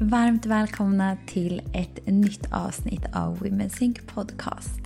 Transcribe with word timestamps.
Varmt 0.00 0.46
välkomna 0.46 1.16
till 1.26 1.62
ett 1.74 2.06
nytt 2.06 2.52
avsnitt 2.52 3.02
av 3.14 3.38
Women 3.38 3.70
Sync 3.70 3.98
Podcast. 4.06 4.80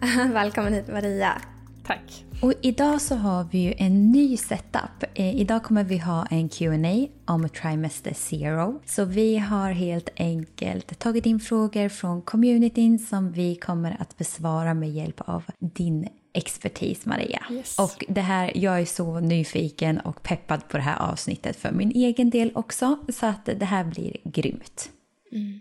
Välkommen 0.32 0.72
hit 0.72 0.88
Maria. 0.88 1.42
Tack. 1.86 2.24
Och 2.42 2.52
idag 2.62 3.00
så 3.00 3.14
har 3.14 3.46
vi 3.50 3.58
ju 3.58 3.74
en 3.78 4.10
ny 4.10 4.36
setup. 4.36 5.04
Eh, 5.14 5.36
idag 5.36 5.62
kommer 5.62 5.84
vi 5.84 5.98
ha 5.98 6.26
en 6.26 6.48
Q&A 6.48 7.06
om 7.32 7.48
Trimester 7.48 8.14
Zero. 8.14 8.80
Så 8.86 9.04
vi 9.04 9.38
har 9.38 9.70
helt 9.70 10.08
enkelt 10.16 10.98
tagit 10.98 11.26
in 11.26 11.40
frågor 11.40 11.88
från 11.88 12.22
communityn 12.22 12.98
som 12.98 13.32
vi 13.32 13.56
kommer 13.56 13.96
att 14.00 14.18
besvara 14.18 14.74
med 14.74 14.90
hjälp 14.90 15.20
av 15.20 15.44
din 15.58 16.08
expertis 16.34 17.06
Maria. 17.06 17.42
Yes. 17.50 17.78
Och 17.78 18.04
det 18.08 18.20
här, 18.20 18.52
jag 18.54 18.80
är 18.80 18.84
så 18.84 19.20
nyfiken 19.20 20.00
och 20.00 20.22
peppad 20.22 20.68
på 20.68 20.76
det 20.76 20.82
här 20.82 21.10
avsnittet 21.10 21.56
för 21.56 21.72
min 21.72 21.90
egen 21.90 22.30
del 22.30 22.52
också. 22.54 22.98
Så 23.08 23.26
att 23.26 23.44
det 23.44 23.64
här 23.64 23.84
blir 23.84 24.16
grymt. 24.24 24.90
Mm. 25.32 25.60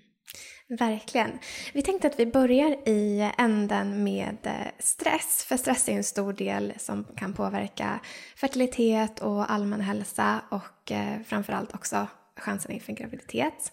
Verkligen. 0.68 1.40
Vi 1.74 1.82
tänkte 1.82 2.08
att 2.08 2.20
vi 2.20 2.26
börjar 2.26 2.90
i 2.90 3.32
änden 3.38 4.04
med 4.04 4.38
eh, 4.44 4.54
stress. 4.80 5.46
För 5.48 5.58
stress 5.58 5.90
är 5.90 5.94
en 5.94 6.04
stor 6.04 6.34
del 6.34 6.74
som 6.78 7.06
kan 7.18 7.34
påverka 7.34 8.00
fertilitet 8.36 9.20
och 9.20 9.52
allmän 9.52 9.82
hälsa 9.82 10.42
och 10.50 10.92
eh, 10.92 11.22
framförallt 11.26 11.76
också 11.76 12.08
chansen 12.38 12.72
inför 12.72 12.92
en 12.92 12.96
graviditet. 12.96 13.72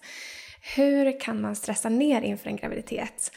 Hur 0.75 1.19
kan 1.19 1.41
man 1.41 1.55
stressa 1.55 1.89
ner 1.89 2.21
inför 2.21 2.49
en 2.49 2.55
graviditet? 2.55 3.31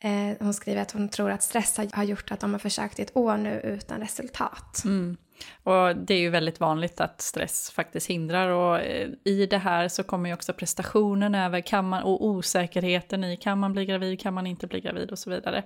Eh, 0.00 0.36
hon 0.40 0.54
skriver 0.54 0.82
att 0.82 0.90
hon 0.90 1.08
tror 1.08 1.30
att 1.30 1.42
stress 1.42 1.80
har 1.92 2.04
gjort 2.04 2.32
att 2.32 2.40
de 2.40 2.52
har 2.52 2.58
försökt 2.58 2.98
i 2.98 3.02
ett 3.02 3.16
år 3.16 3.36
nu 3.36 3.60
utan 3.64 4.00
resultat. 4.00 4.82
Mm. 4.84 5.16
Och 5.62 5.96
det 5.96 6.14
är 6.14 6.18
ju 6.18 6.30
väldigt 6.30 6.60
vanligt 6.60 7.00
att 7.00 7.20
stress 7.20 7.70
faktiskt 7.70 8.10
hindrar 8.10 8.48
och 8.48 8.80
eh, 8.80 9.08
i 9.24 9.46
det 9.46 9.58
här 9.58 9.88
så 9.88 10.02
kommer 10.02 10.28
ju 10.28 10.34
också 10.34 10.52
prestationen 10.52 11.34
över 11.34 11.60
kan 11.60 11.88
man, 11.88 12.02
och 12.02 12.24
osäkerheten 12.26 13.24
i 13.24 13.36
kan 13.36 13.58
man 13.58 13.72
bli 13.72 13.86
gravid, 13.86 14.20
kan 14.20 14.34
man 14.34 14.46
inte 14.46 14.66
bli 14.66 14.80
gravid 14.80 15.10
och 15.10 15.18
så 15.18 15.30
vidare. 15.30 15.58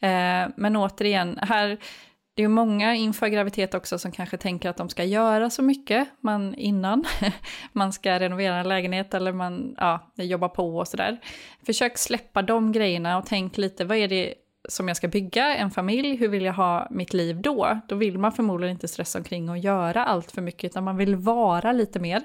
Eh, 0.00 0.50
men 0.56 0.76
återigen, 0.76 1.38
här 1.42 1.78
det 2.40 2.44
är 2.44 2.48
ju 2.48 2.54
många 2.54 2.94
inför 2.94 3.28
graviditet 3.28 3.74
också 3.74 3.98
som 3.98 4.12
kanske 4.12 4.36
tänker 4.36 4.70
att 4.70 4.76
de 4.76 4.88
ska 4.88 5.04
göra 5.04 5.50
så 5.50 5.62
mycket 5.62 6.08
man, 6.20 6.54
innan. 6.54 7.04
man 7.72 7.92
ska 7.92 8.20
renovera 8.20 8.56
en 8.56 8.68
lägenhet 8.68 9.14
eller 9.14 9.32
man 9.32 9.74
ja, 9.78 10.12
jobbar 10.14 10.48
på 10.48 10.78
och 10.78 10.88
sådär. 10.88 11.20
Försök 11.66 11.98
släppa 11.98 12.42
de 12.42 12.72
grejerna 12.72 13.18
och 13.18 13.26
tänk 13.26 13.58
lite, 13.58 13.84
vad 13.84 13.96
är 13.96 14.08
det 14.08 14.34
som 14.68 14.88
jag 14.88 14.96
ska 14.96 15.08
bygga, 15.08 15.56
en 15.56 15.70
familj, 15.70 16.16
hur 16.16 16.28
vill 16.28 16.44
jag 16.44 16.52
ha 16.52 16.88
mitt 16.90 17.12
liv 17.12 17.40
då? 17.42 17.80
Då 17.88 17.94
vill 17.94 18.18
man 18.18 18.32
förmodligen 18.32 18.74
inte 18.74 18.88
stressa 18.88 19.18
omkring 19.18 19.50
och 19.50 19.58
göra 19.58 20.04
allt 20.04 20.30
för 20.30 20.42
mycket, 20.42 20.70
utan 20.70 20.84
man 20.84 20.96
vill 20.96 21.16
vara 21.16 21.72
lite 21.72 22.00
mer. 22.00 22.22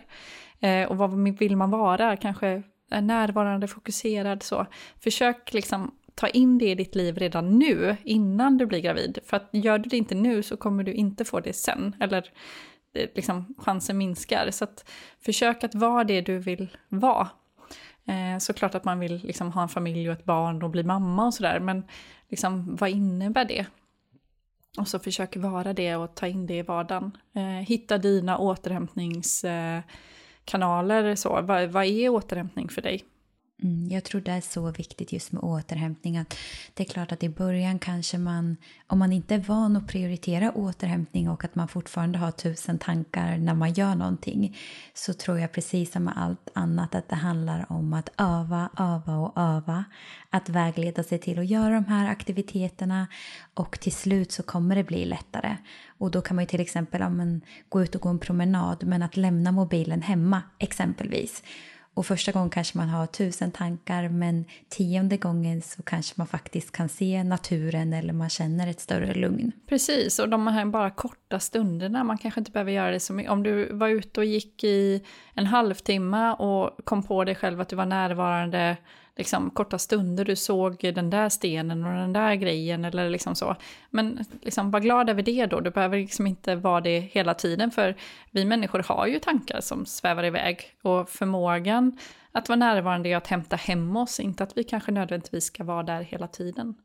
Eh, 0.59 0.83
och 0.83 0.97
vad 0.97 1.37
vill 1.39 1.57
man 1.57 1.69
vara? 1.69 2.17
Kanske 2.17 2.63
närvarande, 3.01 3.67
fokuserad 3.67 4.43
så. 4.43 4.65
Försök 5.03 5.53
liksom 5.53 5.91
ta 6.15 6.27
in 6.27 6.57
det 6.57 6.71
i 6.71 6.75
ditt 6.75 6.95
liv 6.95 7.17
redan 7.17 7.59
nu, 7.59 7.97
innan 8.03 8.57
du 8.57 8.65
blir 8.65 8.79
gravid. 8.79 9.19
För 9.25 9.37
att 9.37 9.49
gör 9.51 9.77
du 9.77 9.89
det 9.89 9.97
inte 9.97 10.15
nu 10.15 10.43
så 10.43 10.57
kommer 10.57 10.83
du 10.83 10.93
inte 10.93 11.25
få 11.25 11.39
det 11.39 11.53
sen. 11.53 11.95
Eller 11.99 12.31
eh, 12.93 13.09
liksom, 13.15 13.55
chansen 13.57 13.97
minskar. 13.97 14.51
Så 14.51 14.63
att 14.63 14.89
försök 15.21 15.63
att 15.63 15.75
vara 15.75 16.03
det 16.03 16.21
du 16.21 16.37
vill 16.37 16.77
vara. 16.89 17.29
Eh, 18.05 18.37
såklart 18.39 18.75
att 18.75 18.85
man 18.85 18.99
vill 18.99 19.21
liksom 19.23 19.51
ha 19.51 19.61
en 19.61 19.69
familj 19.69 20.09
och 20.09 20.19
ett 20.19 20.25
barn 20.25 20.63
och 20.63 20.69
bli 20.69 20.83
mamma 20.83 21.25
och 21.25 21.33
sådär. 21.33 21.59
Men 21.59 21.83
liksom, 22.29 22.75
vad 22.75 22.89
innebär 22.89 23.45
det? 23.45 23.65
Och 24.77 24.87
så 24.87 24.99
försök 24.99 25.37
vara 25.37 25.73
det 25.73 25.95
och 25.95 26.15
ta 26.15 26.27
in 26.27 26.47
det 26.47 26.57
i 26.57 26.61
vardagen. 26.61 27.17
Eh, 27.33 27.43
hitta 27.43 27.97
dina 27.97 28.37
återhämtningskanaler. 28.37 31.03
Eh, 31.03 31.15
så. 31.15 31.41
Vad, 31.41 31.69
vad 31.69 31.85
är 31.85 32.09
återhämtning 32.09 32.69
för 32.69 32.81
dig? 32.81 33.03
Mm, 33.63 33.89
jag 33.89 34.03
tror 34.03 34.21
det 34.21 34.31
är 34.31 34.41
så 34.41 34.71
viktigt 34.71 35.13
just 35.13 35.31
med 35.31 35.43
återhämtning. 35.43 36.17
Att 36.17 36.37
det 36.73 36.83
är 36.83 36.87
klart 36.87 37.11
att 37.11 37.23
i 37.23 37.29
början 37.29 37.79
kanske 37.79 38.17
man, 38.17 38.57
om 38.87 38.99
man 38.99 39.13
inte 39.13 39.35
är 39.35 39.39
van 39.39 39.75
att 39.75 39.87
prioritera 39.87 40.51
återhämtning 40.51 41.29
och 41.29 41.45
att 41.45 41.55
man 41.55 41.67
fortfarande 41.67 42.17
har 42.17 42.31
tusen 42.31 42.79
tankar 42.79 43.37
när 43.37 43.53
man 43.53 43.73
gör 43.73 43.95
någonting, 43.95 44.57
så 44.93 45.13
tror 45.13 45.39
jag 45.39 45.51
precis 45.51 45.91
som 45.91 46.03
med 46.03 46.13
allt 46.17 46.49
annat 46.53 46.95
att 46.95 47.09
det 47.09 47.15
handlar 47.15 47.71
om 47.71 47.93
att 47.93 48.09
öva, 48.17 48.69
öva 48.77 49.17
och 49.17 49.33
öva. 49.35 49.85
Att 50.29 50.49
vägleda 50.49 51.03
sig 51.03 51.19
till 51.19 51.39
att 51.39 51.47
göra 51.47 51.73
de 51.73 51.85
här 51.85 52.09
aktiviteterna 52.09 53.07
och 53.53 53.79
till 53.79 53.93
slut 53.93 54.31
så 54.31 54.43
kommer 54.43 54.75
det 54.75 54.83
bli 54.83 55.05
lättare. 55.05 55.57
Och 55.97 56.11
då 56.11 56.21
kan 56.21 56.35
man 56.35 56.43
ju 56.43 56.47
till 56.47 56.61
exempel 56.61 57.01
ja, 57.01 57.09
men, 57.09 57.41
gå 57.69 57.83
ut 57.83 57.95
och 57.95 58.01
gå 58.01 58.09
en 58.09 58.19
promenad 58.19 58.83
men 58.83 59.03
att 59.03 59.17
lämna 59.17 59.51
mobilen 59.51 60.01
hemma 60.01 60.41
exempelvis 60.59 61.43
och 61.95 62.05
första 62.05 62.31
gången 62.31 62.49
kanske 62.49 62.77
man 62.77 62.89
har 62.89 63.05
tusen 63.05 63.51
tankar 63.51 64.09
men 64.09 64.45
tionde 64.69 65.17
gången 65.17 65.61
så 65.61 65.83
kanske 65.83 66.13
man 66.17 66.27
faktiskt 66.27 66.71
kan 66.71 66.89
se 66.89 67.23
naturen 67.23 67.93
eller 67.93 68.13
man 68.13 68.29
känner 68.29 68.67
ett 68.67 68.79
större 68.79 69.13
lugn. 69.13 69.51
Precis, 69.69 70.19
och 70.19 70.29
de 70.29 70.47
här 70.47 70.65
bara 70.65 70.89
korta 70.89 71.39
stunderna, 71.39 72.03
man 72.03 72.17
kanske 72.17 72.41
inte 72.41 72.51
behöver 72.51 72.71
göra 72.71 72.91
det 72.91 72.99
så 72.99 73.13
mycket. 73.13 73.31
Om 73.31 73.43
du 73.43 73.73
var 73.73 73.87
ute 73.87 74.19
och 74.19 74.25
gick 74.25 74.63
i 74.63 75.03
en 75.33 75.45
halvtimme 75.45 76.31
och 76.31 76.77
kom 76.83 77.03
på 77.03 77.23
dig 77.23 77.35
själv 77.35 77.61
att 77.61 77.69
du 77.69 77.75
var 77.75 77.85
närvarande 77.85 78.77
liksom, 79.15 79.49
korta 79.49 79.77
stunder 79.77 80.25
du 80.25 80.35
såg 80.35 80.77
den 80.79 81.09
där 81.09 81.29
stenen 81.29 81.85
och 81.85 81.93
den 81.93 82.13
där 82.13 82.35
grejen 82.35 82.85
eller 82.85 83.09
liksom 83.09 83.35
så. 83.35 83.55
Men 83.89 84.25
liksom, 84.41 84.71
var 84.71 84.79
glad 84.79 85.09
över 85.09 85.21
det 85.21 85.45
då, 85.45 85.59
du 85.59 85.69
behöver 85.69 85.97
liksom 85.97 86.27
inte 86.27 86.55
vara 86.55 86.81
det 86.81 86.99
hela 86.99 87.33
tiden 87.33 87.71
för 87.71 87.95
vi 88.31 88.45
människor 88.45 88.79
har 88.79 89.07
ju 89.07 89.19
tankar 89.19 89.61
som 89.61 89.85
svävar 89.85 90.23
iväg 90.23 90.61
och 90.81 91.09
förmågan 91.09 91.97
att 92.31 92.49
vara 92.49 92.59
närvarande 92.59 93.09
är 93.09 93.17
att 93.17 93.27
hämta 93.27 93.55
hem 93.55 93.95
oss, 93.97 94.19
inte 94.19 94.43
att 94.43 94.57
vi 94.57 94.63
kanske 94.63 94.91
nödvändigtvis 94.91 95.45
ska 95.45 95.63
vara 95.63 95.83
där 95.83 96.01
hela 96.01 96.27
tiden. 96.27 96.75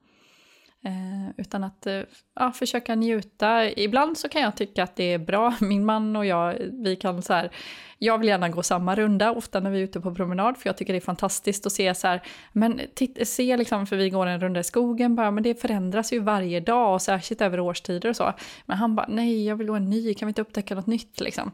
Eh, 0.85 1.31
utan 1.37 1.65
att 1.65 1.87
eh, 1.87 2.01
ja, 2.35 2.53
försöka 2.53 2.95
njuta. 2.95 3.71
Ibland 3.71 4.19
så 4.19 4.29
kan 4.29 4.43
jag 4.43 4.57
tycka 4.57 4.83
att 4.83 4.97
det 4.97 5.13
är 5.13 5.19
bra. 5.19 5.55
Min 5.61 5.85
man 5.85 6.17
och 6.17 6.27
jag, 6.27 6.55
vi 6.73 6.97
kan 6.97 7.23
så 7.23 7.33
här, 7.33 7.51
jag 7.99 8.19
vill 8.19 8.29
gärna 8.29 8.49
gå 8.49 8.63
samma 8.63 8.95
runda 8.95 9.31
ofta 9.31 9.61
när 9.61 9.71
vi 9.71 9.79
är 9.79 9.85
ute 9.85 10.01
på 10.01 10.15
promenad, 10.15 10.57
för 10.57 10.69
jag 10.69 10.77
tycker 10.77 10.93
det 10.93 10.99
är 10.99 11.01
fantastiskt 11.01 11.67
att 11.67 11.73
se 11.73 11.95
så 11.95 12.07
här, 12.07 12.23
men 12.53 12.81
titt, 12.95 13.29
se 13.29 13.57
liksom, 13.57 13.87
för 13.87 13.97
vi 13.97 14.11
går 14.11 14.27
en 14.27 14.41
runda 14.41 14.61
i 14.61 14.65
skogen 14.65 15.17
bara, 15.17 15.31
men 15.31 15.43
det 15.43 15.61
förändras 15.61 16.13
ju 16.13 16.19
varje 16.19 16.61
dag 16.61 16.95
och 16.95 17.03
särskilt 17.03 17.41
över 17.41 17.61
årstider 17.61 18.09
och 18.09 18.17
så. 18.17 18.33
Men 18.67 18.77
han 18.77 18.97
bara, 18.97 19.07
nej, 19.09 19.47
jag 19.47 19.57
vill 19.57 19.67
gå 19.67 19.75
en 19.75 19.91
ny, 19.91 20.15
kan 20.15 20.27
vi 20.27 20.31
inte 20.31 20.43
upptäcka 20.43 20.75
något 20.75 20.87
nytt 20.87 21.21
liksom? 21.21 21.53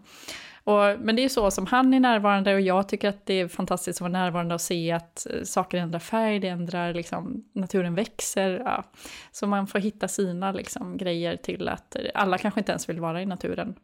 Och, 0.67 1.01
men 1.01 1.17
det 1.17 1.25
är 1.25 1.29
så 1.29 1.51
som 1.51 1.67
han 1.67 1.95
är 1.95 2.01
närvarande 2.01 2.55
och 2.55 2.61
jag 2.61 2.89
tycker 2.89 3.09
att 3.09 3.27
det 3.27 3.35
är 3.35 3.49
fantastiskt 3.49 3.97
att 3.97 4.01
vara 4.01 4.13
närvarande 4.13 4.55
och 4.55 4.61
se 4.61 4.93
att 4.93 5.27
eh, 5.31 5.43
saker 5.43 5.79
ändrar 5.79 5.99
färg, 5.99 6.39
det 6.39 6.49
ändrar 6.49 6.95
liksom, 6.95 7.45
naturen 7.53 7.95
växer. 7.95 8.63
Ja. 8.65 8.85
Så 9.33 9.47
man 9.47 9.67
får 9.67 9.79
hitta 9.79 10.09
sina 10.09 10.53
liksom, 10.53 10.97
grejer 10.97 11.37
till 11.37 11.69
att 11.69 11.97
eh, 11.97 12.03
alla 12.15 12.39
kanske 12.39 12.61
inte 12.61 12.73
ens 12.73 12.89
vill 12.89 13.01
vara 13.01 13.23
i 13.23 13.27
naturen. 13.27 13.75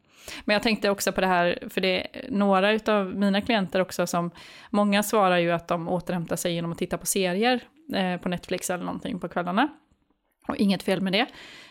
Men 0.45 0.53
jag 0.53 0.63
tänkte 0.63 0.89
också 0.89 1.11
på 1.11 1.21
det 1.21 1.27
här, 1.27 1.59
för 1.69 1.81
det 1.81 1.99
är 1.99 2.25
några 2.29 2.93
av 2.93 3.15
mina 3.15 3.41
klienter 3.41 3.79
också 3.79 4.07
som, 4.07 4.31
många 4.69 5.03
svarar 5.03 5.37
ju 5.37 5.51
att 5.51 5.67
de 5.67 5.89
återhämtar 5.89 6.35
sig 6.35 6.53
genom 6.53 6.71
att 6.71 6.77
titta 6.77 6.97
på 6.97 7.05
serier 7.05 7.63
eh, 7.95 8.17
på 8.17 8.29
Netflix 8.29 8.69
eller 8.69 8.85
någonting 8.85 9.19
på 9.19 9.27
kvällarna. 9.29 9.69
Och 10.47 10.55
inget 10.55 10.83
fel 10.83 11.01
med 11.01 11.13
det. 11.13 11.27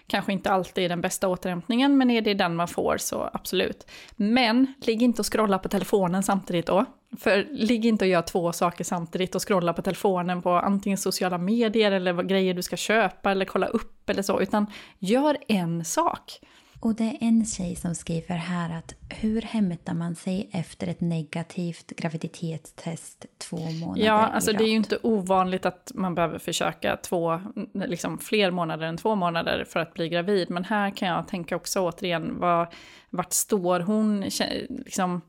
Kanske 0.06 0.32
inte 0.32 0.50
alltid 0.50 0.90
den 0.90 1.00
bästa 1.00 1.28
återhämtningen, 1.28 1.98
men 1.98 2.10
är 2.10 2.22
det 2.22 2.34
den 2.34 2.56
man 2.56 2.68
får 2.68 2.96
så 2.96 3.30
absolut. 3.32 3.90
Men 4.16 4.74
ligg 4.86 5.02
inte 5.02 5.22
och 5.22 5.32
scrolla 5.32 5.58
på 5.58 5.68
telefonen 5.68 6.22
samtidigt 6.22 6.66
då. 6.66 6.84
För 7.18 7.46
ligg 7.50 7.84
inte 7.84 8.04
och 8.04 8.08
gör 8.08 8.22
två 8.22 8.52
saker 8.52 8.84
samtidigt 8.84 9.34
och 9.34 9.48
scrolla 9.48 9.72
på 9.72 9.82
telefonen 9.82 10.42
på 10.42 10.50
antingen 10.50 10.98
sociala 10.98 11.38
medier 11.38 11.92
eller 11.92 12.12
vad 12.12 12.28
grejer 12.28 12.54
du 12.54 12.62
ska 12.62 12.76
köpa 12.76 13.30
eller 13.30 13.44
kolla 13.44 13.66
upp 13.66 14.10
eller 14.10 14.22
så, 14.22 14.40
utan 14.40 14.66
gör 14.98 15.36
en 15.48 15.84
sak. 15.84 16.40
Och 16.82 16.94
det 16.94 17.04
är 17.04 17.16
en 17.20 17.44
tjej 17.44 17.76
som 17.76 17.94
skriver 17.94 18.36
här 18.36 18.78
att 18.78 18.94
hur 19.08 19.42
hämtar 19.42 19.94
man 19.94 20.14
sig 20.14 20.48
efter 20.52 20.86
ett 20.86 21.00
negativt 21.00 21.86
graviditetstest 21.96 23.26
två 23.38 23.56
månader 23.56 24.06
Ja, 24.06 24.12
alltså 24.12 24.52
det 24.52 24.64
är 24.64 24.68
ju 24.68 24.76
inte 24.76 24.98
ovanligt 25.02 25.66
att 25.66 25.92
man 25.94 26.14
behöver 26.14 26.38
försöka 26.38 26.96
två, 26.96 27.40
liksom 27.74 28.18
fler 28.18 28.50
månader 28.50 28.86
än 28.86 28.96
två 28.96 29.14
månader 29.14 29.64
för 29.64 29.80
att 29.80 29.94
bli 29.94 30.08
gravid. 30.08 30.50
Men 30.50 30.64
här 30.64 30.90
kan 30.90 31.08
jag 31.08 31.28
tänka 31.28 31.56
också 31.56 31.80
återigen, 31.80 32.40
vad, 32.40 32.66
vart 33.10 33.32
står 33.32 33.80
hon? 33.80 34.20
Liksom, 34.68 35.20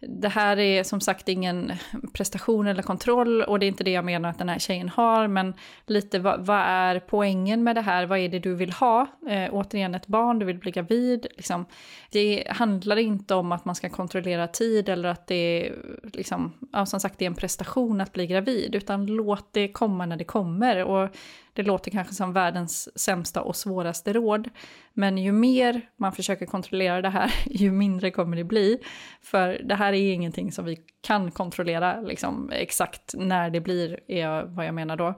det 0.00 0.28
här 0.28 0.58
är 0.58 0.84
som 0.84 1.00
sagt 1.00 1.28
ingen 1.28 1.72
prestation 2.12 2.66
eller 2.66 2.82
kontroll 2.82 3.42
och 3.42 3.58
det 3.58 3.66
är 3.66 3.68
inte 3.68 3.84
det 3.84 3.90
jag 3.90 4.04
menar 4.04 4.28
att 4.28 4.38
den 4.38 4.48
här 4.48 4.58
tjejen 4.58 4.88
har, 4.88 5.28
men 5.28 5.54
lite 5.86 6.18
vad, 6.18 6.46
vad 6.46 6.58
är 6.58 7.00
poängen 7.00 7.64
med 7.64 7.76
det 7.76 7.80
här? 7.80 8.06
Vad 8.06 8.18
är 8.18 8.28
det 8.28 8.38
du 8.38 8.54
vill 8.54 8.72
ha? 8.72 9.06
Eh, 9.28 9.54
återigen 9.54 9.94
ett 9.94 10.06
barn, 10.06 10.38
du 10.38 10.46
vill 10.46 10.58
bli 10.58 10.70
gravid. 10.70 11.26
Liksom. 11.36 11.66
Det 12.10 12.46
handlar 12.50 12.96
inte 12.96 13.34
om 13.34 13.52
att 13.52 13.64
man 13.64 13.74
ska 13.74 13.88
kontrollera 13.88 14.46
tid 14.46 14.88
eller 14.88 15.08
att 15.08 15.26
det 15.26 15.34
är, 15.34 15.74
liksom, 16.02 16.52
ja, 16.72 16.86
som 16.86 17.00
sagt, 17.00 17.18
det 17.18 17.24
är 17.24 17.30
en 17.30 17.34
prestation 17.34 18.00
att 18.00 18.12
bli 18.12 18.26
gravid, 18.26 18.74
utan 18.74 19.06
låt 19.06 19.52
det 19.52 19.68
komma 19.68 20.06
när 20.06 20.16
det 20.16 20.24
kommer. 20.24 20.84
Och 20.84 21.08
det 21.52 21.62
låter 21.62 21.90
kanske 21.90 22.14
som 22.14 22.32
världens 22.32 22.98
sämsta 22.98 23.42
och 23.42 23.56
svåraste 23.56 24.12
råd, 24.12 24.48
men 24.92 25.18
ju 25.18 25.32
mer 25.32 25.80
man 25.96 26.12
försöker 26.12 26.46
kontrollera 26.46 27.02
det 27.02 27.08
här, 27.08 27.32
ju 27.46 27.72
mindre 27.72 28.10
kommer 28.10 28.36
det 28.36 28.44
bli. 28.44 28.78
För 29.22 29.60
det 29.64 29.74
här 29.74 29.92
är 29.92 30.12
ingenting 30.12 30.52
som 30.52 30.64
vi 30.64 30.78
kan 31.00 31.30
kontrollera 31.30 32.00
liksom, 32.00 32.50
exakt 32.52 33.14
när 33.14 33.50
det 33.50 33.60
blir, 33.60 34.00
är 34.06 34.42
vad 34.42 34.66
jag 34.66 34.74
menar 34.74 34.96
då. 34.96 35.14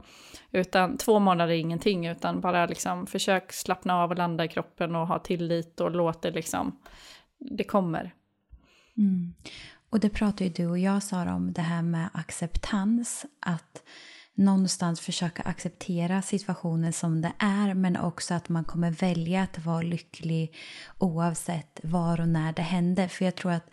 Utan 0.50 0.96
två 0.96 1.18
månader 1.18 1.52
är 1.52 1.58
ingenting, 1.58 2.06
utan 2.06 2.40
bara 2.40 2.66
liksom, 2.66 3.06
försök 3.06 3.52
slappna 3.52 4.02
av 4.02 4.10
och 4.10 4.16
landa 4.16 4.44
i 4.44 4.48
kroppen 4.48 4.96
och 4.96 5.06
ha 5.06 5.18
tillit 5.18 5.80
och 5.80 5.90
låt 5.90 6.22
det 6.22 6.30
liksom, 6.30 6.78
det 7.38 7.64
kommer. 7.64 8.14
Mm. 8.96 9.34
Och 9.90 10.00
det 10.00 10.10
pratar 10.10 10.44
ju 10.44 10.50
du 10.50 10.66
och 10.66 10.78
jag 10.78 11.02
Sara 11.02 11.34
om 11.34 11.52
det 11.52 11.62
här 11.62 11.82
med 11.82 12.08
acceptans. 12.12 13.26
Att 13.40 13.82
någonstans 14.34 15.00
försöka 15.00 15.42
acceptera 15.42 16.22
situationen 16.22 16.92
som 16.92 17.20
det 17.20 17.32
är 17.38 17.74
men 17.74 17.96
också 17.96 18.34
att 18.34 18.48
man 18.48 18.64
kommer 18.64 18.90
välja 18.90 19.42
att 19.42 19.64
vara 19.64 19.82
lycklig 19.82 20.54
oavsett 20.98 21.80
var 21.82 22.20
och 22.20 22.28
när 22.28 22.52
det 22.52 22.62
händer. 22.62 23.08
För 23.08 23.24
jag 23.24 23.34
tror 23.34 23.52
att 23.52 23.70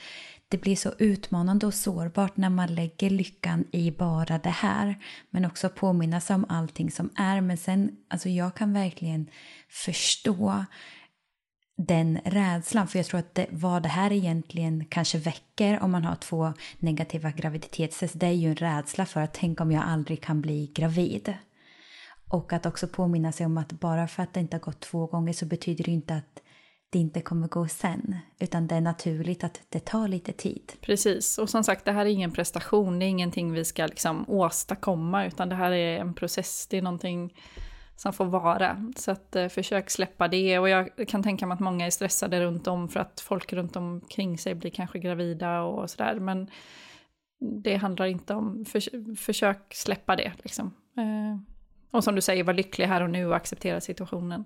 det 0.50 0.58
blir 0.58 0.76
så 0.76 0.92
utmanande 1.00 1.66
och 1.66 1.74
sårbart 1.74 2.38
när 2.38 2.50
man 2.50 2.76
lägger 2.76 3.10
lyckan 3.10 3.66
i 3.72 3.92
bara 3.92 4.38
det 4.38 4.50
här. 4.50 4.96
Men 5.30 5.46
också 5.46 5.70
påminna 5.70 6.22
sig 6.22 6.36
om 6.36 6.46
allting 6.50 6.92
som 6.92 7.10
är. 7.16 7.42
Men 7.42 7.58
sen, 7.58 7.92
alltså 8.08 8.30
jag 8.30 8.56
kan 8.56 8.74
verkligen 8.74 9.30
förstå 9.70 10.66
den 11.88 12.20
rädslan. 12.26 12.88
För 12.88 13.00
jag 13.00 13.06
tror 13.06 13.20
att 13.20 13.36
det, 13.36 13.48
vad 13.50 13.84
det 13.84 13.90
här 13.90 14.12
egentligen 14.12 14.86
kanske 14.86 15.18
väcker 15.18 15.84
om 15.84 15.92
man 15.92 16.06
har 16.06 16.16
två 16.16 16.54
negativa 16.80 17.32
graviditetstest, 17.32 18.20
det 18.20 18.28
är 18.28 18.32
ju 18.32 18.50
en 18.50 18.56
rädsla 18.56 19.06
för 19.06 19.22
att 19.22 19.34
tänk 19.34 19.62
om 19.62 19.72
jag 19.72 19.84
aldrig 19.84 20.22
kan 20.22 20.42
bli 20.42 20.72
gravid. 20.76 21.34
Och 22.30 22.54
att 22.54 22.66
också 22.66 22.88
påminna 22.88 23.32
sig 23.32 23.46
om 23.46 23.58
att 23.58 23.72
bara 23.72 24.08
för 24.08 24.24
att 24.24 24.34
det 24.34 24.40
inte 24.40 24.56
har 24.56 24.62
gått 24.62 24.80
två 24.80 25.06
gånger 25.06 25.34
så 25.34 25.46
betyder 25.46 25.84
det 25.84 25.92
inte 25.92 26.16
att 26.16 26.42
det 26.90 27.00
inte 27.00 27.22
kommer 27.22 27.48
gå 27.48 27.68
sen. 27.68 28.16
Utan 28.40 28.68
det 28.68 28.76
är 28.76 28.82
naturligt 28.82 29.44
att 29.44 29.62
det 29.70 29.80
tar 29.80 30.08
lite 30.08 30.32
tid. 30.32 30.74
Precis, 30.82 31.38
och 31.38 31.50
som 31.50 31.64
sagt 31.64 31.86
det 31.86 31.92
här 31.92 32.06
är 32.06 32.10
ingen 32.10 32.32
prestation, 32.32 33.00
det 33.00 33.06
är 33.06 33.10
ingenting 33.10 33.52
vi 33.52 33.66
ska 33.66 33.86
liksom 33.86 34.26
åstadkomma 34.30 35.26
utan 35.26 35.50
det 35.50 35.56
här 35.56 35.72
är 35.72 36.00
en 36.00 36.14
process, 36.14 36.68
det 36.70 36.78
är 36.78 36.82
någonting 36.82 37.34
som 38.00 38.14
får 38.14 38.26
vara. 38.26 38.92
Så 38.96 39.12
att, 39.12 39.36
eh, 39.36 39.48
försök 39.48 39.90
släppa 39.90 40.28
det. 40.28 40.60
Och 40.60 40.70
jag 40.70 41.08
kan 41.08 41.24
tänka 41.24 41.46
mig 41.48 41.56
att 41.56 41.60
många 41.60 41.86
är 41.86 41.90
stressade 41.90 42.42
runt 42.42 42.68
om 42.68 42.90
för 42.90 43.00
att 43.00 43.20
folk 43.20 43.54
runt 43.54 43.76
omkring 43.76 44.38
sig 44.38 44.56
blir 44.56 44.72
kanske 44.72 45.00
gravida 45.00 45.62
och 45.62 45.90
sådär. 45.90 46.20
Men 46.20 46.50
det 47.64 47.76
handlar 47.76 48.06
inte 48.06 48.34
om, 48.34 48.66
för, 48.66 49.16
försök 49.16 49.74
släppa 49.74 50.16
det. 50.16 50.32
Liksom. 50.44 50.74
Eh, 50.98 51.38
och 51.92 52.04
som 52.04 52.16
du 52.16 52.22
säger, 52.22 52.44
var 52.44 52.54
lycklig 52.54 52.86
här 52.86 53.04
och 53.04 53.10
nu 53.10 53.26
och 53.26 53.36
acceptera 53.36 53.82
situationen. 53.82 54.46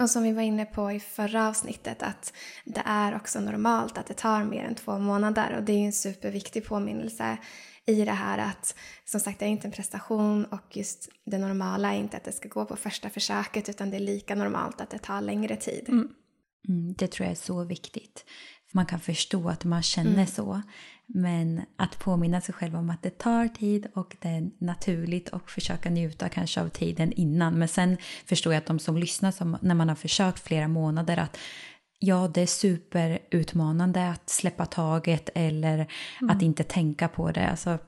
Och 0.00 0.10
som 0.10 0.22
vi 0.22 0.32
var 0.32 0.42
inne 0.42 0.64
på 0.64 0.92
i 0.92 1.00
förra 1.00 1.48
avsnittet 1.48 2.02
att 2.02 2.32
det 2.64 2.82
är 2.84 3.16
också 3.16 3.40
normalt 3.40 3.98
att 3.98 4.06
det 4.06 4.14
tar 4.14 4.44
mer 4.44 4.64
än 4.64 4.74
två 4.74 4.98
månader 4.98 5.56
och 5.56 5.62
det 5.62 5.72
är 5.72 5.78
ju 5.78 5.86
en 5.86 5.92
superviktig 5.92 6.64
påminnelse 6.64 7.38
i 7.86 8.04
det 8.04 8.12
här 8.12 8.38
att 8.38 8.74
som 9.04 9.20
sagt 9.20 9.38
det 9.38 9.44
är 9.44 9.48
inte 9.48 9.68
en 9.68 9.72
prestation 9.72 10.44
och 10.44 10.76
just 10.76 11.08
det 11.24 11.38
normala 11.38 11.94
är 11.94 11.98
inte 11.98 12.16
att 12.16 12.24
det 12.24 12.32
ska 12.32 12.48
gå 12.48 12.64
på 12.64 12.76
första 12.76 13.10
försöket 13.10 13.68
utan 13.68 13.90
det 13.90 13.96
är 13.96 14.00
lika 14.00 14.34
normalt 14.34 14.80
att 14.80 14.90
det 14.90 14.98
tar 14.98 15.20
längre 15.20 15.56
tid. 15.56 15.84
Mm. 15.88 16.08
Mm, 16.68 16.94
det 16.98 17.06
tror 17.06 17.24
jag 17.24 17.30
är 17.30 17.40
så 17.40 17.64
viktigt. 17.64 18.24
Man 18.72 18.86
kan 18.86 19.00
förstå 19.00 19.48
att 19.48 19.64
man 19.64 19.82
känner 19.82 20.12
mm. 20.12 20.26
så. 20.26 20.62
Men 21.06 21.62
att 21.76 21.98
påminna 21.98 22.40
sig 22.40 22.54
själv 22.54 22.76
om 22.76 22.90
att 22.90 23.02
det 23.02 23.18
tar 23.18 23.48
tid 23.48 23.86
och 23.94 24.16
det 24.20 24.28
är 24.28 24.50
naturligt 24.58 25.28
och 25.28 25.50
försöka 25.50 25.90
njuta 25.90 26.28
kanske 26.28 26.60
av 26.60 26.68
tiden 26.68 27.12
innan. 27.12 27.58
Men 27.58 27.68
sen 27.68 27.96
förstår 28.26 28.52
jag 28.52 28.60
att 28.60 28.66
de 28.66 28.78
som 28.78 28.96
lyssnar, 28.96 29.30
som, 29.30 29.58
när 29.60 29.74
man 29.74 29.88
har 29.88 29.96
försökt 29.96 30.40
flera 30.40 30.68
månader, 30.68 31.16
att 31.16 31.38
ja, 31.98 32.30
det 32.34 32.42
är 32.42 32.46
superutmanande 32.46 34.08
att 34.08 34.30
släppa 34.30 34.66
taget 34.66 35.30
eller 35.34 35.74
mm. 35.74 36.36
att 36.36 36.42
inte 36.42 36.64
tänka 36.64 37.08
på 37.08 37.30
det. 37.30 37.48
Alltså, 37.48 37.78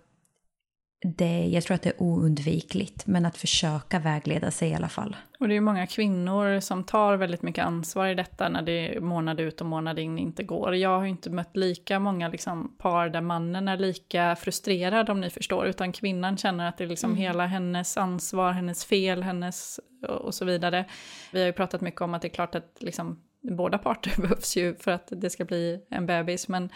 det, 1.17 1.47
jag 1.47 1.63
tror 1.63 1.75
att 1.75 1.83
det 1.83 1.91
är 1.91 2.03
oundvikligt, 2.03 3.07
men 3.07 3.27
att 3.27 3.37
försöka 3.37 3.99
vägleda 3.99 4.51
sig 4.51 4.71
i 4.71 4.75
alla 4.75 4.89
fall. 4.89 5.17
Och 5.41 5.49
det 5.49 5.57
är 5.57 5.61
många 5.61 5.87
kvinnor 5.87 6.61
som 6.61 6.85
tar 6.85 7.17
väldigt 7.17 7.43
mycket 7.43 7.65
ansvar 7.65 8.07
i 8.07 8.15
detta 8.15 8.49
när 8.49 8.63
det 8.63 9.01
månad 9.01 9.41
ut 9.41 9.61
och 9.61 9.67
månad 9.67 9.99
in 9.99 10.19
inte 10.19 10.43
går. 10.43 10.75
Jag 10.75 10.99
har 10.99 11.07
inte 11.07 11.31
mött 11.31 11.57
lika 11.57 11.99
många 11.99 12.29
liksom, 12.29 12.77
par 12.79 13.09
där 13.09 13.21
mannen 13.21 13.69
är 13.69 13.77
lika 13.77 14.37
frustrerad 14.37 15.11
om 15.11 15.21
ni 15.21 15.31
förstår, 15.31 15.67
utan 15.67 15.93
kvinnan 15.93 16.37
känner 16.37 16.69
att 16.69 16.79
det 16.79 16.85
är 16.85 16.89
liksom 16.89 17.11
mm. 17.11 17.23
hela 17.23 17.47
hennes 17.47 17.97
ansvar, 17.97 18.53
hennes 18.53 18.85
fel, 18.85 19.23
hennes 19.23 19.81
och 20.09 20.35
så 20.35 20.45
vidare. 20.45 20.85
Vi 21.33 21.41
har 21.41 21.47
ju 21.47 21.53
pratat 21.53 21.81
mycket 21.81 22.01
om 22.01 22.15
att 22.15 22.23
det 22.23 22.29
är 22.29 22.35
klart 22.35 22.55
att 22.55 22.77
liksom, 22.79 23.23
båda 23.41 23.79
parter 23.79 24.13
behövs 24.23 24.57
ju 24.57 24.75
för 24.75 24.91
att 24.91 25.09
det 25.11 25.31
ska 25.31 25.45
bli 25.45 25.81
en 25.89 26.07
bebis, 26.07 26.49
men 26.49 26.71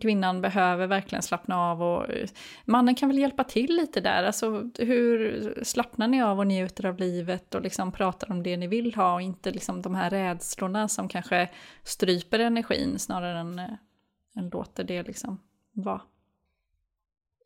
kvinnan 0.00 0.40
behöver 0.40 0.86
verkligen 0.86 1.22
slappna 1.22 1.58
av 1.58 1.82
och 1.82 2.10
eh, 2.10 2.28
mannen 2.64 2.94
kan 2.94 3.08
väl 3.08 3.18
hjälpa 3.18 3.44
till 3.44 3.76
lite 3.76 4.00
där. 4.00 4.24
Alltså 4.24 4.70
hur 4.78 5.54
slappnar 5.62 6.08
ni 6.08 6.22
av 6.22 6.38
och 6.38 6.46
njuter 6.46 6.86
av 6.86 6.98
livet 6.98 7.54
och 7.54 7.62
liksom 7.62 7.92
pratar 7.92 8.30
om 8.30 8.42
det 8.42 8.56
ni 8.56 8.66
vill 8.66 8.94
ha 8.94 9.14
och 9.14 9.22
inte 9.22 9.50
liksom 9.50 9.82
de 9.82 9.94
här 9.94 10.10
rädslorna 10.10 10.88
som 10.88 11.08
kanske 11.08 11.50
stryper 11.82 12.38
energin 12.38 12.98
snarare 12.98 13.38
än, 13.38 13.58
eh, 13.58 13.74
än 14.36 14.48
låter 14.48 14.84
det 14.84 15.02
liksom 15.02 15.40
vara. 15.72 16.00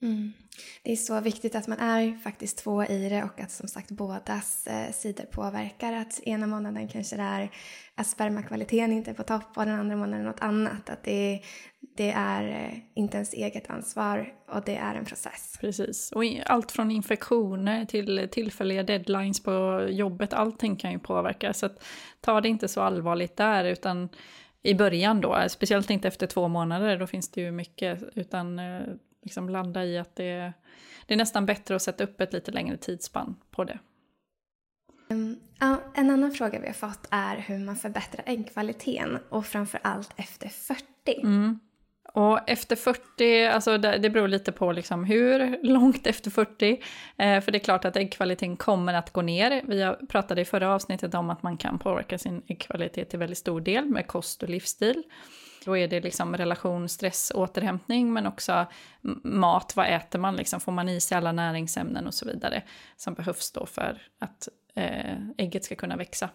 Mm. 0.03 0.33
Det 0.83 0.93
är 0.93 0.97
så 0.97 1.21
viktigt 1.21 1.55
att 1.55 1.67
man 1.67 1.79
är 1.79 2.19
faktiskt 2.19 2.59
två 2.59 2.85
i 2.85 3.09
det 3.09 3.23
och 3.23 3.41
att 3.41 3.51
som 3.51 3.69
sagt 3.69 3.91
bådas 3.91 4.67
eh, 4.67 4.93
sidor 4.93 5.25
påverkar. 5.25 5.93
Att 5.93 6.21
ena 6.23 6.47
månaden 6.47 6.89
kanske 6.89 7.17
det 7.17 7.23
är 7.23 7.51
att 7.95 8.07
spermakvaliteten 8.07 8.93
inte 8.93 9.11
är 9.11 9.15
på 9.15 9.23
topp 9.23 9.57
och 9.57 9.67
den 9.67 9.81
andra 9.81 9.97
månaden 9.97 10.27
något 10.27 10.41
annat. 10.41 10.91
Att 10.91 11.03
det, 11.03 11.41
det 11.97 12.11
är 12.11 12.49
eh, 12.49 12.79
inte 12.95 13.17
ens 13.17 13.33
eget 13.33 13.71
ansvar 13.71 14.33
och 14.49 14.63
det 14.65 14.77
är 14.77 14.95
en 14.95 15.05
process. 15.05 15.59
Precis, 15.61 16.13
och 16.13 16.25
allt 16.47 16.73
från 16.73 16.91
infektioner 16.91 17.85
till 17.85 18.29
tillfälliga 18.33 18.83
deadlines 18.83 19.43
på 19.43 19.87
jobbet, 19.91 20.33
allting 20.33 20.77
kan 20.77 20.93
ju 20.93 20.99
påverka. 20.99 21.53
Så 21.53 21.67
att, 21.67 21.85
ta 22.21 22.41
det 22.41 22.49
inte 22.49 22.69
så 22.69 22.81
allvarligt 22.81 23.37
där 23.37 23.65
utan 23.65 24.09
i 24.63 24.75
början 24.75 25.21
då, 25.21 25.45
speciellt 25.49 25.91
inte 25.91 26.09
efter 26.09 26.27
två 26.27 26.49
månader, 26.49 26.99
då 26.99 27.07
finns 27.07 27.31
det 27.31 27.41
ju 27.41 27.51
mycket, 27.51 28.03
utan 28.15 28.59
eh, 28.59 28.81
liksom 29.27 29.49
landa 29.49 29.85
i 29.85 29.99
att 29.99 30.17
det, 30.17 30.53
det 31.07 31.15
är 31.15 31.19
nästan 31.19 31.47
bättre 31.47 31.77
att 31.77 31.83
sätta 31.83 32.05
upp 32.05 32.21
ett 32.21 32.33
lite 32.33 32.51
längre 32.51 32.77
tidsspann 32.77 33.37
på 33.51 33.65
det. 33.65 33.79
Um, 35.11 35.37
en 35.95 36.11
annan 36.11 36.33
fråga 36.33 36.61
vi 36.61 36.67
har 36.67 36.75
fått 36.75 37.09
är 37.11 37.37
hur 37.37 37.59
man 37.59 37.77
förbättrar 37.77 38.23
äggkvaliteten 38.27 39.19
och 39.29 39.47
framför 39.47 39.81
allt 39.83 40.13
efter 40.17 40.49
40. 40.49 40.85
Mm. 41.23 41.61
Och 42.13 42.51
efter 42.51 42.77
40, 42.77 43.45
alltså 43.45 43.79
det, 43.79 43.99
det 43.99 44.11
beror 44.11 44.29
lite 44.29 44.53
på 44.53 44.73
liksom 44.73 45.05
hur 45.05 45.63
långt 45.63 46.07
efter 46.07 46.31
40. 46.31 46.83
Eh, 47.17 47.41
för 47.41 47.53
det 47.53 47.59
är 47.59 47.65
klart 47.65 47.85
att 47.85 47.97
äggkvaliteten 47.97 48.57
kommer 48.57 48.95
att 48.95 49.13
gå 49.13 49.23
ner. 49.23 49.63
Vi 49.67 50.07
pratade 50.07 50.41
i 50.41 50.45
förra 50.45 50.75
avsnittet 50.75 51.15
om 51.15 51.31
att 51.31 51.43
man 51.43 51.57
kan 51.57 51.79
påverka 51.79 52.19
sin 52.19 52.43
äggkvalitet 52.47 53.11
till 53.11 53.19
väldigt 53.19 53.39
stor 53.39 53.61
del 53.61 53.85
med 53.85 54.07
kost 54.07 54.43
och 54.43 54.49
livsstil. 54.49 55.03
Då 55.67 55.77
är 55.77 55.89
det 55.89 56.01
liksom 56.01 56.37
relation, 56.37 56.89
stress, 56.89 57.33
återhämtning 57.35 58.13
men 58.13 58.27
också 58.27 58.67
mat, 59.23 59.77
vad 59.77 59.87
äter 59.87 60.19
man, 60.19 60.37
liksom, 60.37 60.61
får 60.61 60.73
man 60.73 60.89
i 60.89 61.01
sig 61.01 61.19
alla 61.19 61.33
näringsämnen 61.33 62.07
och 62.07 62.15
så 62.15 62.27
vidare 62.27 62.63
som 62.97 63.15
behövs 63.15 63.53
då 63.53 63.67
för 63.67 64.03
att 64.19 64.49
eh, 64.75 65.17
ägget 65.37 65.65
ska 65.65 65.75
kunna 65.75 65.97
växa. 65.97 66.31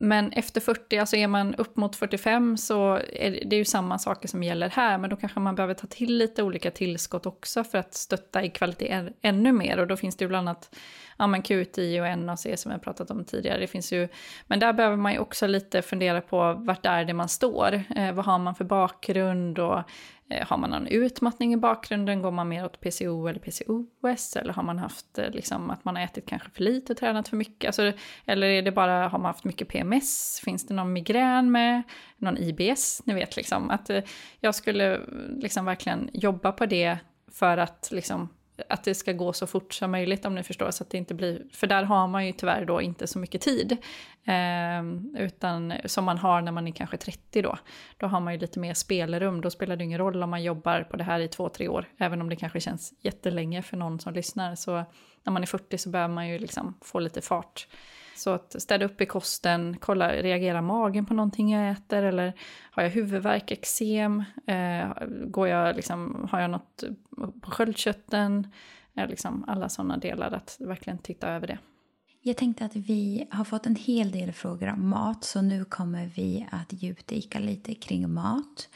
Men 0.00 0.32
efter 0.32 0.60
40, 0.60 0.98
alltså 0.98 1.16
är 1.16 1.28
man 1.28 1.54
upp 1.54 1.76
mot 1.76 1.96
45 1.96 2.56
så 2.56 2.94
är 3.12 3.30
det, 3.30 3.42
det 3.46 3.56
är 3.56 3.58
ju 3.58 3.64
samma 3.64 3.98
saker 3.98 4.28
som 4.28 4.42
gäller 4.42 4.68
här, 4.68 4.98
men 4.98 5.10
då 5.10 5.16
kanske 5.16 5.40
man 5.40 5.54
behöver 5.54 5.74
ta 5.74 5.86
till 5.86 6.18
lite 6.18 6.42
olika 6.42 6.70
tillskott 6.70 7.26
också 7.26 7.64
för 7.64 7.78
att 7.78 7.94
stötta 7.94 8.42
i 8.42 8.50
kvalitet 8.50 9.08
ännu 9.22 9.52
mer. 9.52 9.78
Och 9.78 9.86
då 9.86 9.96
finns 9.96 10.16
det 10.16 10.24
ju 10.24 10.28
bland 10.28 10.48
annat 10.48 10.76
ja, 11.16 11.26
men 11.26 11.42
QTI 11.42 12.00
och 12.00 12.18
NAC 12.18 12.46
som 12.56 12.72
jag 12.72 12.82
pratat 12.82 13.10
om 13.10 13.24
tidigare. 13.24 13.60
Det 13.60 13.66
finns 13.66 13.92
ju, 13.92 14.08
men 14.46 14.60
där 14.60 14.72
behöver 14.72 14.96
man 14.96 15.12
ju 15.12 15.18
också 15.18 15.46
lite 15.46 15.82
fundera 15.82 16.20
på 16.20 16.52
vart 16.52 16.86
är 16.86 17.04
det 17.04 17.14
man 17.14 17.28
står. 17.28 17.82
Eh, 17.96 18.12
vad 18.12 18.24
har 18.24 18.38
man 18.38 18.54
för 18.54 18.64
bakgrund 18.64 19.58
och 19.58 19.82
Eh, 20.30 20.46
har 20.46 20.56
man 20.56 20.70
någon 20.70 20.86
utmattning 20.86 21.52
i 21.52 21.56
bakgrunden? 21.56 22.22
Går 22.22 22.30
man 22.30 22.48
mer 22.48 22.64
åt 22.64 22.80
PCO 22.80 23.26
eller 23.26 23.40
PCOS? 23.40 24.36
Eller 24.36 24.52
har 24.52 24.62
man 24.62 24.78
haft 24.78 25.18
eh, 25.18 25.30
liksom, 25.30 25.70
att 25.70 25.84
man 25.84 25.96
har 25.96 26.02
ätit 26.02 26.26
kanske 26.26 26.50
för 26.50 26.62
lite 26.62 26.92
och 26.92 26.98
tränat 26.98 27.28
för 27.28 27.36
mycket? 27.36 27.68
Alltså, 27.68 27.92
eller 28.26 28.46
är 28.46 28.62
det 28.62 28.72
bara, 28.72 29.08
har 29.08 29.18
man 29.18 29.26
haft 29.26 29.44
mycket 29.44 29.68
PMS? 29.68 30.40
Finns 30.44 30.66
det 30.66 30.74
någon 30.74 30.92
migrän 30.92 31.52
med? 31.52 31.82
Någon 32.16 32.38
IBS? 32.38 33.02
Ni 33.04 33.14
vet 33.14 33.36
liksom 33.36 33.70
att 33.70 33.90
eh, 33.90 34.02
jag 34.40 34.54
skulle 34.54 35.00
liksom 35.28 35.64
verkligen 35.64 36.10
jobba 36.12 36.52
på 36.52 36.66
det 36.66 36.98
för 37.32 37.56
att 37.56 37.88
liksom 37.92 38.28
att 38.68 38.84
det 38.84 38.94
ska 38.94 39.12
gå 39.12 39.32
så 39.32 39.46
fort 39.46 39.74
som 39.74 39.90
möjligt 39.90 40.24
om 40.24 40.34
ni 40.34 40.42
förstår. 40.42 40.70
Så 40.70 40.82
att 40.82 40.90
det 40.90 40.98
inte 40.98 41.14
blir, 41.14 41.42
för 41.52 41.66
där 41.66 41.82
har 41.82 42.08
man 42.08 42.26
ju 42.26 42.32
tyvärr 42.32 42.64
då 42.64 42.82
inte 42.82 43.06
så 43.06 43.18
mycket 43.18 43.40
tid. 43.40 43.76
Eh, 44.24 45.22
utan 45.24 45.72
som 45.84 46.04
man 46.04 46.18
har 46.18 46.42
när 46.42 46.52
man 46.52 46.68
är 46.68 46.72
kanske 46.72 46.96
30 46.96 47.42
då. 47.42 47.58
Då 47.96 48.06
har 48.06 48.20
man 48.20 48.32
ju 48.32 48.38
lite 48.38 48.58
mer 48.58 48.74
spelrum. 48.74 49.40
Då 49.40 49.50
spelar 49.50 49.76
det 49.76 49.84
ingen 49.84 49.98
roll 49.98 50.22
om 50.22 50.30
man 50.30 50.42
jobbar 50.42 50.82
på 50.82 50.96
det 50.96 51.04
här 51.04 51.20
i 51.20 51.28
två, 51.28 51.48
tre 51.48 51.68
år. 51.68 51.88
Även 51.98 52.20
om 52.20 52.28
det 52.28 52.36
kanske 52.36 52.60
känns 52.60 52.94
jättelänge 53.00 53.62
för 53.62 53.76
någon 53.76 54.00
som 54.00 54.14
lyssnar. 54.14 54.54
Så 54.54 54.84
när 55.24 55.32
man 55.32 55.42
är 55.42 55.46
40 55.46 55.78
så 55.78 55.88
behöver 55.88 56.14
man 56.14 56.28
ju 56.28 56.38
liksom 56.38 56.78
få 56.82 56.98
lite 56.98 57.20
fart. 57.20 57.66
Så 58.18 58.30
att 58.30 58.62
städa 58.62 58.84
upp 58.84 59.00
i 59.00 59.06
kosten, 59.06 59.76
kolla, 59.80 60.12
reagerar 60.12 60.62
magen 60.62 61.06
på 61.06 61.14
någonting 61.14 61.52
jag 61.52 61.70
äter 61.70 62.02
eller 62.02 62.32
har 62.70 62.82
jag 62.82 62.90
huvudvärk, 62.90 63.50
eksem, 63.50 64.24
eh, 64.46 64.88
går 65.26 65.48
jag 65.48 65.76
liksom, 65.76 66.28
har 66.30 66.40
jag 66.40 66.50
något 66.50 66.84
på 67.40 67.50
sköldkörteln, 67.50 68.46
eh, 68.94 69.08
liksom 69.08 69.44
alla 69.48 69.68
sådana 69.68 69.96
delar, 69.96 70.32
att 70.32 70.56
verkligen 70.60 70.98
titta 70.98 71.28
över 71.28 71.46
det. 71.46 71.58
Jag 72.22 72.36
tänkte 72.36 72.64
att 72.64 72.76
vi 72.76 73.28
har 73.30 73.44
fått 73.44 73.66
en 73.66 73.76
hel 73.76 74.10
del 74.10 74.32
frågor 74.32 74.68
om 74.68 74.88
mat 74.88 75.24
så 75.24 75.42
nu 75.42 75.64
kommer 75.64 76.06
vi 76.06 76.46
att 76.50 76.72
djupdyka 76.72 77.38
lite 77.38 77.74
kring 77.74 78.10
mat. 78.10 78.68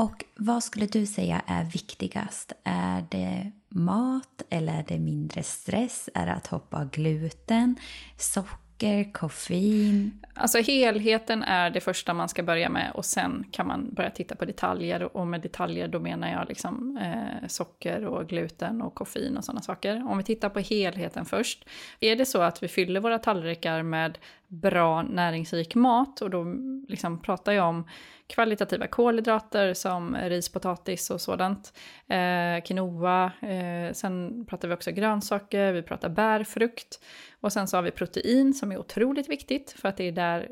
Och 0.00 0.24
vad 0.36 0.64
skulle 0.64 0.86
du 0.86 1.06
säga 1.06 1.42
är 1.46 1.64
viktigast? 1.64 2.52
Är 2.64 3.04
det 3.10 3.52
mat 3.68 4.42
eller 4.50 4.72
är 4.72 4.84
det 4.88 4.98
mindre 4.98 5.42
stress? 5.42 6.08
Är 6.14 6.26
det 6.26 6.32
att 6.32 6.46
hoppa 6.46 6.84
gluten? 6.84 7.76
Socker? 8.16 9.12
Koffein? 9.12 10.24
Alltså 10.34 10.58
helheten 10.58 11.42
är 11.42 11.70
det 11.70 11.80
första 11.80 12.14
man 12.14 12.28
ska 12.28 12.42
börja 12.42 12.68
med 12.68 12.92
och 12.94 13.04
sen 13.04 13.44
kan 13.50 13.66
man 13.66 13.94
börja 13.94 14.10
titta 14.10 14.36
på 14.36 14.44
detaljer. 14.44 15.16
Och 15.16 15.26
med 15.26 15.40
detaljer 15.40 15.88
då 15.88 16.00
menar 16.00 16.30
jag 16.30 16.48
liksom 16.48 16.96
eh, 16.96 17.48
socker 17.48 18.04
och 18.04 18.28
gluten 18.28 18.82
och 18.82 18.94
koffein 18.94 19.36
och 19.36 19.44
sådana 19.44 19.62
saker. 19.62 20.10
Om 20.10 20.18
vi 20.18 20.24
tittar 20.24 20.48
på 20.48 20.60
helheten 20.60 21.24
först. 21.24 21.64
Är 22.00 22.16
det 22.16 22.26
så 22.26 22.42
att 22.42 22.62
vi 22.62 22.68
fyller 22.68 23.00
våra 23.00 23.18
tallrikar 23.18 23.82
med 23.82 24.18
bra 24.50 25.02
näringsrik 25.02 25.74
mat 25.74 26.20
och 26.20 26.30
då 26.30 26.44
liksom 26.88 27.22
pratar 27.22 27.52
jag 27.52 27.68
om 27.68 27.84
kvalitativa 28.26 28.86
kolhydrater 28.86 29.74
som 29.74 30.16
ris, 30.16 30.48
potatis 30.48 31.10
och 31.10 31.20
sådant. 31.20 31.72
Eh, 32.08 32.62
quinoa, 32.64 33.32
eh, 33.42 33.92
sen 33.92 34.44
pratar 34.46 34.68
vi 34.68 34.74
också 34.74 34.90
grönsaker, 34.90 35.72
vi 35.72 35.82
pratar 35.82 36.08
bär, 36.08 36.44
frukt. 36.44 37.00
Och 37.40 37.52
sen 37.52 37.68
så 37.68 37.76
har 37.76 37.82
vi 37.82 37.90
protein 37.90 38.54
som 38.54 38.72
är 38.72 38.78
otroligt 38.78 39.28
viktigt 39.28 39.70
för 39.78 39.88
att 39.88 39.96
det 39.96 40.04
är 40.04 40.12
där 40.12 40.48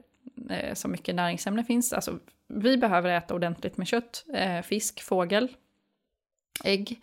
eh, 0.50 0.74
så 0.74 0.88
mycket 0.88 1.14
näringsämnen 1.14 1.64
finns. 1.64 1.92
Alltså, 1.92 2.18
vi 2.48 2.76
behöver 2.76 3.10
äta 3.10 3.34
ordentligt 3.34 3.76
med 3.76 3.86
kött, 3.86 4.24
eh, 4.34 4.62
fisk, 4.62 5.02
fågel, 5.02 5.48
ägg. 6.64 7.00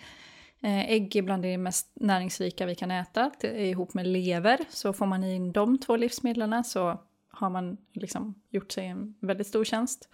Eh, 0.63 0.91
ägg 0.91 1.15
är 1.15 1.21
bland 1.21 1.43
det 1.43 1.57
mest 1.57 1.91
näringsrika 1.95 2.65
vi 2.65 2.75
kan 2.75 2.91
äta 2.91 3.31
ihop 3.43 3.93
med 3.93 4.07
lever. 4.07 4.59
Så 4.69 4.93
får 4.93 5.05
man 5.05 5.23
in 5.23 5.51
de 5.51 5.77
två 5.77 5.95
livsmedlen 5.95 6.63
så 6.63 6.99
har 7.31 7.49
man 7.49 7.77
liksom 7.93 8.35
gjort 8.49 8.71
sig 8.71 8.87
en 8.87 9.15
väldigt 9.19 9.47
stor 9.47 9.63
tjänst. 9.63 10.09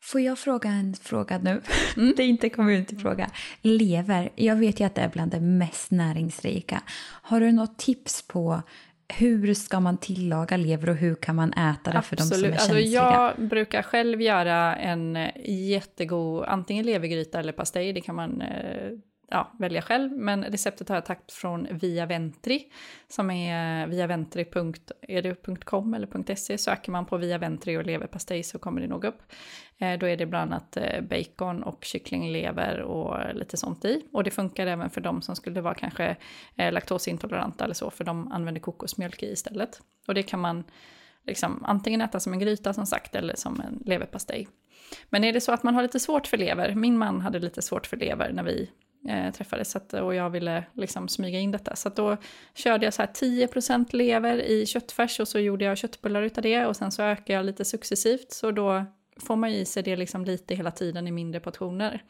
Får 0.00 0.20
jag 0.20 0.38
fråga 0.38 0.70
en 0.70 0.94
fråga 0.94 1.38
nu? 1.38 1.62
Mm. 1.96 2.14
det 2.16 2.22
är 2.22 2.28
inte 2.28 2.48
communityfråga. 2.50 3.30
Lever, 3.62 4.30
jag 4.34 4.56
vet 4.56 4.80
ju 4.80 4.84
att 4.84 4.94
det 4.94 5.00
är 5.00 5.08
bland 5.08 5.30
det 5.30 5.40
mest 5.40 5.90
näringsrika. 5.90 6.82
Har 7.22 7.40
du 7.40 7.52
något 7.52 7.78
tips 7.78 8.28
på 8.28 8.62
hur 9.08 9.54
ska 9.54 9.80
man 9.80 9.96
tillaga 9.98 10.56
lever 10.56 10.88
och 10.88 10.96
hur 10.96 11.14
kan 11.14 11.36
man 11.36 11.52
äta 11.52 11.92
det 11.92 12.02
för 12.02 12.16
de 12.16 12.22
som 12.22 12.44
är 12.44 12.52
alltså, 12.52 12.66
känsliga? 12.66 13.02
Jag 13.02 13.48
brukar 13.48 13.82
själv 13.82 14.22
göra 14.22 14.76
en 14.76 15.18
jättegod 15.44 16.44
antingen 16.48 16.86
levergryta 16.86 17.40
eller 17.40 17.52
pastej. 17.52 17.92
Det 17.92 18.00
kan 18.00 18.14
man 18.14 18.40
eh, 18.40 18.90
ja, 19.28 19.52
välja 19.58 19.82
själv, 19.82 20.12
men 20.12 20.44
receptet 20.44 20.88
har 20.88 20.96
jag 20.96 21.04
tagit 21.04 21.32
från 21.32 21.66
Via 21.70 22.06
Ventri, 22.06 22.72
som 23.08 23.30
är 23.30 23.86
viaventri.com 23.86 25.94
eller 25.94 26.34
.se. 26.34 26.58
Söker 26.58 26.92
man 26.92 27.06
på 27.06 27.16
Via 27.16 27.38
Ventri 27.38 27.76
och 27.76 27.86
leverpastej 27.86 28.42
så 28.42 28.58
kommer 28.58 28.80
det 28.80 28.86
nog 28.86 29.04
upp. 29.04 29.22
Eh, 29.78 29.98
då 29.98 30.06
är 30.06 30.16
det 30.16 30.26
bland 30.26 30.52
annat 30.52 30.76
eh, 30.76 31.00
bacon 31.00 31.62
och 31.62 31.84
kycklinglever 31.84 32.80
och 32.80 33.34
lite 33.34 33.56
sånt 33.56 33.84
i. 33.84 34.02
Och 34.12 34.24
det 34.24 34.30
funkar 34.30 34.66
även 34.66 34.90
för 34.90 35.00
de 35.00 35.22
som 35.22 35.36
skulle 35.36 35.60
vara 35.60 35.74
kanske 35.74 36.16
eh, 36.56 36.72
laktosintoleranta 36.72 37.64
eller 37.64 37.74
så, 37.74 37.90
för 37.90 38.04
de 38.04 38.32
använder 38.32 38.60
kokosmjölk 38.60 39.22
i 39.22 39.32
istället. 39.32 39.80
Och 40.06 40.14
det 40.14 40.22
kan 40.22 40.40
man 40.40 40.64
liksom 41.26 41.64
antingen 41.64 42.00
äta 42.00 42.20
som 42.20 42.32
en 42.32 42.38
gryta 42.38 42.72
som 42.72 42.86
sagt 42.86 43.14
eller 43.14 43.34
som 43.36 43.60
en 43.60 43.82
leverpastej. 43.86 44.48
Men 45.10 45.24
är 45.24 45.32
det 45.32 45.40
så 45.40 45.52
att 45.52 45.62
man 45.62 45.74
har 45.74 45.82
lite 45.82 46.00
svårt 46.00 46.26
för 46.26 46.36
lever, 46.36 46.74
min 46.74 46.98
man 46.98 47.20
hade 47.20 47.38
lite 47.38 47.62
svårt 47.62 47.86
för 47.86 47.96
lever 47.96 48.32
när 48.32 48.42
vi 48.42 48.70
eh, 49.08 49.32
träffades 49.32 49.76
att, 49.76 49.92
och 49.92 50.14
jag 50.14 50.30
ville 50.30 50.64
liksom 50.72 51.08
smyga 51.08 51.38
in 51.38 51.50
detta. 51.50 51.76
Så 51.76 51.88
då 51.88 52.16
körde 52.54 52.84
jag 52.84 52.94
så 52.94 53.02
här 53.02 53.08
10% 53.08 53.86
lever 53.90 54.38
i 54.42 54.66
köttfärs 54.66 55.20
och 55.20 55.28
så 55.28 55.38
gjorde 55.38 55.64
jag 55.64 55.78
köttbullar 55.78 56.22
utav 56.22 56.42
det 56.42 56.66
och 56.66 56.76
sen 56.76 56.92
så 56.92 57.02
ökade 57.02 57.32
jag 57.32 57.46
lite 57.46 57.64
successivt 57.64 58.32
så 58.32 58.50
då 58.50 58.84
får 59.16 59.36
man 59.36 59.50
i 59.50 59.64
sig 59.64 59.82
det 59.82 59.96
liksom 59.96 60.24
lite 60.24 60.54
hela 60.54 60.70
tiden 60.70 61.08
i 61.08 61.10
mindre 61.10 61.40
portioner. 61.40 62.02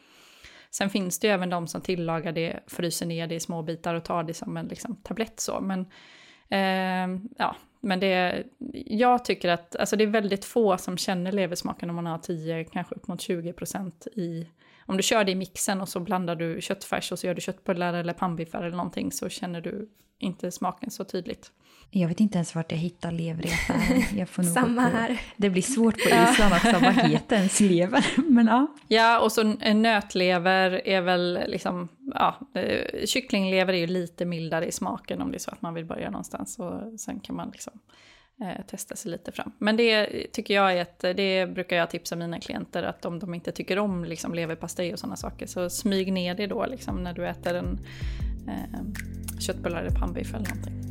Sen 0.70 0.90
finns 0.90 1.18
det 1.18 1.26
ju 1.26 1.32
även 1.32 1.50
de 1.50 1.66
som 1.66 1.80
tillagar 1.80 2.32
det, 2.32 2.60
fryser 2.66 3.06
ner 3.06 3.26
det 3.26 3.34
i 3.34 3.40
små 3.40 3.62
bitar 3.62 3.94
och 3.94 4.04
tar 4.04 4.22
det 4.22 4.34
som 4.34 4.56
en 4.56 4.68
liksom, 4.68 4.96
tablett 4.96 5.40
så. 5.40 5.60
Men, 5.60 5.80
eh, 6.48 7.20
ja, 7.38 7.56
men 7.80 8.00
det, 8.00 8.44
jag 8.86 9.24
tycker 9.24 9.48
att 9.48 9.76
alltså 9.76 9.96
det 9.96 10.04
är 10.04 10.08
väldigt 10.08 10.44
få 10.44 10.78
som 10.78 10.96
känner 10.96 11.32
leversmaken 11.32 11.90
om 11.90 11.96
man 11.96 12.06
har 12.06 12.18
10, 12.18 12.64
kanske 12.64 12.94
upp 12.94 13.08
mot 13.08 13.20
20 13.20 13.52
procent 13.52 14.06
i 14.06 14.46
om 14.86 14.96
du 14.96 15.02
kör 15.02 15.24
det 15.24 15.32
i 15.32 15.34
mixen 15.34 15.80
och 15.80 15.88
så 15.88 16.00
blandar 16.00 16.36
du 16.36 16.60
köttfärs 16.60 17.12
och 17.12 17.18
så 17.18 17.26
gör 17.26 17.34
du 17.34 17.40
köttbullar 17.40 17.94
eller 17.94 18.12
pannbiffar 18.12 18.62
eller 18.62 18.76
någonting 18.76 19.12
så 19.12 19.28
känner 19.28 19.60
du 19.60 19.88
inte 20.18 20.50
smaken 20.50 20.90
så 20.90 21.04
tydligt. 21.04 21.52
Jag 21.90 22.08
vet 22.08 22.20
inte 22.20 22.38
ens 22.38 22.54
vart 22.54 22.72
jag 22.72 22.78
hittar 22.78 23.12
lever 23.12 23.46
i 24.16 24.20
affären. 24.20 24.44
Samma 24.44 24.82
här. 24.82 25.20
Det 25.36 25.50
blir 25.50 25.62
svårt 25.62 25.94
på 25.94 26.08
Island 26.08 26.54
också, 26.54 26.72
vad 26.72 26.94
heter 26.94 27.36
ens 27.36 27.60
lever? 27.60 28.06
Men 28.30 28.46
ja. 28.46 28.66
Ja, 28.88 29.20
och 29.20 29.32
så 29.32 29.42
nötlever 29.74 30.88
är 30.88 31.00
väl 31.00 31.40
liksom, 31.46 31.88
ja, 32.14 32.40
eh, 32.54 33.06
kycklinglever 33.06 33.72
är 33.72 33.78
ju 33.78 33.86
lite 33.86 34.24
mildare 34.24 34.66
i 34.66 34.72
smaken 34.72 35.22
om 35.22 35.30
det 35.30 35.36
är 35.36 35.40
så 35.40 35.50
att 35.50 35.62
man 35.62 35.74
vill 35.74 35.84
börja 35.84 36.10
någonstans. 36.10 36.58
Och 36.58 37.00
sen 37.00 37.20
kan 37.20 37.36
man 37.36 37.50
liksom 37.50 37.72
testa 38.66 38.96
sig 38.96 39.10
lite 39.10 39.32
fram. 39.32 39.52
Men 39.58 39.76
det 39.76 40.06
tycker 40.32 40.54
jag 40.54 40.72
är 40.72 40.82
ett, 40.82 40.98
det 40.98 41.46
brukar 41.54 41.76
jag 41.76 41.90
tipsa 41.90 42.16
mina 42.16 42.40
klienter 42.40 42.82
att 42.82 43.04
om 43.04 43.18
de 43.18 43.34
inte 43.34 43.52
tycker 43.52 43.78
om 43.78 44.04
liksom 44.04 44.34
leverpastej 44.34 44.92
och 44.92 44.98
sådana 44.98 45.16
saker 45.16 45.46
så 45.46 45.70
smyg 45.70 46.12
ner 46.12 46.34
det 46.34 46.46
då 46.46 46.66
liksom 46.66 47.02
när 47.02 47.12
du 47.12 47.28
äter 47.28 47.54
en 47.54 47.80
eh, 48.48 48.80
köttbullar 49.40 49.80
eller 49.80 49.98
pannbiff 49.98 50.34
eller 50.34 50.48
någonting. 50.48 50.86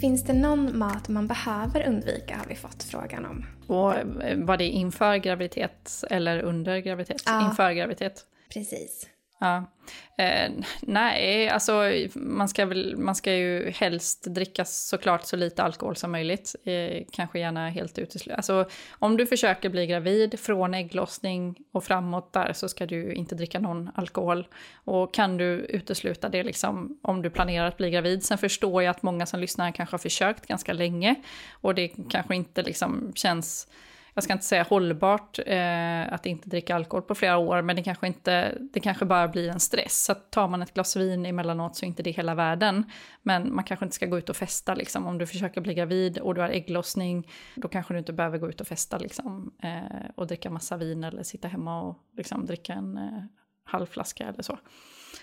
Finns 0.00 0.24
det 0.24 0.32
någon 0.32 0.78
mat 0.78 1.08
man 1.08 1.26
behöver 1.26 1.88
undvika 1.88 2.36
har 2.36 2.46
vi 2.46 2.54
fått 2.54 2.82
frågan 2.82 3.26
om. 3.26 3.46
Och 3.66 3.94
eh, 3.96 4.38
var 4.38 4.56
det 4.56 4.68
inför 4.68 5.16
graviditet 5.16 6.04
eller 6.10 6.42
under 6.42 6.78
graviditet? 6.78 7.22
Ja, 7.26 7.48
inför 7.48 7.72
graviditet. 7.72 8.24
Precis. 8.52 9.06
Ja. 9.40 9.64
Eh, 10.18 10.50
nej, 10.80 11.48
alltså 11.48 11.82
man 12.14 12.48
ska, 12.48 12.66
väl, 12.66 12.96
man 12.96 13.14
ska 13.14 13.32
ju 13.32 13.70
helst 13.70 14.24
dricka 14.24 14.64
såklart 14.64 15.24
så 15.24 15.36
lite 15.36 15.62
alkohol 15.62 15.96
som 15.96 16.12
möjligt. 16.12 16.54
Eh, 16.64 17.04
kanske 17.12 17.38
gärna 17.38 17.68
helt 17.68 17.98
utesluta. 17.98 18.36
Alltså 18.36 18.68
om 18.98 19.16
du 19.16 19.26
försöker 19.26 19.68
bli 19.68 19.86
gravid 19.86 20.40
från 20.40 20.74
ägglossning 20.74 21.56
och 21.72 21.84
framåt 21.84 22.32
där 22.32 22.52
så 22.52 22.68
ska 22.68 22.86
du 22.86 23.12
inte 23.12 23.34
dricka 23.34 23.60
någon 23.60 23.90
alkohol. 23.94 24.46
Och 24.74 25.14
kan 25.14 25.36
du 25.36 25.44
utesluta 25.44 26.28
det 26.28 26.42
liksom 26.42 26.98
om 27.02 27.22
du 27.22 27.30
planerar 27.30 27.66
att 27.66 27.76
bli 27.76 27.90
gravid. 27.90 28.24
Sen 28.24 28.38
förstår 28.38 28.82
jag 28.82 28.90
att 28.90 29.02
många 29.02 29.26
som 29.26 29.40
lyssnar 29.40 29.72
kanske 29.72 29.94
har 29.94 29.98
försökt 29.98 30.46
ganska 30.46 30.72
länge 30.72 31.14
och 31.52 31.74
det 31.74 31.92
kanske 32.10 32.36
inte 32.36 32.62
liksom 32.62 33.12
känns 33.14 33.68
jag 34.14 34.24
ska 34.24 34.32
inte 34.32 34.44
säga 34.44 34.62
hållbart 34.62 35.38
eh, 35.46 36.12
att 36.12 36.26
inte 36.26 36.48
dricka 36.48 36.74
alkohol 36.74 37.02
på 37.02 37.14
flera 37.14 37.38
år, 37.38 37.62
men 37.62 37.76
det 37.76 37.82
kanske, 37.82 38.06
inte, 38.06 38.58
det 38.72 38.80
kanske 38.80 39.04
bara 39.04 39.28
blir 39.28 39.48
en 39.48 39.60
stress. 39.60 40.04
Så 40.04 40.14
tar 40.14 40.48
man 40.48 40.62
ett 40.62 40.74
glas 40.74 40.96
vin 40.96 41.26
emellanåt 41.26 41.76
så 41.76 41.84
är 41.84 41.86
inte 41.86 42.02
det 42.02 42.10
hela 42.10 42.34
världen. 42.34 42.84
Men 43.22 43.54
man 43.54 43.64
kanske 43.64 43.86
inte 43.86 43.94
ska 43.94 44.06
gå 44.06 44.18
ut 44.18 44.28
och 44.28 44.36
festa 44.36 44.74
liksom. 44.74 45.06
Om 45.06 45.18
du 45.18 45.26
försöker 45.26 45.60
bli 45.60 45.74
gravid 45.74 46.18
och 46.18 46.34
du 46.34 46.40
har 46.40 46.48
ägglossning, 46.48 47.28
då 47.54 47.68
kanske 47.68 47.94
du 47.94 47.98
inte 47.98 48.12
behöver 48.12 48.38
gå 48.38 48.48
ut 48.48 48.60
och 48.60 48.66
festa 48.66 48.98
liksom. 48.98 49.54
Eh, 49.62 50.10
och 50.14 50.26
dricka 50.26 50.50
massa 50.50 50.76
vin 50.76 51.04
eller 51.04 51.22
sitta 51.22 51.48
hemma 51.48 51.82
och 51.82 51.98
liksom, 52.16 52.46
dricka 52.46 52.72
en 52.72 52.96
eh, 52.96 53.22
halv 53.64 53.86
flaska 53.86 54.28
eller 54.28 54.42
så. 54.42 54.58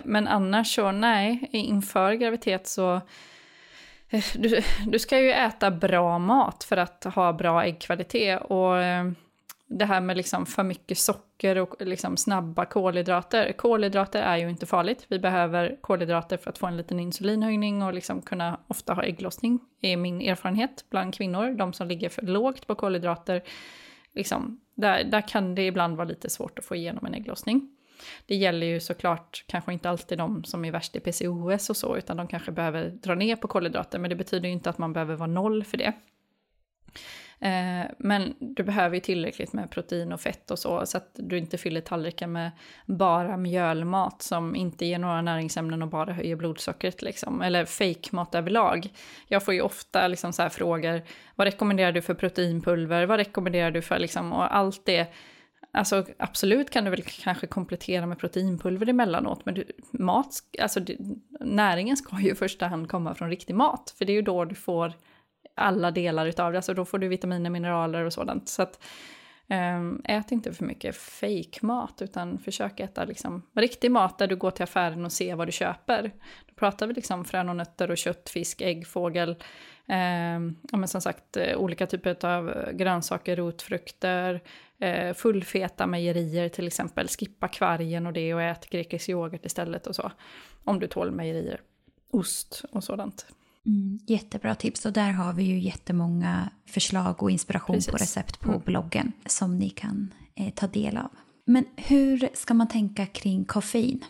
Men 0.03 0.27
annars 0.27 0.75
så 0.75 0.91
nej, 0.91 1.49
inför 1.51 2.13
graviditet 2.13 2.67
så 2.67 3.01
Eh, 4.09 4.23
du, 4.35 4.61
du 4.87 4.99
ska 4.99 5.19
ju 5.19 5.31
äta 5.31 5.71
bra 5.71 6.19
mat 6.19 6.63
för 6.63 6.77
att 6.77 7.03
ha 7.03 7.33
bra 7.33 7.63
äggkvalitet. 7.63 8.41
Och 8.41 8.81
eh, 8.81 9.11
det 9.67 9.85
här 9.85 10.01
med 10.01 10.17
liksom 10.17 10.45
för 10.45 10.63
mycket 10.63 10.97
socker 10.97 11.55
och 11.57 11.75
liksom 11.79 12.17
snabba 12.17 12.65
kolhydrater. 12.65 13.53
Kolhydrater 13.53 14.21
är 14.21 14.37
ju 14.37 14.49
inte 14.49 14.65
farligt. 14.65 15.05
Vi 15.07 15.19
behöver 15.19 15.77
kolhydrater 15.81 16.37
för 16.37 16.49
att 16.49 16.57
få 16.57 16.67
en 16.67 16.77
liten 16.77 16.99
insulinhöjning 16.99 17.83
och 17.83 17.93
liksom 17.93 18.21
kunna 18.21 18.59
ofta 18.67 18.93
ha 18.93 19.03
ägglossning, 19.03 19.59
Det 19.81 19.93
är 19.93 19.97
min 19.97 20.21
erfarenhet 20.21 20.85
bland 20.89 21.13
kvinnor. 21.13 21.57
De 21.57 21.73
som 21.73 21.87
ligger 21.87 22.09
för 22.09 22.21
lågt 22.21 22.67
på 22.67 22.75
kolhydrater, 22.75 23.41
liksom, 24.13 24.59
där, 24.75 25.03
där 25.03 25.27
kan 25.27 25.55
det 25.55 25.65
ibland 25.65 25.97
vara 25.97 26.07
lite 26.07 26.29
svårt 26.29 26.59
att 26.59 26.65
få 26.65 26.75
igenom 26.75 27.05
en 27.05 27.13
ägglossning. 27.13 27.76
Det 28.25 28.35
gäller 28.35 28.67
ju 28.67 28.79
såklart 28.79 29.43
kanske 29.47 29.73
inte 29.73 29.89
alltid 29.89 30.17
de 30.17 30.43
som 30.43 30.65
är 30.65 30.71
värst 30.71 30.95
i 30.95 30.99
PCOS 30.99 31.69
och 31.69 31.77
så, 31.77 31.97
utan 31.97 32.17
de 32.17 32.27
kanske 32.27 32.51
behöver 32.51 32.89
dra 32.89 33.15
ner 33.15 33.35
på 33.35 33.47
kolhydrater, 33.47 33.99
men 33.99 34.09
det 34.09 34.15
betyder 34.15 34.47
ju 34.47 34.53
inte 34.53 34.69
att 34.69 34.77
man 34.77 34.93
behöver 34.93 35.15
vara 35.15 35.27
noll 35.27 35.63
för 35.63 35.77
det. 35.77 35.93
Eh, 37.39 37.91
men 37.97 38.35
du 38.39 38.63
behöver 38.63 38.95
ju 38.95 39.01
tillräckligt 39.01 39.53
med 39.53 39.71
protein 39.71 40.13
och 40.13 40.21
fett 40.21 40.51
och 40.51 40.59
så, 40.59 40.85
så 40.85 40.97
att 40.97 41.11
du 41.13 41.37
inte 41.37 41.57
fyller 41.57 41.81
tallriken 41.81 42.31
med 42.31 42.51
bara 42.85 43.37
mjölmat 43.37 44.21
som 44.21 44.55
inte 44.55 44.85
ger 44.85 44.99
några 44.99 45.21
näringsämnen 45.21 45.81
och 45.81 45.87
bara 45.87 46.13
höjer 46.13 46.35
blodsockret 46.35 47.01
liksom. 47.01 47.41
Eller 47.41 47.65
fejkmat 47.65 48.35
överlag. 48.35 48.89
Jag 49.27 49.45
får 49.45 49.53
ju 49.53 49.61
ofta 49.61 50.07
liksom 50.07 50.33
så 50.33 50.41
här 50.41 50.49
frågor, 50.49 51.01
vad 51.35 51.47
rekommenderar 51.47 51.91
du 51.91 52.01
för 52.01 52.13
proteinpulver, 52.13 53.05
vad 53.05 53.17
rekommenderar 53.17 53.71
du 53.71 53.81
för 53.81 53.99
liksom, 53.99 54.33
och 54.33 54.55
allt 54.55 54.85
det 54.85 55.07
Alltså 55.77 56.05
absolut 56.17 56.69
kan 56.69 56.83
du 56.83 56.89
väl 56.89 57.01
kanske 57.01 57.47
komplettera 57.47 58.05
med 58.05 58.19
proteinpulver 58.19 58.89
emellanåt, 58.89 59.45
men 59.45 59.53
du, 59.53 59.63
mat, 59.91 60.39
alltså 60.61 60.79
näringen 61.39 61.97
ska 61.97 62.19
ju 62.19 62.31
i 62.31 62.35
första 62.35 62.67
hand 62.67 62.89
komma 62.89 63.15
från 63.15 63.29
riktig 63.29 63.55
mat, 63.55 63.95
för 63.97 64.05
det 64.05 64.11
är 64.11 64.15
ju 64.15 64.21
då 64.21 64.45
du 64.45 64.55
får 64.55 64.93
alla 65.55 65.91
delar 65.91 66.25
utav 66.25 66.51
det, 66.51 66.57
alltså 66.57 66.73
då 66.73 66.85
får 66.85 66.99
du 66.99 67.07
vitaminer, 67.07 67.49
mineraler 67.49 68.03
och 68.03 68.13
sådant. 68.13 68.49
Så 68.49 68.61
att, 68.61 68.83
ehm, 69.47 70.01
ät 70.03 70.31
inte 70.31 70.53
för 70.53 70.65
mycket 70.65 70.95
fake-mat, 70.95 72.01
utan 72.01 72.37
försök 72.37 72.79
äta 72.79 73.05
liksom 73.05 73.41
riktig 73.55 73.91
mat 73.91 74.17
där 74.17 74.27
du 74.27 74.35
går 74.35 74.51
till 74.51 74.63
affären 74.63 75.05
och 75.05 75.11
ser 75.11 75.35
vad 75.35 75.47
du 75.47 75.51
köper. 75.51 76.11
Då 76.47 76.53
pratar 76.55 76.87
vi 76.87 76.93
liksom 76.93 77.25
frön 77.25 77.49
och 77.49 77.55
nötter 77.55 77.91
och 77.91 77.97
kött, 77.97 78.29
fisk, 78.29 78.61
ägg, 78.61 78.87
fågel. 78.87 79.29
eh, 79.87 80.39
ja, 80.71 80.77
men 80.77 80.87
som 80.87 81.01
sagt, 81.01 81.37
eh, 81.37 81.57
olika 81.57 81.85
typer 81.87 82.25
av 82.25 82.49
eh, 82.49 82.71
grönsaker, 82.71 83.35
rotfrukter, 83.35 84.41
uh, 84.83 85.13
fullfeta 85.13 85.87
mejerier 85.87 86.49
till 86.49 86.67
exempel. 86.67 87.07
Skippa 87.07 87.47
kvargen 87.47 88.07
och 88.07 88.13
det 88.13 88.33
och 88.33 88.41
ät 88.41 88.69
grekisk 88.69 89.09
yoghurt 89.09 89.45
istället 89.45 89.87
och 89.87 89.95
så. 89.95 90.11
Om 90.63 90.79
du 90.79 90.87
tål 90.87 91.11
mejerier. 91.11 91.61
Ost 92.11 92.63
och 92.71 92.83
sådant. 92.83 93.25
Mm, 93.65 93.99
jättebra 94.07 94.55
tips 94.55 94.85
och 94.85 94.93
där 94.93 95.11
har 95.11 95.33
vi 95.33 95.43
ju 95.43 95.59
jättemånga 95.59 96.49
förslag 96.65 97.23
och 97.23 97.31
inspiration 97.31 97.75
Precis. 97.75 97.91
på 97.91 97.97
recept 97.97 98.39
på 98.39 98.49
mm. 98.49 98.61
bloggen 98.65 99.11
som 99.25 99.57
ni 99.57 99.69
kan 99.69 100.13
eh, 100.35 100.49
ta 100.53 100.67
del 100.67 100.97
av. 100.97 101.09
Men 101.45 101.65
hur 101.75 102.29
ska 102.33 102.53
man 102.53 102.67
tänka 102.67 103.05
kring 103.05 103.45
koffein? 103.45 104.03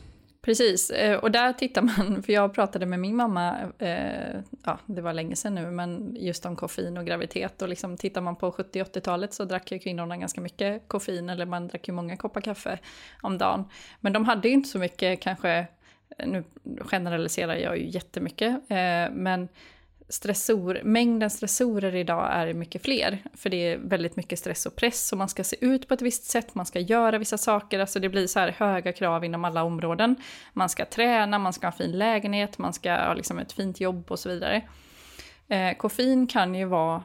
Precis, 0.48 0.90
eh, 0.90 1.18
och 1.18 1.32
där 1.32 1.54
tittar 1.54 1.82
man, 1.82 2.24
för 2.24 2.34
jag 2.34 2.54
pratade 2.54 2.86
med 2.86 3.00
min 3.00 3.16
mamma, 3.16 3.56
eh, 3.80 4.40
ja 4.66 4.80
det 4.86 5.02
var 5.02 5.14
länge 5.14 5.36
sedan 5.36 5.56
nu, 5.56 5.72
men 5.72 6.16
just 6.20 6.46
om 6.46 6.56
koffein 6.56 6.98
och 6.98 7.06
graviditet 7.06 7.62
och 7.62 7.70
liksom 7.70 7.98
tittar 7.98 8.22
man 8.22 8.36
på 8.36 8.52
70-80-talet 8.52 9.34
så 9.34 9.46
drack 9.46 9.72
ju 9.72 9.80
kvinnorna 9.80 10.18
ganska 10.18 10.42
mycket 10.42 10.88
koffein, 10.88 11.30
eller 11.30 11.46
man 11.46 11.68
drack 11.68 11.88
ju 11.88 11.94
många 11.94 12.18
koppar 12.18 12.42
kaffe 12.42 12.80
om 13.22 13.38
dagen. 13.38 13.66
Men 14.00 14.14
de 14.14 14.26
hade 14.26 14.48
ju 14.48 14.54
inte 14.54 14.70
så 14.70 14.80
mycket 14.80 15.22
kanske 15.22 15.68
eh, 16.18 16.28
nu 16.28 16.44
generaliserar 16.80 17.56
jag 17.56 17.78
ju 17.78 17.90
jättemycket, 17.90 18.52
eh, 18.52 19.12
men 19.12 19.48
stressor, 20.10 20.82
mängden 20.84 21.30
stressorer 21.30 21.96
idag 21.96 22.30
är 22.32 22.54
mycket 22.54 22.82
fler. 22.82 23.24
För 23.34 23.50
det 23.50 23.58
är 23.58 23.78
väldigt 23.78 24.16
mycket 24.16 24.40
stress 24.40 24.66
och 24.66 24.76
press 24.76 25.12
och 25.12 25.18
man 25.18 25.30
ska 25.30 25.44
se 25.44 25.66
ut 25.66 25.88
på 25.88 25.94
ett 25.94 26.02
visst 26.02 26.24
sätt, 26.24 26.56
man 26.56 26.66
ska 26.66 26.80
göra 26.80 27.18
vissa 27.18 27.38
saker, 27.38 27.80
alltså 27.80 28.00
det 28.00 28.10
blir 28.10 28.28
så 28.28 28.40
här 28.40 28.56
höga 28.58 28.94
krav 28.94 29.26
inom 29.26 29.46
alla 29.46 29.64
områden. 29.64 30.16
Man 30.54 30.70
ska 30.70 30.86
träna, 30.86 31.40
man 31.40 31.54
ska 31.54 31.68
ha 31.68 31.72
en 31.72 31.78
fin 31.78 31.98
lägenhet, 31.98 32.58
man 32.58 32.74
ska 32.74 32.94
ha 32.94 33.14
liksom 33.14 33.40
ett 33.40 33.52
fint 33.52 33.80
jobb 33.80 34.12
och 34.12 34.20
så 34.20 34.30
vidare. 34.30 34.62
Eh, 35.48 35.78
koffein 35.78 36.28
kan 36.28 36.56
ju 36.56 36.66
vara 36.66 37.04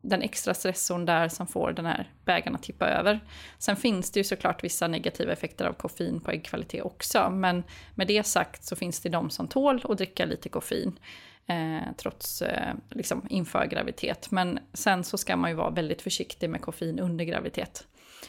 den 0.00 0.22
extra 0.22 0.54
stressorn 0.54 1.06
där 1.06 1.28
som 1.28 1.46
får 1.46 1.72
den 1.72 1.86
här 1.86 2.10
bägaren 2.24 2.54
att 2.54 2.62
tippa 2.62 2.86
över. 2.88 3.20
Sen 3.58 3.76
finns 3.76 4.10
det 4.10 4.20
ju 4.20 4.24
såklart 4.24 4.64
vissa 4.64 4.88
negativa 4.88 5.32
effekter 5.32 5.64
av 5.64 5.72
koffein 5.72 6.20
på 6.20 6.30
äggkvalitet 6.30 6.82
också, 6.82 7.30
men 7.30 7.64
med 7.94 8.06
det 8.06 8.26
sagt 8.26 8.64
så 8.64 8.76
finns 8.76 9.00
det 9.00 9.08
de 9.08 9.30
som 9.30 9.48
tål 9.48 9.84
att 9.88 9.98
dricka 9.98 10.24
lite 10.24 10.48
koffein. 10.48 10.98
Eh, 11.46 11.92
trots 11.96 12.42
eh, 12.42 12.74
liksom 12.90 13.26
inför 13.30 13.66
graviditet. 13.66 14.30
Men 14.30 14.58
sen 14.72 15.04
så 15.04 15.18
ska 15.18 15.36
man 15.36 15.50
ju 15.50 15.56
vara 15.56 15.70
väldigt 15.70 16.02
försiktig 16.02 16.50
med 16.50 16.60
koffein 16.60 16.98
under 16.98 17.24
graviditet. 17.24 17.86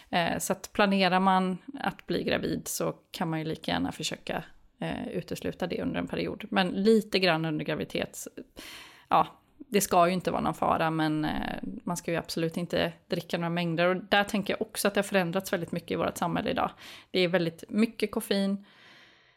Eh, 0.10 0.38
så 0.40 0.54
att 0.54 0.74
planerar 0.74 1.20
man 1.20 1.58
att 1.80 2.08
bli 2.08 2.24
gravid 2.24 2.68
så 2.68 2.96
kan 3.12 3.30
man 3.30 3.40
ju 3.40 3.46
lika 3.46 3.72
gärna 3.72 3.92
försöka 3.92 4.44
eh, 4.80 5.08
utesluta 5.08 5.68
det 5.68 5.82
under 5.82 6.00
en 6.00 6.08
period. 6.08 6.46
Men 6.50 6.68
lite 6.70 7.20
grann 7.20 7.46
under 7.46 7.66
graviditet, 7.66 8.28
ja, 9.10 9.28
det 9.58 9.82
ska 9.82 10.08
ju 10.08 10.14
inte 10.14 10.32
vara 10.32 10.42
någon 10.42 10.54
fara, 10.54 10.92
men 10.92 11.26
eh, 11.26 11.32
man 11.84 11.98
ska 11.98 12.12
ju 12.12 12.18
absolut 12.18 12.58
inte 12.58 12.94
dricka 13.08 13.38
några 13.38 13.50
mängder. 13.50 13.88
Och 13.88 13.96
där 13.96 14.24
tänker 14.24 14.54
jag 14.54 14.62
också 14.62 14.88
att 14.88 14.94
det 14.94 14.98
har 14.98 15.04
förändrats 15.04 15.54
väldigt 15.54 15.72
mycket 15.72 15.92
i 15.92 15.96
vårt 15.96 16.18
samhälle 16.18 16.50
idag. 16.50 16.72
Det 17.12 17.20
är 17.20 17.28
väldigt 17.28 17.64
mycket 17.70 18.12
koffein, 18.12 18.66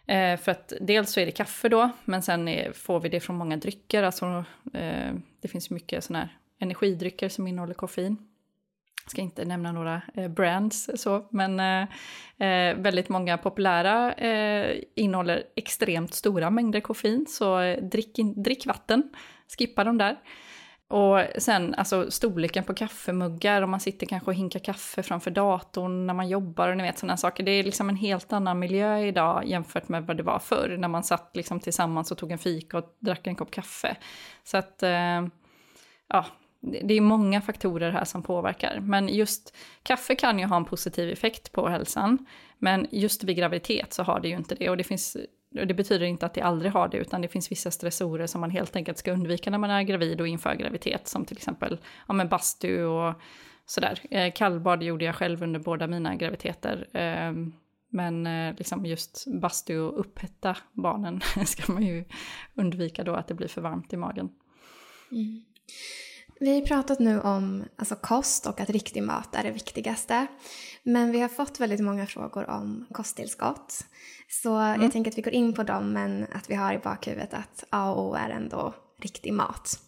eh, 0.07 0.37
för 0.37 0.53
att 0.53 0.73
dels 0.81 1.12
så 1.12 1.21
är 1.21 1.27
det 1.27 1.33
kaffe 1.33 1.69
då, 1.69 1.90
men 2.05 2.23
sen 2.23 2.49
är, 2.49 2.73
får 2.73 3.01
vi 3.01 3.09
det 3.09 3.21
från 3.21 3.37
många 3.37 3.57
drycker. 3.57 4.03
Alltså, 4.03 4.45
eh, 4.75 5.12
det 5.40 5.49
finns 5.49 5.71
mycket 5.71 6.05
sådana 6.05 6.25
här 6.25 6.37
energidrycker 6.59 7.29
som 7.29 7.47
innehåller 7.47 7.75
koffein. 7.75 8.16
Jag 9.05 9.11
ska 9.11 9.23
inte 9.23 9.45
nämna 9.45 9.73
några 9.73 10.03
eh, 10.14 10.29
brands 10.29 10.90
så, 10.95 11.27
men 11.31 11.61
eh, 11.61 11.83
eh 12.49 12.77
väldigt 12.77 13.09
många 13.09 13.38
populära 13.38 14.12
eh, 14.12 14.83
innehåller 14.95 15.42
extremt 15.57 16.14
stora 16.14 16.51
mängder 16.51 16.81
koffein, 16.81 17.27
så 17.29 17.61
eh, 17.61 17.83
drick, 17.83 18.19
in, 18.19 18.42
drick 18.42 18.66
vatten 18.66 19.11
skippa 19.59 19.85
de 19.85 19.99
där. 19.99 20.16
Och 20.88 21.20
sen 21.38 21.75
alltså 21.75 22.11
storleken 22.11 22.64
på 22.64 22.75
kaffemuggar, 22.75 23.62
om 23.62 23.70
man 23.70 23.81
sitter 23.81 24.07
kanske 24.07 24.31
och 24.31 24.35
hinkar 24.35 24.61
kaffe 24.61 25.03
framför 25.03 25.31
datorn 25.31 26.07
när 26.07 26.14
man 26.14 26.29
jobbar 26.29 26.68
och 26.68 26.77
ni 26.77 26.83
vet 26.83 26.99
sådana 26.99 27.16
saker. 27.16 27.44
Det 27.44 27.51
är 27.51 27.64
liksom 27.64 27.88
en 27.88 27.96
helt 27.96 28.33
annan 28.33 28.59
miljö 28.59 28.99
idag 28.99 29.46
jämfört 29.46 29.88
med 29.88 30.07
vad 30.07 30.16
det 30.16 30.22
var 30.22 30.38
förr 30.38 30.77
när 30.79 30.88
man 30.88 31.05
satt 31.05 31.31
liksom 31.37 31.61
tillsammans 31.61 32.11
och 32.11 32.18
tog 32.18 32.33
en 32.33 32.38
fika 32.38 32.79
och 32.79 32.96
drack 32.99 33.27
en 33.27 33.37
kopp 33.37 33.51
kaffe. 33.51 33.96
Så 34.44 34.57
att, 34.57 34.83
eh, 34.83 35.27
ja, 36.09 36.27
det 36.61 36.94
är 36.94 37.01
många 37.01 37.40
faktorer 37.40 37.90
här 37.90 38.05
som 38.05 38.22
påverkar. 38.22 38.81
Men 38.81 39.09
just 39.09 39.57
kaffe 39.83 40.14
kan 40.14 40.38
ju 40.38 40.46
ha 40.46 40.57
en 40.57 40.64
positiv 40.64 41.11
effekt 41.11 41.53
på 41.53 41.68
hälsan. 41.68 42.27
Men 42.59 42.87
just 42.90 43.25
vid 43.25 43.37
graviditet 43.37 43.92
så 43.92 44.03
har 44.03 44.20
det 44.20 44.29
ju 44.29 44.37
inte 44.37 44.55
det. 44.55 44.70
Och 44.70 44.77
det 44.77 44.85
finns 44.85 45.16
det 45.64 45.75
betyder 45.75 46.07
inte 46.07 46.27
att 46.27 46.35
det 46.35 46.40
aldrig 46.40 46.73
har 46.73 46.88
det, 46.88 46.97
utan 46.97 47.23
det 47.23 47.29
finns 47.29 47.53
vissa 47.53 47.71
stressorer 47.71 48.27
som 48.27 48.40
man 48.40 48.51
helt 48.51 48.77
enkelt 48.77 48.99
ska 48.99 49.12
undvika 49.12 49.51
när 49.51 49.59
man 49.59 49.71
är 49.71 49.83
gravid 49.83 50.21
och 50.21 50.29
inför 50.29 50.55
graviditet, 50.55 51.09
som 51.09 51.25
till 51.25 51.37
exempel 51.37 51.79
ja, 52.09 52.14
men 52.14 52.29
bastu 52.29 52.85
och 52.85 53.14
sådär. 53.66 54.01
Eh, 54.11 54.33
kallbad 54.33 54.83
gjorde 54.83 55.05
jag 55.05 55.14
själv 55.14 55.42
under 55.42 55.61
båda 55.61 55.87
mina 55.87 56.14
graviditeter. 56.14 56.88
Ehm, 56.92 57.53
men 57.88 58.27
eh, 58.27 58.55
liksom 58.59 58.87
just 58.87 59.25
bastu 59.40 59.79
och 59.79 60.01
upphetta 60.01 60.57
barnen 60.73 61.21
ska 61.47 61.73
man 61.73 61.83
ju 61.83 62.05
undvika 62.55 63.05
då 63.05 63.14
att 63.14 63.29
det 63.29 63.35
blir 63.35 63.49
för 63.49 63.61
varmt 63.61 63.92
i 63.92 63.97
magen. 63.97 64.31
Mm. 65.11 65.45
Vi 66.40 66.55
har 66.55 66.66
pratat 66.66 66.99
nu 66.99 67.21
om 67.21 67.64
alltså, 67.77 67.95
kost 67.95 68.47
och 68.47 68.61
att 68.61 68.71
riktig 68.71 69.03
mat 69.03 69.35
är 69.35 69.42
det 69.42 69.51
viktigaste. 69.51 70.27
Men 70.83 71.12
vi 71.12 71.21
har 71.21 71.29
fått 71.29 71.61
väldigt 71.61 71.81
många 71.81 72.07
frågor 72.07 72.51
om 72.51 72.87
kosttillskott. 72.92 73.85
Så 74.29 74.57
mm. 74.57 74.83
jag 74.83 74.93
tänker 74.93 75.11
att 75.11 75.19
vi 75.19 75.23
går 75.23 75.33
in 75.33 75.53
på 75.53 75.62
dem 75.62 75.93
men 75.93 76.27
att 76.33 76.51
vi 76.51 76.55
har 76.55 76.75
i 76.75 76.79
bakhuvudet 76.79 77.35
att 77.35 77.65
A 77.71 77.93
och 77.93 78.11
O 78.11 78.15
är 78.15 78.31
ändå 78.31 78.75
riktig 79.01 79.33
mat. 79.33 79.81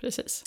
Precis. 0.00 0.42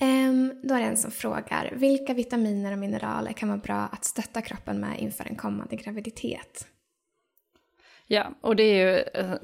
Um, 0.00 0.60
då 0.64 0.74
är 0.74 0.80
det 0.80 0.86
en 0.86 0.96
som 0.96 1.10
frågar, 1.10 1.72
vilka 1.76 2.14
vitaminer 2.14 2.72
och 2.72 2.78
mineraler 2.78 3.32
kan 3.32 3.48
vara 3.48 3.58
bra 3.58 3.88
att 3.92 4.04
stötta 4.04 4.42
kroppen 4.42 4.80
med 4.80 5.00
inför 5.00 5.24
en 5.24 5.36
kommande 5.36 5.76
graviditet? 5.76 6.66
Ja, 8.12 8.30
och 8.40 8.56
det 8.56 8.62
är 8.62 8.74
ju 8.74 8.98
eh, 8.98 9.34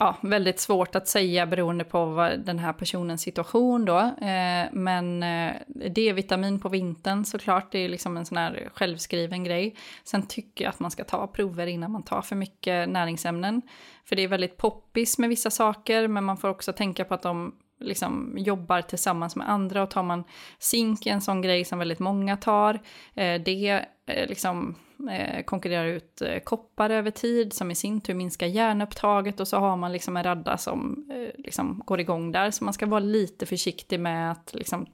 ja, 0.00 0.16
väldigt 0.22 0.60
svårt 0.60 0.94
att 0.94 1.08
säga 1.08 1.46
beroende 1.46 1.84
på 1.84 2.04
vad 2.04 2.40
den 2.40 2.58
här 2.58 2.72
personens 2.72 3.22
situation 3.22 3.84
då. 3.84 3.98
Eh, 3.98 4.66
men 4.72 5.22
eh, 5.22 5.52
D-vitamin 5.90 6.60
på 6.60 6.68
vintern 6.68 7.24
såklart, 7.24 7.72
det 7.72 7.78
är 7.78 7.88
liksom 7.88 8.16
en 8.16 8.26
sån 8.26 8.38
här 8.38 8.68
självskriven 8.74 9.44
grej. 9.44 9.76
Sen 10.04 10.26
tycker 10.26 10.64
jag 10.64 10.70
att 10.70 10.80
man 10.80 10.90
ska 10.90 11.04
ta 11.04 11.26
prover 11.26 11.66
innan 11.66 11.92
man 11.92 12.02
tar 12.02 12.22
för 12.22 12.36
mycket 12.36 12.88
näringsämnen. 12.88 13.62
För 14.04 14.16
det 14.16 14.22
är 14.22 14.28
väldigt 14.28 14.56
poppis 14.56 15.18
med 15.18 15.28
vissa 15.28 15.50
saker, 15.50 16.08
men 16.08 16.24
man 16.24 16.36
får 16.36 16.48
också 16.48 16.72
tänka 16.72 17.04
på 17.04 17.14
att 17.14 17.22
de 17.22 17.54
liksom 17.80 18.34
jobbar 18.38 18.82
tillsammans 18.82 19.36
med 19.36 19.50
andra 19.50 19.82
och 19.82 19.90
tar 19.90 20.02
man 20.02 20.24
zink 20.58 21.06
en 21.06 21.20
sån 21.20 21.42
grej 21.42 21.64
som 21.64 21.78
väldigt 21.78 21.98
många 21.98 22.36
tar, 22.36 22.74
eh, 23.14 23.40
det 23.42 23.86
Eh, 24.06 24.28
liksom 24.28 24.74
eh, 25.10 25.44
konkurrerar 25.44 25.86
ut 25.86 26.22
eh, 26.22 26.38
koppar 26.38 26.90
över 26.90 27.10
tid 27.10 27.52
som 27.52 27.70
i 27.70 27.74
sin 27.74 28.00
tur 28.00 28.14
minskar 28.14 28.46
järnupptaget 28.46 29.40
och 29.40 29.48
så 29.48 29.56
har 29.56 29.76
man 29.76 29.92
liksom 29.92 30.16
en 30.16 30.24
radda 30.24 30.58
som 30.58 31.06
eh, 31.10 31.44
liksom 31.44 31.82
går 31.86 32.00
igång 32.00 32.32
där. 32.32 32.50
Så 32.50 32.64
man 32.64 32.74
ska 32.74 32.86
vara 32.86 33.00
lite 33.00 33.46
försiktig 33.46 34.00
med 34.00 34.30
att 34.30 34.54
liksom, 34.54 34.86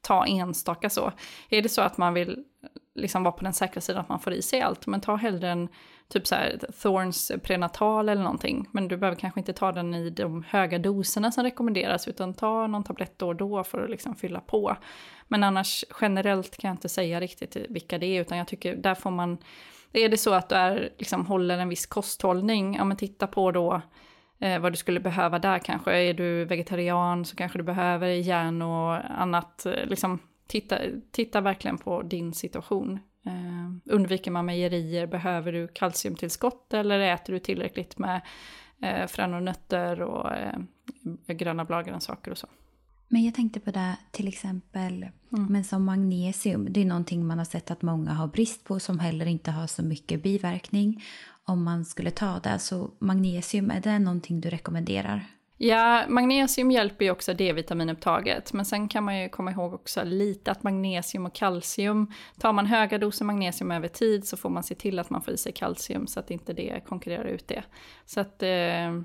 ta 0.00 0.26
enstaka 0.26 0.90
så. 0.90 1.12
Är 1.48 1.62
det 1.62 1.68
så 1.68 1.82
att 1.82 1.98
man 1.98 2.14
vill 2.14 2.44
liksom 2.94 3.22
vara 3.22 3.32
på 3.32 3.44
den 3.44 3.52
säkra 3.52 3.80
sidan 3.80 4.00
att 4.00 4.08
man 4.08 4.20
får 4.20 4.32
i 4.32 4.42
sig 4.42 4.60
allt, 4.60 4.86
men 4.86 5.00
ta 5.00 5.16
hellre 5.16 5.50
en 5.50 5.68
typ 6.08 6.26
så 6.26 6.34
här 6.34 6.58
Thorns 6.82 7.32
prenatal 7.42 8.08
eller 8.08 8.22
någonting. 8.22 8.68
Men 8.72 8.88
du 8.88 8.96
behöver 8.96 9.18
kanske 9.18 9.40
inte 9.40 9.52
ta 9.52 9.72
den 9.72 9.94
i 9.94 10.10
de 10.10 10.44
höga 10.48 10.78
doserna 10.78 11.32
som 11.32 11.44
rekommenderas 11.44 12.08
utan 12.08 12.34
ta 12.34 12.66
någon 12.66 12.84
tablett 12.84 13.18
då 13.18 13.28
och 13.28 13.36
då 13.36 13.64
för 13.64 13.84
att 13.84 13.90
liksom 13.90 14.16
fylla 14.16 14.40
på. 14.40 14.76
Men 15.28 15.44
annars 15.44 15.84
generellt 16.00 16.56
kan 16.56 16.68
jag 16.68 16.74
inte 16.74 16.88
säga 16.88 17.20
riktigt 17.20 17.56
vilka 17.68 17.98
det 17.98 18.06
är 18.06 18.20
utan 18.20 18.38
jag 18.38 18.48
tycker 18.48 18.76
där 18.76 18.94
får 18.94 19.10
man 19.10 19.38
är 19.92 20.08
det 20.08 20.16
så 20.16 20.34
att 20.34 20.48
du 20.48 20.54
är, 20.54 20.92
liksom, 20.98 21.26
håller 21.26 21.58
en 21.58 21.68
viss 21.68 21.86
kosthållning, 21.86 22.76
ja 22.76 22.84
men 22.84 22.96
titta 22.96 23.26
på 23.26 23.50
då 23.50 23.82
eh, 24.38 24.58
vad 24.58 24.72
du 24.72 24.76
skulle 24.76 25.00
behöva 25.00 25.38
där 25.38 25.58
kanske. 25.58 25.92
Är 25.92 26.14
du 26.14 26.44
vegetarian 26.44 27.24
så 27.24 27.36
kanske 27.36 27.58
du 27.58 27.62
behöver 27.62 28.06
järn 28.06 28.62
och 28.62 29.20
annat. 29.20 29.66
Eh, 29.66 29.86
liksom, 29.86 30.18
titta, 30.46 30.78
titta 31.10 31.40
verkligen 31.40 31.78
på 31.78 32.02
din 32.02 32.32
situation. 32.32 32.98
Eh, 33.26 33.92
undviker 33.94 34.30
man 34.30 34.46
mejerier, 34.46 35.06
behöver 35.06 35.52
du 35.52 35.68
kalciumtillskott 35.68 36.74
eller 36.74 37.00
äter 37.00 37.32
du 37.32 37.38
tillräckligt 37.38 37.98
med 37.98 38.20
eh, 38.80 39.06
frön 39.06 39.34
och 39.34 39.42
nötter 39.42 40.02
och 40.02 40.32
eh, 40.32 40.58
gröna 41.26 41.64
bladgrönsaker 41.64 42.30
och 42.30 42.38
så. 42.38 42.46
Men 43.08 43.24
jag 43.24 43.34
tänkte 43.34 43.60
på 43.60 43.70
det 43.70 43.96
till 44.10 44.28
exempel, 44.28 45.02
mm. 45.32 45.46
men 45.46 45.64
som 45.64 45.84
magnesium, 45.84 46.66
det 46.70 46.80
är 46.80 46.84
någonting 46.84 47.26
man 47.26 47.38
har 47.38 47.44
sett 47.44 47.70
att 47.70 47.82
många 47.82 48.12
har 48.12 48.26
brist 48.26 48.64
på 48.64 48.80
som 48.80 48.98
heller 48.98 49.26
inte 49.26 49.50
har 49.50 49.66
så 49.66 49.82
mycket 49.82 50.22
biverkning 50.22 51.02
om 51.44 51.64
man 51.64 51.84
skulle 51.84 52.10
ta 52.10 52.40
det. 52.40 52.58
Så 52.58 52.90
magnesium, 52.98 53.70
är 53.70 53.80
det 53.80 53.98
någonting 53.98 54.40
du 54.40 54.50
rekommenderar? 54.50 55.26
Ja, 55.56 56.04
magnesium 56.08 56.70
hjälper 56.70 57.04
ju 57.04 57.10
också 57.10 57.34
D-vitaminupptaget, 57.34 58.52
men 58.52 58.64
sen 58.64 58.88
kan 58.88 59.04
man 59.04 59.20
ju 59.20 59.28
komma 59.28 59.50
ihåg 59.50 59.74
också 59.74 60.02
lite 60.04 60.50
att 60.50 60.62
magnesium 60.62 61.26
och 61.26 61.34
kalcium, 61.34 62.12
tar 62.40 62.52
man 62.52 62.66
höga 62.66 62.98
doser 62.98 63.24
magnesium 63.24 63.70
över 63.70 63.88
tid 63.88 64.26
så 64.26 64.36
får 64.36 64.50
man 64.50 64.62
se 64.62 64.74
till 64.74 64.98
att 64.98 65.10
man 65.10 65.22
får 65.22 65.34
i 65.34 65.36
sig 65.36 65.52
kalcium 65.52 66.06
så 66.06 66.20
att 66.20 66.30
inte 66.30 66.52
det 66.52 66.80
konkurrerar 66.86 67.24
ut 67.24 67.48
det. 67.48 67.64
Så 68.06 68.20
att 68.20 68.42
eh, 68.42 69.00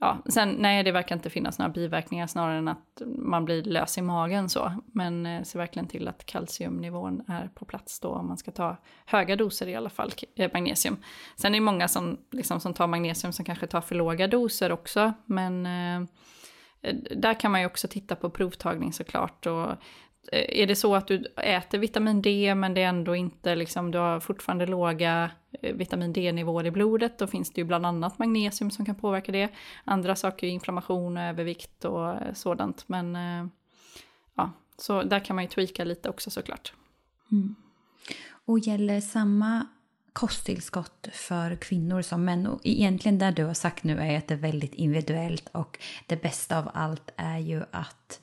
ja, 0.00 0.18
sen 0.28 0.56
nej, 0.58 0.82
det 0.82 0.92
verkar 0.92 1.16
inte 1.16 1.30
finnas 1.30 1.58
några 1.58 1.68
biverkningar 1.68 2.26
snarare 2.26 2.58
än 2.58 2.68
att 2.68 3.02
man 3.06 3.44
blir 3.44 3.62
lös 3.62 3.98
i 3.98 4.02
magen 4.02 4.48
så. 4.48 4.72
Men 4.86 5.26
eh, 5.26 5.42
se 5.42 5.58
verkligen 5.58 5.88
till 5.88 6.08
att 6.08 6.26
kalciumnivån 6.26 7.22
är 7.28 7.50
på 7.54 7.64
plats 7.64 8.00
då 8.00 8.08
om 8.08 8.28
man 8.28 8.38
ska 8.38 8.50
ta 8.50 8.76
höga 9.04 9.36
doser 9.36 9.66
i 9.66 9.74
alla 9.74 9.90
fall 9.90 10.12
eh, 10.36 10.50
magnesium. 10.54 10.96
Sen 11.36 11.54
är 11.54 11.58
det 11.58 11.64
många 11.64 11.88
som, 11.88 12.18
liksom, 12.30 12.60
som 12.60 12.74
tar 12.74 12.86
magnesium 12.86 13.32
som 13.32 13.44
kanske 13.44 13.66
tar 13.66 13.80
för 13.80 13.94
låga 13.94 14.26
doser 14.26 14.72
också. 14.72 15.12
Men 15.26 15.66
eh, 15.66 16.08
eh 16.82 16.94
där 17.16 17.40
kan 17.40 17.50
man 17.50 17.60
ju 17.60 17.66
också 17.66 17.88
titta 17.88 18.16
på 18.16 18.30
provtagning 18.30 18.92
såklart. 18.92 19.46
Och 19.46 19.68
Eh, 20.32 20.62
är 20.62 20.66
det 20.66 20.76
så 20.76 20.94
att 20.94 21.08
du 21.08 21.24
äter 21.36 21.78
vitamin 21.78 22.22
D 22.22 22.54
men 22.54 22.74
det 22.74 22.82
är 22.82 22.88
ändå 22.88 23.16
inte 23.16 23.54
liksom, 23.54 23.90
du 23.90 23.98
har 23.98 24.20
fortfarande 24.20 24.66
låga 24.66 25.30
eh, 25.62 25.74
vitamin 25.74 26.12
D-nivåer 26.12 26.66
i 26.66 26.70
blodet, 26.70 27.18
då 27.18 27.26
finns 27.26 27.50
det 27.50 27.60
ju 27.60 27.64
bland 27.64 27.86
annat 27.86 28.18
magnesium 28.18 28.70
som 28.70 28.86
kan 28.86 28.94
påverka 28.94 29.32
det. 29.32 29.48
Andra 29.84 30.16
saker 30.16 30.46
är 30.46 30.50
inflammation 30.50 31.16
och 31.16 31.22
övervikt 31.22 31.84
och 31.84 32.10
eh, 32.10 32.32
sådant, 32.34 32.88
men 32.88 33.18
ja, 34.36 34.50
så 34.78 35.02
där 35.02 35.20
kan 35.20 35.36
man 35.36 35.44
ju 35.44 35.48
tweaka 35.48 35.84
lite 35.84 36.08
också 36.08 36.30
såklart. 36.30 36.72
Mm. 37.32 37.54
Och 38.44 38.58
gäller 38.58 39.00
samma 39.00 39.66
kosttillskott 40.12 41.08
för 41.12 41.56
kvinnor 41.56 42.02
som 42.02 42.24
män. 42.24 42.46
Och 42.46 42.60
egentligen 42.64 43.18
det 43.18 43.30
du 43.30 43.44
har 43.44 43.54
sagt 43.54 43.84
nu 43.84 43.98
är 43.98 44.18
att 44.18 44.28
det 44.28 44.34
är 44.34 44.38
väldigt 44.38 44.74
individuellt 44.74 45.48
och 45.52 45.78
det 46.06 46.22
bästa 46.22 46.58
av 46.58 46.70
allt 46.74 47.10
är 47.16 47.38
ju 47.38 47.62
att 47.70 48.20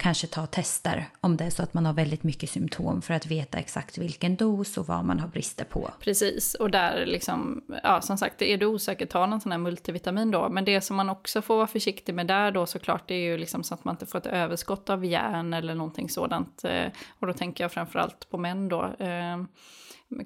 kanske 0.00 0.26
ta 0.26 0.46
tester 0.46 1.08
om 1.20 1.36
det 1.36 1.44
är 1.44 1.50
så 1.50 1.62
att 1.62 1.74
man 1.74 1.86
har 1.86 1.92
väldigt 1.92 2.22
mycket 2.22 2.50
symptom 2.50 3.02
för 3.02 3.14
att 3.14 3.26
veta 3.26 3.58
exakt 3.58 3.98
vilken 3.98 4.36
dos 4.36 4.78
och 4.78 4.86
vad 4.86 5.04
man 5.04 5.20
har 5.20 5.28
brister 5.28 5.64
på. 5.64 5.90
Precis, 6.00 6.54
och 6.54 6.70
där 6.70 7.06
liksom, 7.06 7.64
ja 7.82 8.00
som 8.00 8.18
sagt, 8.18 8.42
är 8.42 8.56
du 8.56 8.66
osäker, 8.66 9.06
ta 9.06 9.26
någon 9.26 9.40
sån 9.40 9.52
här 9.52 9.58
multivitamin 9.58 10.30
då. 10.30 10.48
Men 10.48 10.64
det 10.64 10.80
som 10.80 10.96
man 10.96 11.10
också 11.10 11.42
får 11.42 11.56
vara 11.56 11.66
försiktig 11.66 12.14
med 12.14 12.26
där 12.26 12.50
då 12.50 12.66
såklart, 12.66 13.08
det 13.08 13.14
är 13.14 13.30
ju 13.30 13.38
liksom 13.38 13.64
så 13.64 13.74
att 13.74 13.84
man 13.84 13.94
inte 13.94 14.06
får 14.06 14.18
ett 14.18 14.26
överskott 14.26 14.90
av 14.90 15.04
järn 15.04 15.54
eller 15.54 15.74
någonting 15.74 16.08
sådant. 16.08 16.64
Eh, 16.64 16.86
och 17.18 17.26
då 17.26 17.32
tänker 17.32 17.64
jag 17.64 17.72
framförallt 17.72 18.30
på 18.30 18.38
män 18.38 18.68
då. 18.68 18.84
Eh, 18.98 19.44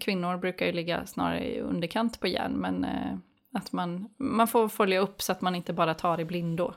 kvinnor 0.00 0.36
brukar 0.36 0.66
ju 0.66 0.72
ligga 0.72 1.06
snarare 1.06 1.44
i 1.44 1.60
underkant 1.60 2.20
på 2.20 2.26
järn, 2.26 2.52
men 2.52 2.84
eh, 2.84 3.16
att 3.52 3.72
man, 3.72 4.08
man 4.18 4.48
får 4.48 4.68
följa 4.68 5.00
upp 5.00 5.22
så 5.22 5.32
att 5.32 5.40
man 5.40 5.54
inte 5.54 5.72
bara 5.72 5.94
tar 5.94 6.20
i 6.20 6.24
blindo. 6.24 6.74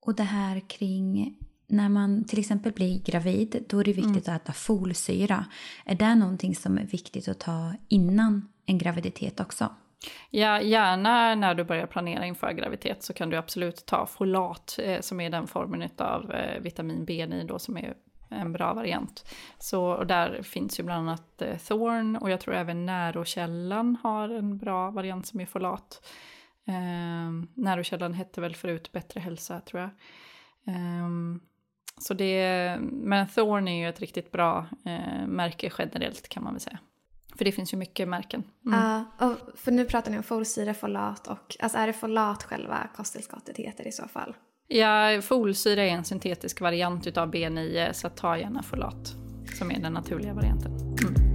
Och 0.00 0.14
det 0.14 0.22
här 0.22 0.60
kring 0.60 1.36
när 1.66 1.88
man 1.88 2.24
till 2.24 2.38
exempel 2.38 2.72
blir 2.72 3.02
gravid 3.02 3.64
då 3.68 3.80
är 3.80 3.84
det 3.84 3.92
viktigt 3.92 4.28
mm. 4.28 4.36
att 4.36 4.42
äta 4.42 4.52
folsyra. 4.52 5.46
Är 5.84 5.94
det 5.94 6.14
någonting 6.14 6.54
som 6.54 6.78
är 6.78 6.84
viktigt 6.84 7.28
att 7.28 7.40
ta 7.40 7.74
innan 7.88 8.48
en 8.66 8.78
graviditet 8.78 9.40
också? 9.40 9.68
Ja, 10.30 10.60
gärna 10.60 11.34
när 11.34 11.54
du 11.54 11.64
börjar 11.64 11.86
planera 11.86 12.26
inför 12.26 12.52
graviditet 12.52 13.02
så 13.02 13.12
kan 13.12 13.30
du 13.30 13.36
absolut 13.36 13.86
ta 13.86 14.06
folat 14.06 14.78
eh, 14.82 15.00
som 15.00 15.20
är 15.20 15.30
den 15.30 15.46
formen 15.46 15.88
av 15.98 16.32
eh, 16.32 16.60
vitamin 16.60 17.06
B9 17.06 17.46
då 17.46 17.58
som 17.58 17.76
är 17.76 17.94
en 18.28 18.52
bra 18.52 18.74
variant. 18.74 19.34
Så 19.58 19.90
och 19.90 20.06
där 20.06 20.42
finns 20.42 20.80
ju 20.80 20.84
bland 20.84 21.08
annat 21.08 21.42
eh, 21.42 21.56
Thorn 21.56 22.16
och 22.16 22.30
jag 22.30 22.40
tror 22.40 22.54
även 22.54 22.86
Närokällan 22.86 23.96
har 24.02 24.28
en 24.28 24.58
bra 24.58 24.90
variant 24.90 25.26
som 25.26 25.40
är 25.40 25.46
folat. 25.46 26.06
Eh, 26.66 27.30
Närokällan 27.54 28.12
hette 28.14 28.40
väl 28.40 28.56
förut 28.56 28.92
Bättre 28.92 29.20
hälsa 29.20 29.60
tror 29.60 29.80
jag. 29.80 29.90
Um, 30.74 31.40
så 32.00 32.14
det, 32.14 32.76
men 32.80 33.28
Thorn 33.28 33.68
är 33.68 33.82
ju 33.82 33.88
ett 33.88 34.00
riktigt 34.00 34.32
bra 34.32 34.66
eh, 34.84 35.26
märke 35.26 35.70
generellt 35.78 36.28
kan 36.28 36.44
man 36.44 36.52
väl 36.52 36.60
säga. 36.60 36.78
För 37.36 37.44
det 37.44 37.52
finns 37.52 37.72
ju 37.72 37.76
mycket 37.76 38.08
märken. 38.08 38.44
Mm. 38.66 39.04
Och 39.18 39.58
för 39.58 39.72
nu 39.72 39.84
pratar 39.84 40.10
ni 40.10 40.16
om 40.16 40.22
folsyra, 40.22 40.74
folat 40.74 41.26
och 41.26 41.56
alltså 41.60 41.78
är 41.78 41.86
det 41.86 41.92
folat 41.92 42.42
själva 42.42 42.88
kosttillskottet 42.96 43.56
heter 43.56 43.88
i 43.88 43.92
så 43.92 44.08
fall? 44.08 44.34
Ja, 44.68 45.22
folsyra 45.22 45.82
är 45.82 45.88
en 45.88 46.04
syntetisk 46.04 46.60
variant 46.60 47.06
utav 47.06 47.34
B9 47.34 47.92
så 47.92 48.08
ta 48.08 48.38
gärna 48.38 48.62
folat 48.62 49.14
som 49.58 49.70
är 49.70 49.80
den 49.80 49.92
naturliga 49.92 50.34
varianten. 50.34 50.72
Mm. 50.72 51.26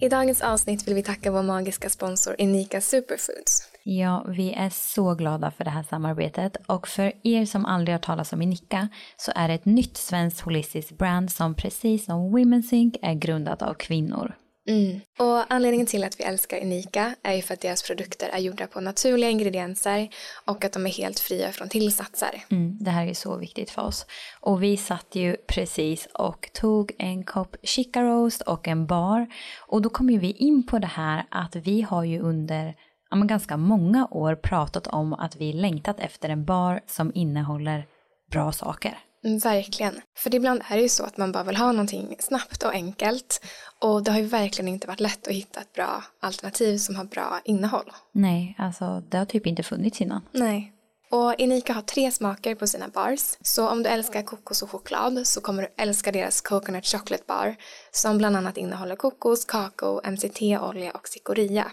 I 0.00 0.08
dagens 0.08 0.40
avsnitt 0.40 0.88
vill 0.88 0.94
vi 0.94 1.02
tacka 1.02 1.30
vår 1.30 1.42
magiska 1.42 1.90
sponsor 1.90 2.36
Unika 2.38 2.80
Superfoods. 2.80 3.71
Ja, 3.84 4.24
vi 4.28 4.52
är 4.52 4.70
så 4.70 5.14
glada 5.14 5.50
för 5.50 5.64
det 5.64 5.70
här 5.70 5.82
samarbetet 5.82 6.56
och 6.66 6.88
för 6.88 7.12
er 7.22 7.44
som 7.44 7.64
aldrig 7.64 7.94
har 7.94 8.00
talat 8.00 8.32
om 8.32 8.42
Inika 8.42 8.88
så 9.16 9.32
är 9.34 9.48
det 9.48 9.54
ett 9.54 9.64
nytt 9.64 9.96
svenskt 9.96 10.40
holistiskt 10.40 10.98
brand 10.98 11.32
som 11.32 11.54
precis 11.54 12.04
som 12.04 12.36
Women's 12.36 12.74
Inc 12.74 12.94
är 13.02 13.14
grundat 13.14 13.62
av 13.62 13.74
kvinnor. 13.74 14.34
Mm. 14.68 15.00
Och 15.18 15.52
anledningen 15.52 15.86
till 15.86 16.04
att 16.04 16.20
vi 16.20 16.24
älskar 16.24 16.62
Unika 16.62 17.14
är 17.22 17.34
ju 17.34 17.42
för 17.42 17.54
att 17.54 17.60
deras 17.60 17.82
produkter 17.82 18.28
är 18.32 18.38
gjorda 18.38 18.66
på 18.66 18.80
naturliga 18.80 19.30
ingredienser 19.30 20.08
och 20.44 20.64
att 20.64 20.72
de 20.72 20.86
är 20.86 20.90
helt 20.90 21.20
fria 21.20 21.52
från 21.52 21.68
tillsatser. 21.68 22.44
Mm, 22.50 22.78
det 22.80 22.90
här 22.90 23.06
är 23.06 23.14
så 23.14 23.36
viktigt 23.36 23.70
för 23.70 23.82
oss. 23.82 24.06
Och 24.40 24.62
vi 24.62 24.76
satt 24.76 25.14
ju 25.14 25.36
precis 25.36 26.08
och 26.14 26.50
tog 26.52 26.92
en 26.98 27.24
kopp 27.24 27.56
chica 27.62 28.02
roast 28.02 28.42
och 28.42 28.68
en 28.68 28.86
bar 28.86 29.26
och 29.60 29.82
då 29.82 29.88
kom 29.88 30.10
ju 30.10 30.18
vi 30.18 30.30
in 30.30 30.66
på 30.66 30.78
det 30.78 30.86
här 30.86 31.26
att 31.30 31.56
vi 31.56 31.82
har 31.82 32.04
ju 32.04 32.20
under 32.20 32.74
ja, 33.12 33.16
men 33.16 33.26
ganska 33.26 33.56
många 33.56 34.08
år 34.10 34.34
pratat 34.34 34.86
om 34.86 35.12
att 35.12 35.36
vi 35.36 35.52
längtat 35.52 36.00
efter 36.00 36.28
en 36.28 36.44
bar 36.44 36.80
som 36.86 37.12
innehåller 37.14 37.86
bra 38.30 38.52
saker. 38.52 38.98
Mm, 39.24 39.38
verkligen. 39.38 40.00
För 40.16 40.34
ibland 40.34 40.62
är 40.68 40.76
det 40.76 40.82
ju 40.82 40.88
så 40.88 41.04
att 41.04 41.16
man 41.16 41.32
bara 41.32 41.44
vill 41.44 41.56
ha 41.56 41.72
någonting 41.72 42.16
snabbt 42.18 42.62
och 42.62 42.72
enkelt. 42.72 43.40
Och 43.80 44.02
det 44.02 44.10
har 44.10 44.18
ju 44.18 44.26
verkligen 44.26 44.68
inte 44.68 44.86
varit 44.86 45.00
lätt 45.00 45.28
att 45.28 45.34
hitta 45.34 45.60
ett 45.60 45.72
bra 45.72 46.04
alternativ 46.20 46.78
som 46.78 46.96
har 46.96 47.04
bra 47.04 47.40
innehåll. 47.44 47.92
Nej, 48.12 48.54
alltså 48.58 49.02
det 49.08 49.18
har 49.18 49.24
typ 49.24 49.46
inte 49.46 49.62
funnits 49.62 50.00
innan. 50.00 50.20
Nej. 50.32 50.72
Och 51.10 51.34
Inika 51.38 51.72
har 51.72 51.82
tre 51.82 52.10
smaker 52.10 52.54
på 52.54 52.66
sina 52.66 52.88
bars. 52.88 53.36
Så 53.40 53.68
om 53.68 53.82
du 53.82 53.88
älskar 53.88 54.22
kokos 54.22 54.62
och 54.62 54.70
choklad 54.70 55.26
så 55.26 55.40
kommer 55.40 55.62
du 55.62 55.68
älska 55.76 56.12
deras 56.12 56.40
Coconut 56.40 56.86
Chocolate 56.86 57.24
Bar 57.26 57.56
som 57.90 58.18
bland 58.18 58.36
annat 58.36 58.56
innehåller 58.56 58.96
kokos, 58.96 59.44
kakao, 59.44 60.00
MCT-olja 60.10 60.90
och 60.90 61.08
cikoria. 61.08 61.72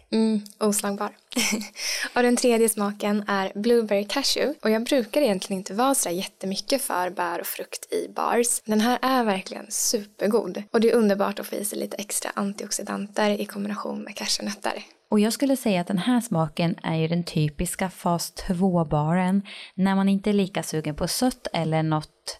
Mm, 0.11 0.41
oslagbar. 0.59 1.09
och 2.15 2.23
den 2.23 2.35
tredje 2.35 2.69
smaken 2.69 3.23
är 3.27 3.51
Blueberry 3.55 4.05
Cashew. 4.05 4.59
Och 4.63 4.69
jag 4.69 4.83
brukar 4.83 5.21
egentligen 5.21 5.59
inte 5.59 5.73
vara 5.73 5.95
så 5.95 6.09
jättemycket 6.09 6.81
för 6.81 7.09
bär 7.09 7.39
och 7.39 7.47
frukt 7.47 7.93
i 7.93 8.07
bars. 8.15 8.61
Den 8.65 8.81
här 8.81 8.99
är 9.01 9.23
verkligen 9.23 9.65
supergod. 9.69 10.63
Och 10.71 10.81
det 10.81 10.91
är 10.91 10.95
underbart 10.95 11.39
att 11.39 11.47
få 11.47 11.55
i 11.55 11.65
sig 11.65 11.79
lite 11.79 11.97
extra 11.97 12.31
antioxidanter 12.33 13.29
i 13.29 13.45
kombination 13.45 14.03
med 14.03 14.15
cashewnötter. 14.15 14.83
Och 15.11 15.19
jag 15.19 15.33
skulle 15.33 15.57
säga 15.57 15.81
att 15.81 15.87
den 15.87 15.97
här 15.97 16.21
smaken 16.21 16.75
är 16.83 16.95
ju 16.95 17.07
den 17.07 17.23
typiska 17.23 17.89
fas 17.89 18.33
2-baren 18.47 19.41
när 19.75 19.95
man 19.95 20.09
inte 20.09 20.29
är 20.29 20.33
lika 20.33 20.63
sugen 20.63 20.95
på 20.95 21.07
sött 21.07 21.47
eller 21.53 21.83
något 21.83 22.39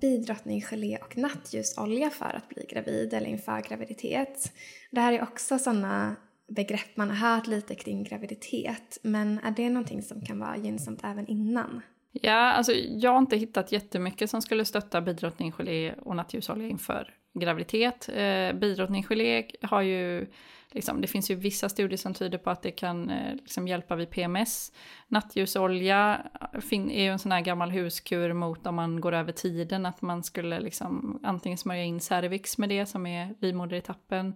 bidrottninggelé 0.00 0.98
och 1.02 1.16
nattljusolja 1.16 2.10
för 2.10 2.36
att 2.36 2.48
bli 2.48 2.66
gravid 2.70 3.14
eller 3.14 3.26
inför 3.26 3.60
graviditet. 3.60 4.52
Det 4.90 5.00
här 5.00 5.12
är 5.12 5.22
också 5.22 5.58
sådana 5.58 6.16
begrepp 6.48 6.96
man 6.96 7.10
har 7.10 7.34
hört 7.34 7.46
lite 7.46 7.74
kring 7.74 8.04
graviditet 8.04 8.98
men 9.02 9.38
är 9.44 9.50
det 9.50 9.70
någonting 9.70 10.02
som 10.02 10.20
kan 10.20 10.38
vara 10.38 10.56
gynnsamt 10.56 11.00
även 11.04 11.26
innan? 11.26 11.82
Ja, 12.12 12.52
alltså 12.52 12.72
jag 12.72 13.10
har 13.10 13.18
inte 13.18 13.36
hittat 13.36 13.72
jättemycket 13.72 14.30
som 14.30 14.42
skulle 14.42 14.64
stötta 14.64 15.00
bidrottninggelé 15.00 15.94
och 15.94 16.16
nattljusolja 16.16 16.68
inför 16.68 17.14
graviditet. 17.34 18.08
Eh, 18.08 18.52
bidrottninggelé 18.52 19.44
har 19.62 19.82
ju 19.82 20.26
liksom, 20.70 21.00
det 21.00 21.06
finns 21.06 21.30
ju 21.30 21.34
vissa 21.34 21.68
studier 21.68 21.96
som 21.96 22.14
tyder 22.14 22.38
på 22.38 22.50
att 22.50 22.62
det 22.62 22.70
kan 22.70 23.10
eh, 23.10 23.34
liksom, 23.34 23.68
hjälpa 23.68 23.96
vid 23.96 24.10
PMS. 24.10 24.72
Nattljusolja 25.08 26.26
eh, 26.52 26.72
är 26.72 27.02
ju 27.02 27.08
en 27.08 27.18
sån 27.18 27.32
här 27.32 27.40
gammal 27.40 27.70
huskur 27.70 28.32
mot 28.32 28.66
om 28.66 28.74
man 28.74 29.00
går 29.00 29.12
över 29.12 29.32
tiden, 29.32 29.86
att 29.86 30.02
man 30.02 30.22
skulle 30.22 30.60
liksom, 30.60 31.20
antingen 31.22 31.58
smörja 31.58 31.84
in 31.84 32.00
cervix 32.00 32.58
med 32.58 32.68
det 32.68 32.86
som 32.86 33.06
är 33.06 33.34
livmoderetappen, 33.40 34.28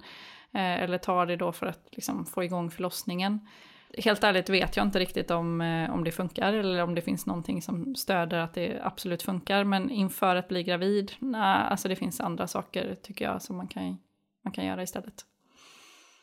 eh, 0.55 0.83
eller 0.83 0.99
ta 0.99 1.27
det 1.27 1.37
då 1.37 1.53
för 1.53 1.67
att 1.67 1.89
liksom, 1.93 2.27
få 2.27 2.45
igång 2.45 2.71
förlossningen. 2.71 3.41
Helt 3.99 4.25
ärligt 4.25 4.49
vet 4.49 4.77
jag 4.77 4.87
inte 4.87 4.99
riktigt 4.99 5.31
om, 5.31 5.61
eh, 5.61 5.95
om 5.95 6.05
det 6.05 6.11
funkar 6.11 6.53
eller 6.53 6.83
om 6.83 6.95
det 6.95 7.03
finns 7.03 7.27
någonting 7.27 7.63
som 7.63 7.95
stöder 7.95 8.39
att 8.39 8.55
det 8.55 8.81
absolut 8.83 9.23
funkar. 9.23 9.65
Men 9.65 9.91
inför 9.91 10.37
att 10.37 10.49
bli 10.49 10.63
gravid, 10.63 11.13
nej, 11.19 11.57
alltså 11.71 11.89
det 11.89 11.97
finns 11.97 12.21
andra 12.21 12.47
saker 12.47 12.95
tycker 13.03 13.25
jag 13.25 13.43
som 13.43 13.57
man 13.57 13.69
kan, 13.69 13.99
man 14.45 14.53
kan 14.53 14.67
göra 14.67 14.83
istället. 14.83 15.25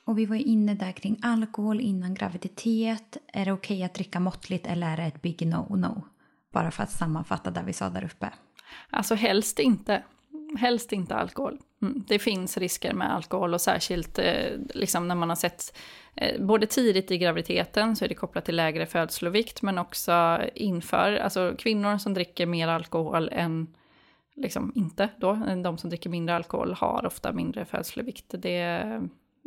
Och 0.08 0.18
vi 0.18 0.26
var 0.26 0.36
ju 0.36 0.42
inne 0.42 0.74
där 0.74 0.92
kring 0.92 1.20
alkohol 1.22 1.82
innan 1.82 2.14
graviditet. 2.14 3.18
Är 3.34 3.46
det 3.46 3.52
okej 3.52 3.76
okay 3.76 3.84
att 3.84 3.94
dricka 3.94 4.20
måttligt 4.20 4.68
eller 4.68 4.88
är 4.94 4.98
det 4.98 5.04
ett 5.04 5.22
big 5.22 5.42
no-no? 5.42 6.02
Bara 6.52 6.72
för 6.72 6.84
att 6.84 6.92
sammanfatta 6.92 7.52
det 7.52 7.64
vi 7.66 7.74
sa 7.74 7.90
där 7.90 8.06
uppe. 8.06 8.30
Alltså 8.90 9.16
helst 9.16 9.60
inte. 9.60 10.04
Helst 10.58 10.92
inte 10.92 11.16
alkohol. 11.16 11.60
Mm. 11.82 12.04
Det 12.08 12.20
finns 12.20 12.58
risker 12.58 12.94
med 12.94 13.14
alkohol 13.14 13.54
och 13.54 13.62
särskilt 13.62 14.20
eh, 14.20 14.58
liksom 14.74 15.08
när 15.08 15.16
man 15.16 15.30
har 15.30 15.36
sett 15.36 15.78
eh, 16.16 16.46
både 16.46 16.66
tidigt 16.66 17.12
i 17.12 17.18
graviditeten 17.18 17.96
så 17.96 18.06
är 18.06 18.10
det 18.10 18.16
kopplat 18.16 18.46
till 18.46 18.56
lägre 18.56 18.86
födslovikt 18.86 19.62
men 19.62 19.78
också 19.78 20.42
inför, 20.56 21.14
alltså 21.14 21.56
kvinnor 21.58 21.98
som 21.98 22.14
dricker 22.14 22.46
mer 22.46 22.68
alkohol 22.68 23.30
än 23.32 23.76
liksom 24.36 24.72
inte 24.76 25.10
då, 25.18 25.34
de 25.64 25.78
som 25.78 25.90
dricker 25.90 26.10
mindre 26.10 26.36
alkohol 26.36 26.74
har 26.74 27.06
ofta 27.06 27.34
mindre 27.34 27.66
födslovikt. 27.66 28.26
Det, 28.30 28.84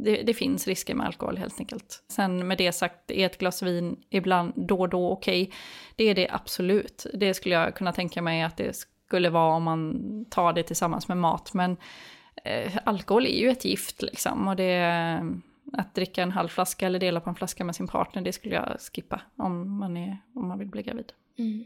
det, 0.05 0.23
det, 0.23 0.35
finns 0.35 0.67
risker 0.67 0.95
med 0.95 1.07
alkohol 1.07 1.39
helt 1.39 1.61
enkelt. 1.61 2.05
Sen 2.09 2.49
med 2.49 2.59
det 2.59 2.73
sagt, 2.73 3.11
är 3.11 3.27
ett 3.27 3.39
glas 3.39 3.63
vin 3.63 3.97
ibland 4.11 4.53
då 4.57 4.81
och 4.81 4.89
då 4.89 5.11
okej? 5.11 5.43
Okay? 5.43 5.55
Det 5.97 6.05
är 6.05 6.15
det 6.15 6.29
absolut. 6.31 7.07
Det 7.15 7.35
skulle 7.35 7.55
jag 7.55 7.75
kunna 7.75 7.93
tänka 7.93 8.23
mig 8.23 8.43
att 8.43 8.57
det 8.57 8.77
skulle 9.07 9.31
vara 9.31 9.55
om 9.55 9.63
man 9.63 10.25
tar 10.31 10.53
det 10.53 10.63
tillsammans 10.63 11.09
med 11.09 11.17
mat. 11.17 11.55
Men 11.55 11.77
eh, 12.45 12.73
alkohol 12.85 13.27
är 13.27 13.41
ju 13.41 13.49
ett 13.49 13.65
gift 13.65 14.03
liksom. 14.03 14.49
Och 14.49 14.57
det, 14.57 15.21
att 15.73 15.95
dricka 15.95 16.23
en 16.23 16.33
halv 16.33 16.49
flaska 16.49 16.87
eller 16.87 16.99
dela 16.99 17.21
på 17.21 17.31
en 17.31 17.37
flaska 17.37 17.65
med 17.65 17.77
sin 17.77 17.89
partner, 17.89 18.23
det 18.23 18.33
skulle 18.33 18.55
jag 18.55 18.77
skippa 18.95 19.21
om 19.37 19.79
man, 19.79 19.97
är, 19.97 20.19
om 20.35 20.49
man 20.49 20.59
vill 20.59 20.69
bli 20.69 20.83
gravid. 20.83 21.13
Mm. 21.39 21.65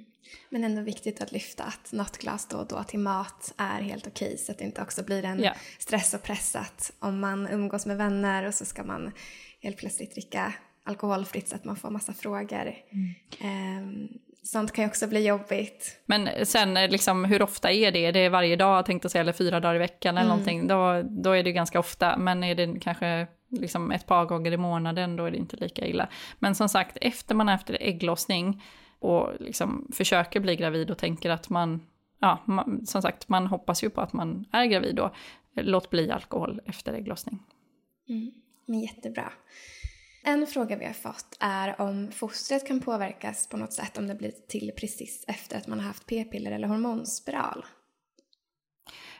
Men 0.48 0.64
ändå 0.64 0.82
viktigt 0.82 1.20
att 1.20 1.32
lyfta 1.32 1.64
att 1.64 1.92
något 1.92 2.18
glas 2.18 2.48
då 2.48 2.56
och 2.56 2.66
då 2.66 2.82
till 2.82 2.98
mat 2.98 3.54
är 3.56 3.80
helt 3.80 4.06
okej 4.06 4.38
så 4.38 4.52
att 4.52 4.58
det 4.58 4.64
inte 4.64 4.82
också 4.82 5.04
blir 5.04 5.24
en 5.24 5.40
yeah. 5.40 5.56
stress 5.78 6.14
och 6.14 6.22
pressat 6.22 6.92
om 6.98 7.20
man 7.20 7.48
umgås 7.48 7.86
med 7.86 7.96
vänner 7.96 8.46
och 8.46 8.54
så 8.54 8.64
ska 8.64 8.84
man 8.84 9.12
helt 9.60 9.76
plötsligt 9.76 10.12
dricka 10.12 10.54
alkoholfritt 10.84 11.48
så 11.48 11.56
att 11.56 11.64
man 11.64 11.76
får 11.76 11.90
massa 11.90 12.12
frågor. 12.12 12.74
Mm. 12.90 13.82
Um, 13.82 14.08
sånt 14.42 14.72
kan 14.72 14.84
ju 14.84 14.88
också 14.88 15.06
bli 15.06 15.26
jobbigt. 15.26 16.00
Men 16.06 16.46
sen 16.46 16.74
liksom, 16.74 17.24
hur 17.24 17.42
ofta 17.42 17.70
är 17.70 17.92
det? 17.92 18.12
Det 18.12 18.18
är 18.18 18.30
varje 18.30 18.56
dag 18.56 18.86
tänkte 18.86 19.06
jag 19.06 19.12
säga, 19.12 19.22
eller 19.22 19.32
fyra 19.32 19.60
dagar 19.60 19.74
i 19.74 19.78
veckan 19.78 20.18
eller 20.18 20.26
mm. 20.26 20.28
någonting. 20.28 20.66
Då, 20.66 21.02
då 21.02 21.30
är 21.30 21.42
det 21.42 21.52
ganska 21.52 21.78
ofta. 21.78 22.16
Men 22.16 22.44
är 22.44 22.54
det 22.54 22.80
kanske 22.80 23.26
liksom 23.50 23.92
ett 23.92 24.06
par 24.06 24.24
gånger 24.24 24.52
i 24.52 24.56
månaden, 24.56 25.16
då 25.16 25.24
är 25.24 25.30
det 25.30 25.36
inte 25.36 25.56
lika 25.56 25.86
illa. 25.86 26.08
Men 26.38 26.54
som 26.54 26.68
sagt, 26.68 26.98
efter 27.00 27.34
man 27.34 27.48
har 27.48 27.54
haft 27.54 27.70
ägglossning 27.70 28.62
och 29.04 29.40
liksom 29.40 29.88
försöker 29.92 30.40
bli 30.40 30.56
gravid 30.56 30.90
och 30.90 30.98
tänker 30.98 31.30
att 31.30 31.50
man, 31.50 31.86
ja, 32.20 32.38
man, 32.44 32.86
som 32.86 33.02
sagt, 33.02 33.28
man 33.28 33.46
hoppas 33.46 33.84
ju 33.84 33.90
på 33.90 34.00
att 34.00 34.12
man 34.12 34.44
är 34.52 34.66
gravid 34.66 34.96
då. 34.96 35.14
Låt 35.54 35.90
bli 35.90 36.10
alkohol 36.10 36.60
efter 36.66 36.92
ägglossning. 36.92 37.42
Mm, 38.08 38.30
men 38.66 38.80
jättebra. 38.80 39.32
En 40.24 40.46
fråga 40.46 40.76
vi 40.76 40.84
har 40.84 40.92
fått 40.92 41.36
är 41.40 41.80
om 41.80 42.10
fostret 42.12 42.66
kan 42.66 42.80
påverkas 42.80 43.48
på 43.48 43.56
något 43.56 43.72
sätt 43.72 43.98
om 43.98 44.06
det 44.06 44.14
blir 44.14 44.32
till 44.48 44.72
precis 44.76 45.24
efter 45.28 45.56
att 45.56 45.66
man 45.66 45.78
har 45.80 45.86
haft 45.86 46.06
p-piller 46.06 46.52
eller 46.52 46.68
hormonspiral. 46.68 47.64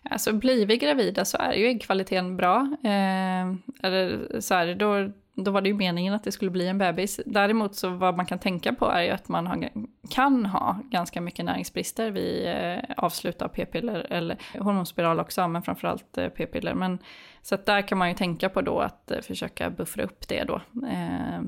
Alltså 0.03 0.33
blir 0.33 0.67
vi 0.67 0.77
gravida 0.77 1.25
så 1.25 1.39
är 1.39 1.53
ju 1.53 1.67
äggkvaliteten 1.67 2.37
bra. 2.37 2.77
Eh, 2.85 3.55
eller 3.83 4.41
så 4.41 4.55
här, 4.55 4.75
då, 4.75 5.13
då 5.35 5.51
var 5.51 5.61
det 5.61 5.69
ju 5.69 5.75
meningen 5.75 6.15
att 6.15 6.25
det 6.25 6.33
skulle 6.33 6.51
bli 6.51 6.69
en 6.69 6.79
bebis. 6.79 7.21
Däremot 7.27 7.75
så 7.75 7.91
vad 7.91 8.17
man 8.17 8.27
kan 8.27 8.39
tänka 8.39 8.73
på 8.73 8.87
är 8.87 9.03
ju 9.03 9.11
att 9.11 9.29
man 9.29 9.47
har, 9.47 9.71
kan 10.11 10.47
ha 10.47 10.81
ganska 10.91 11.21
mycket 11.21 11.45
näringsbrister 11.45 12.11
vid 12.11 12.49
eh, 12.49 12.79
avslut 12.97 13.43
av 13.43 13.49
p-piller 13.49 14.07
eller 14.11 14.39
hormonspiral 14.59 15.21
också, 15.21 15.49
men 15.49 15.63
framförallt 15.63 16.19
eh, 16.19 16.29
p-piller. 16.29 16.75
Men, 16.75 16.99
så 17.43 17.55
att 17.55 17.67
där 17.67 17.89
kan 17.89 17.99
man 17.99 18.09
ju 18.09 18.15
tänka 18.15 18.49
på 18.49 18.61
då 18.61 18.81
att 18.81 19.11
eh, 19.11 19.21
försöka 19.21 19.71
buffra 19.71 20.03
upp 20.03 20.29
det 20.29 20.45
då. 20.45 20.61
Eh, 20.87 21.41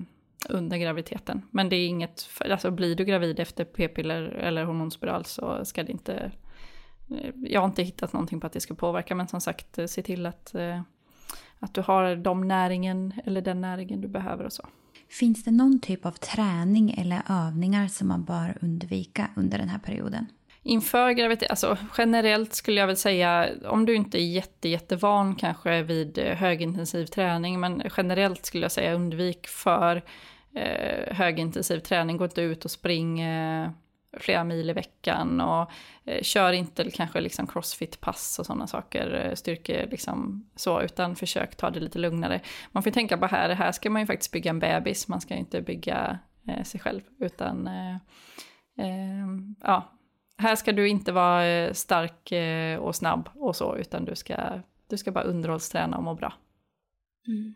under 0.49 0.77
graviditeten. 0.77 1.43
Men 1.51 1.69
det 1.69 1.77
är 1.77 1.87
inget, 1.87 2.29
alltså 2.51 2.71
blir 2.71 2.97
du 2.97 3.05
gravid 3.05 3.41
efter 3.41 3.65
p-piller 3.65 4.23
eller 4.23 4.65
hormonspiral 4.65 5.25
så 5.25 5.65
ska 5.65 5.83
det 5.83 5.93
inte, 5.93 6.33
eh, 7.11 7.31
jag 7.35 7.61
har 7.61 7.69
inte 7.69 7.83
hittat 7.83 8.13
någonting 8.13 8.41
på 8.41 8.47
att 8.47 8.53
det 8.53 8.61
ska 8.61 8.75
påverka 8.75 9.15
men 9.15 9.29
som 9.29 9.41
sagt 9.41 9.79
eh, 9.79 9.87
se 9.87 10.03
till 10.03 10.27
att 10.27 10.55
eh, 10.55 10.81
att 11.61 11.75
du 11.75 11.81
har 11.81 12.17
de 12.17 12.49
näringen 12.49 13.13
eller 13.25 13.41
den 13.41 13.61
näringen 13.61 14.01
du 14.01 14.09
behöver 14.09 14.45
och 14.45 14.53
så. 14.53 14.67
Finns 15.09 15.45
det 15.45 15.51
någon 15.51 15.81
typ 15.81 16.07
av 16.07 16.13
träning 16.13 16.95
eller 16.99 17.23
övningar 17.29 17.89
som 17.89 18.09
man 18.09 18.25
bör 18.25 18.59
undvika 18.61 19.31
under 19.37 19.59
den 19.59 19.69
här 19.69 19.79
perioden? 19.79 20.27
Inför 20.63 21.11
graviditet, 21.11 21.51
alltså 21.51 21.77
generellt 21.99 22.55
skulle 22.55 22.81
jag 22.81 22.87
väl 22.87 22.97
säga, 22.97 23.49
om 23.65 23.87
du 23.87 23.95
inte 23.95 24.19
är 24.19 24.27
jätte, 24.27 24.69
jättevan 24.69 25.35
kanske 25.35 25.83
vid 25.83 26.19
högintensiv 26.19 27.07
träning, 27.07 27.61
men 27.61 27.83
generellt 27.97 28.47
skulle 28.47 28.65
jag 28.65 28.73
säga 28.73 28.95
undvik 28.95 29.47
för 29.47 30.03
eh, 30.55 31.17
högintensiv 31.17 31.79
träning, 31.79 32.17
gå 32.17 32.25
inte 32.25 32.41
ut 32.41 32.65
och 32.65 32.71
spring 32.71 33.21
eh, 33.21 33.71
flera 34.21 34.45
mil 34.45 34.71
i 34.71 34.73
veckan 34.73 35.41
och 35.41 35.71
eh, 36.05 36.23
kör 36.23 36.53
inte 36.53 36.91
kanske 36.91 37.21
liksom 37.21 37.47
crossfit-pass 37.47 38.39
och 38.39 38.47
sådana 38.47 38.67
saker, 38.67 39.27
eh, 39.27 39.35
styrke 39.35 39.87
liksom 39.91 40.49
så, 40.57 40.83
utan 40.83 41.17
försök 41.17 41.57
ta 41.57 41.71
det 41.71 41.81
lite 41.81 41.99
lugnare. 41.99 42.41
Man 42.73 42.83
får 42.83 42.91
tänka 42.91 43.19
på 43.19 43.27
här, 43.27 43.51
här 43.51 43.73
ska 43.73 43.91
man 43.91 44.03
ju 44.03 44.07
faktiskt 44.07 44.33
bygga 44.33 44.51
en 44.51 44.59
bebis, 44.59 45.09
man 45.09 45.21
ska 45.21 45.35
inte 45.35 45.63
bygga 45.63 46.19
eh, 46.49 46.63
sig 46.63 46.81
själv, 46.81 47.01
utan 47.21 47.67
eh, 47.67 47.95
eh, 48.79 49.27
ja, 49.63 49.93
här 50.39 50.57
ska 50.57 50.73
du 50.73 50.89
inte 50.89 51.13
vara 51.13 51.47
eh, 51.47 51.73
stark 51.73 52.33
eh, 52.33 52.79
och 52.79 52.97
snabb 52.97 53.29
och 53.35 53.57
så, 53.57 53.77
utan 53.77 54.05
du 54.05 54.17
ska, 54.17 54.37
du 54.89 54.99
ska 54.99 55.13
bara 55.13 55.25
underhållsträna 55.25 55.97
och 55.97 56.05
må 56.05 56.15
bra. 56.15 56.35
Mm. 57.29 57.55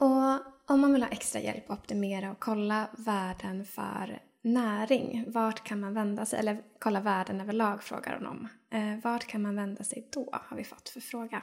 Och 0.00 0.40
om 0.70 0.80
man 0.80 0.92
vill 0.92 1.02
ha 1.02 1.10
extra 1.10 1.40
hjälp 1.40 1.70
att 1.70 1.78
optimera 1.78 2.30
och 2.30 2.40
kolla 2.40 2.88
värden 2.98 3.64
för 3.64 4.20
näring, 4.52 5.24
vart 5.26 5.64
kan 5.64 5.80
man 5.80 5.94
vända 5.94 6.26
sig? 6.26 6.38
Eller 6.38 6.58
kolla 6.78 7.00
världen 7.00 7.40
överlag 7.40 7.82
frågar 7.82 8.14
hon 8.18 8.26
om. 8.26 8.48
Eh, 8.70 9.04
vart 9.04 9.26
kan 9.26 9.42
man 9.42 9.56
vända 9.56 9.84
sig 9.84 10.08
då, 10.12 10.28
har 10.32 10.56
vi 10.56 10.64
fått 10.64 10.88
för 10.88 11.00
fråga. 11.00 11.42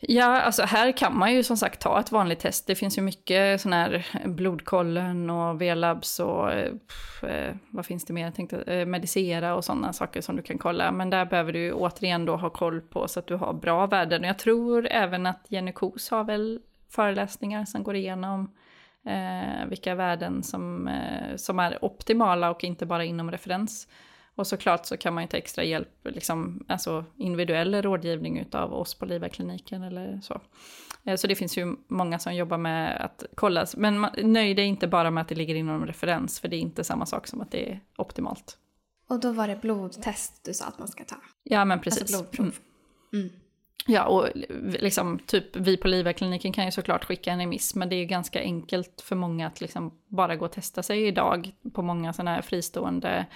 Ja, 0.00 0.40
alltså 0.40 0.62
här 0.62 0.92
kan 0.92 1.18
man 1.18 1.34
ju 1.34 1.42
som 1.42 1.56
sagt 1.56 1.80
ta 1.80 2.00
ett 2.00 2.12
vanligt 2.12 2.38
test. 2.38 2.66
Det 2.66 2.74
finns 2.74 2.98
ju 2.98 3.02
mycket 3.02 3.60
sån 3.60 3.72
här 3.72 4.06
blodkollen 4.24 5.30
och 5.30 5.60
V-labs 5.60 6.20
och 6.20 6.52
eh, 6.52 6.72
pff, 6.72 7.24
eh, 7.24 7.54
vad 7.70 7.86
finns 7.86 8.04
det 8.04 8.12
mer? 8.12 8.24
Jag 8.24 8.34
tänkte 8.34 8.62
eh, 8.62 8.86
medicera 8.86 9.54
och 9.54 9.64
sådana 9.64 9.92
saker 9.92 10.20
som 10.20 10.36
du 10.36 10.42
kan 10.42 10.58
kolla. 10.58 10.92
Men 10.92 11.10
där 11.10 11.24
behöver 11.24 11.52
du 11.52 11.72
återigen 11.72 12.24
då 12.24 12.36
ha 12.36 12.50
koll 12.50 12.80
på 12.80 13.08
så 13.08 13.20
att 13.20 13.26
du 13.26 13.34
har 13.34 13.52
bra 13.52 13.86
värden. 13.86 14.22
Och 14.22 14.28
jag 14.28 14.38
tror 14.38 14.88
även 14.90 15.26
att 15.26 15.46
Jenny 15.48 15.72
Kos 15.72 16.10
har 16.10 16.24
väl 16.24 16.60
föreläsningar 16.90 17.64
som 17.64 17.82
går 17.82 17.96
igenom 17.96 18.50
eh, 19.06 19.66
vilka 19.68 19.94
värden 19.94 20.42
som, 20.42 20.88
eh, 20.88 21.36
som 21.36 21.58
är 21.58 21.84
optimala 21.84 22.50
och 22.50 22.64
inte 22.64 22.86
bara 22.86 23.04
inom 23.04 23.30
referens. 23.30 23.88
Och 24.34 24.46
såklart 24.46 24.86
så 24.86 24.96
kan 24.96 25.14
man 25.14 25.24
ju 25.24 25.28
ta 25.28 25.36
extra 25.36 25.64
hjälp, 25.64 25.88
liksom, 26.04 26.64
alltså 26.68 27.04
individuell 27.16 27.82
rådgivning 27.82 28.46
av 28.52 28.74
oss 28.74 28.94
på 28.94 29.06
Livakliniken 29.06 29.82
eller 29.82 30.20
så. 30.20 30.40
Eh, 31.04 31.16
så 31.16 31.26
det 31.26 31.34
finns 31.34 31.58
ju 31.58 31.76
många 31.88 32.18
som 32.18 32.34
jobbar 32.34 32.58
med 32.58 33.04
att 33.04 33.24
kolla, 33.34 33.66
men 33.76 34.06
nöj 34.22 34.54
dig 34.54 34.64
inte 34.64 34.88
bara 34.88 35.10
med 35.10 35.20
att 35.20 35.28
det 35.28 35.34
ligger 35.34 35.54
inom 35.54 35.86
referens, 35.86 36.40
för 36.40 36.48
det 36.48 36.56
är 36.56 36.60
inte 36.60 36.84
samma 36.84 37.06
sak 37.06 37.26
som 37.26 37.40
att 37.40 37.50
det 37.50 37.72
är 37.72 37.80
optimalt. 37.96 38.58
Och 39.08 39.20
då 39.20 39.32
var 39.32 39.48
det 39.48 39.56
blodtest 39.56 40.44
du 40.44 40.54
sa 40.54 40.64
att 40.64 40.78
man 40.78 40.88
ska 40.88 41.04
ta? 41.04 41.16
Ja 41.42 41.64
men 41.64 41.80
precis. 41.80 42.02
Alltså 42.02 42.18
blodprov. 42.18 42.58
Mm. 43.12 43.26
Mm. 43.26 43.40
Ja, 43.86 44.04
och 44.04 44.28
liksom, 44.80 45.18
typ 45.26 45.56
vi 45.56 45.76
på 45.76 45.88
Livakliniken 45.88 46.52
kan 46.52 46.64
ju 46.64 46.70
såklart 46.70 47.04
skicka 47.04 47.32
en 47.32 47.38
remiss, 47.38 47.74
men 47.74 47.88
det 47.88 47.96
är 47.96 47.98
ju 47.98 48.04
ganska 48.04 48.40
enkelt 48.40 49.00
för 49.00 49.16
många 49.16 49.46
att 49.46 49.60
liksom 49.60 49.98
bara 50.08 50.36
gå 50.36 50.44
och 50.44 50.52
testa 50.52 50.82
sig 50.82 51.06
idag 51.06 51.52
på 51.72 51.82
många 51.82 52.12
sådana 52.12 52.34
här 52.34 52.42
fristående 52.42 53.26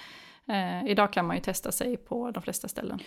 Eh, 0.48 0.90
idag 0.90 1.12
kan 1.12 1.26
man 1.26 1.36
ju 1.36 1.42
testa 1.42 1.72
sig 1.72 1.96
på 1.96 2.30
de 2.30 2.42
flesta 2.42 2.68
ställen. 2.68 3.00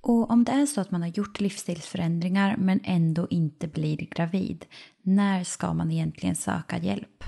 Och 0.00 0.30
om 0.30 0.44
det 0.44 0.52
är 0.52 0.66
så 0.66 0.80
att 0.80 0.90
man 0.90 1.02
har 1.02 1.08
gjort 1.08 1.40
livsstilsförändringar 1.40 2.56
men 2.56 2.80
ändå 2.84 3.26
inte 3.30 3.68
blir 3.68 3.96
gravid, 3.96 4.66
när 5.02 5.44
ska 5.44 5.72
man 5.72 5.90
egentligen 5.90 6.36
söka 6.36 6.78
hjälp? 6.78 7.24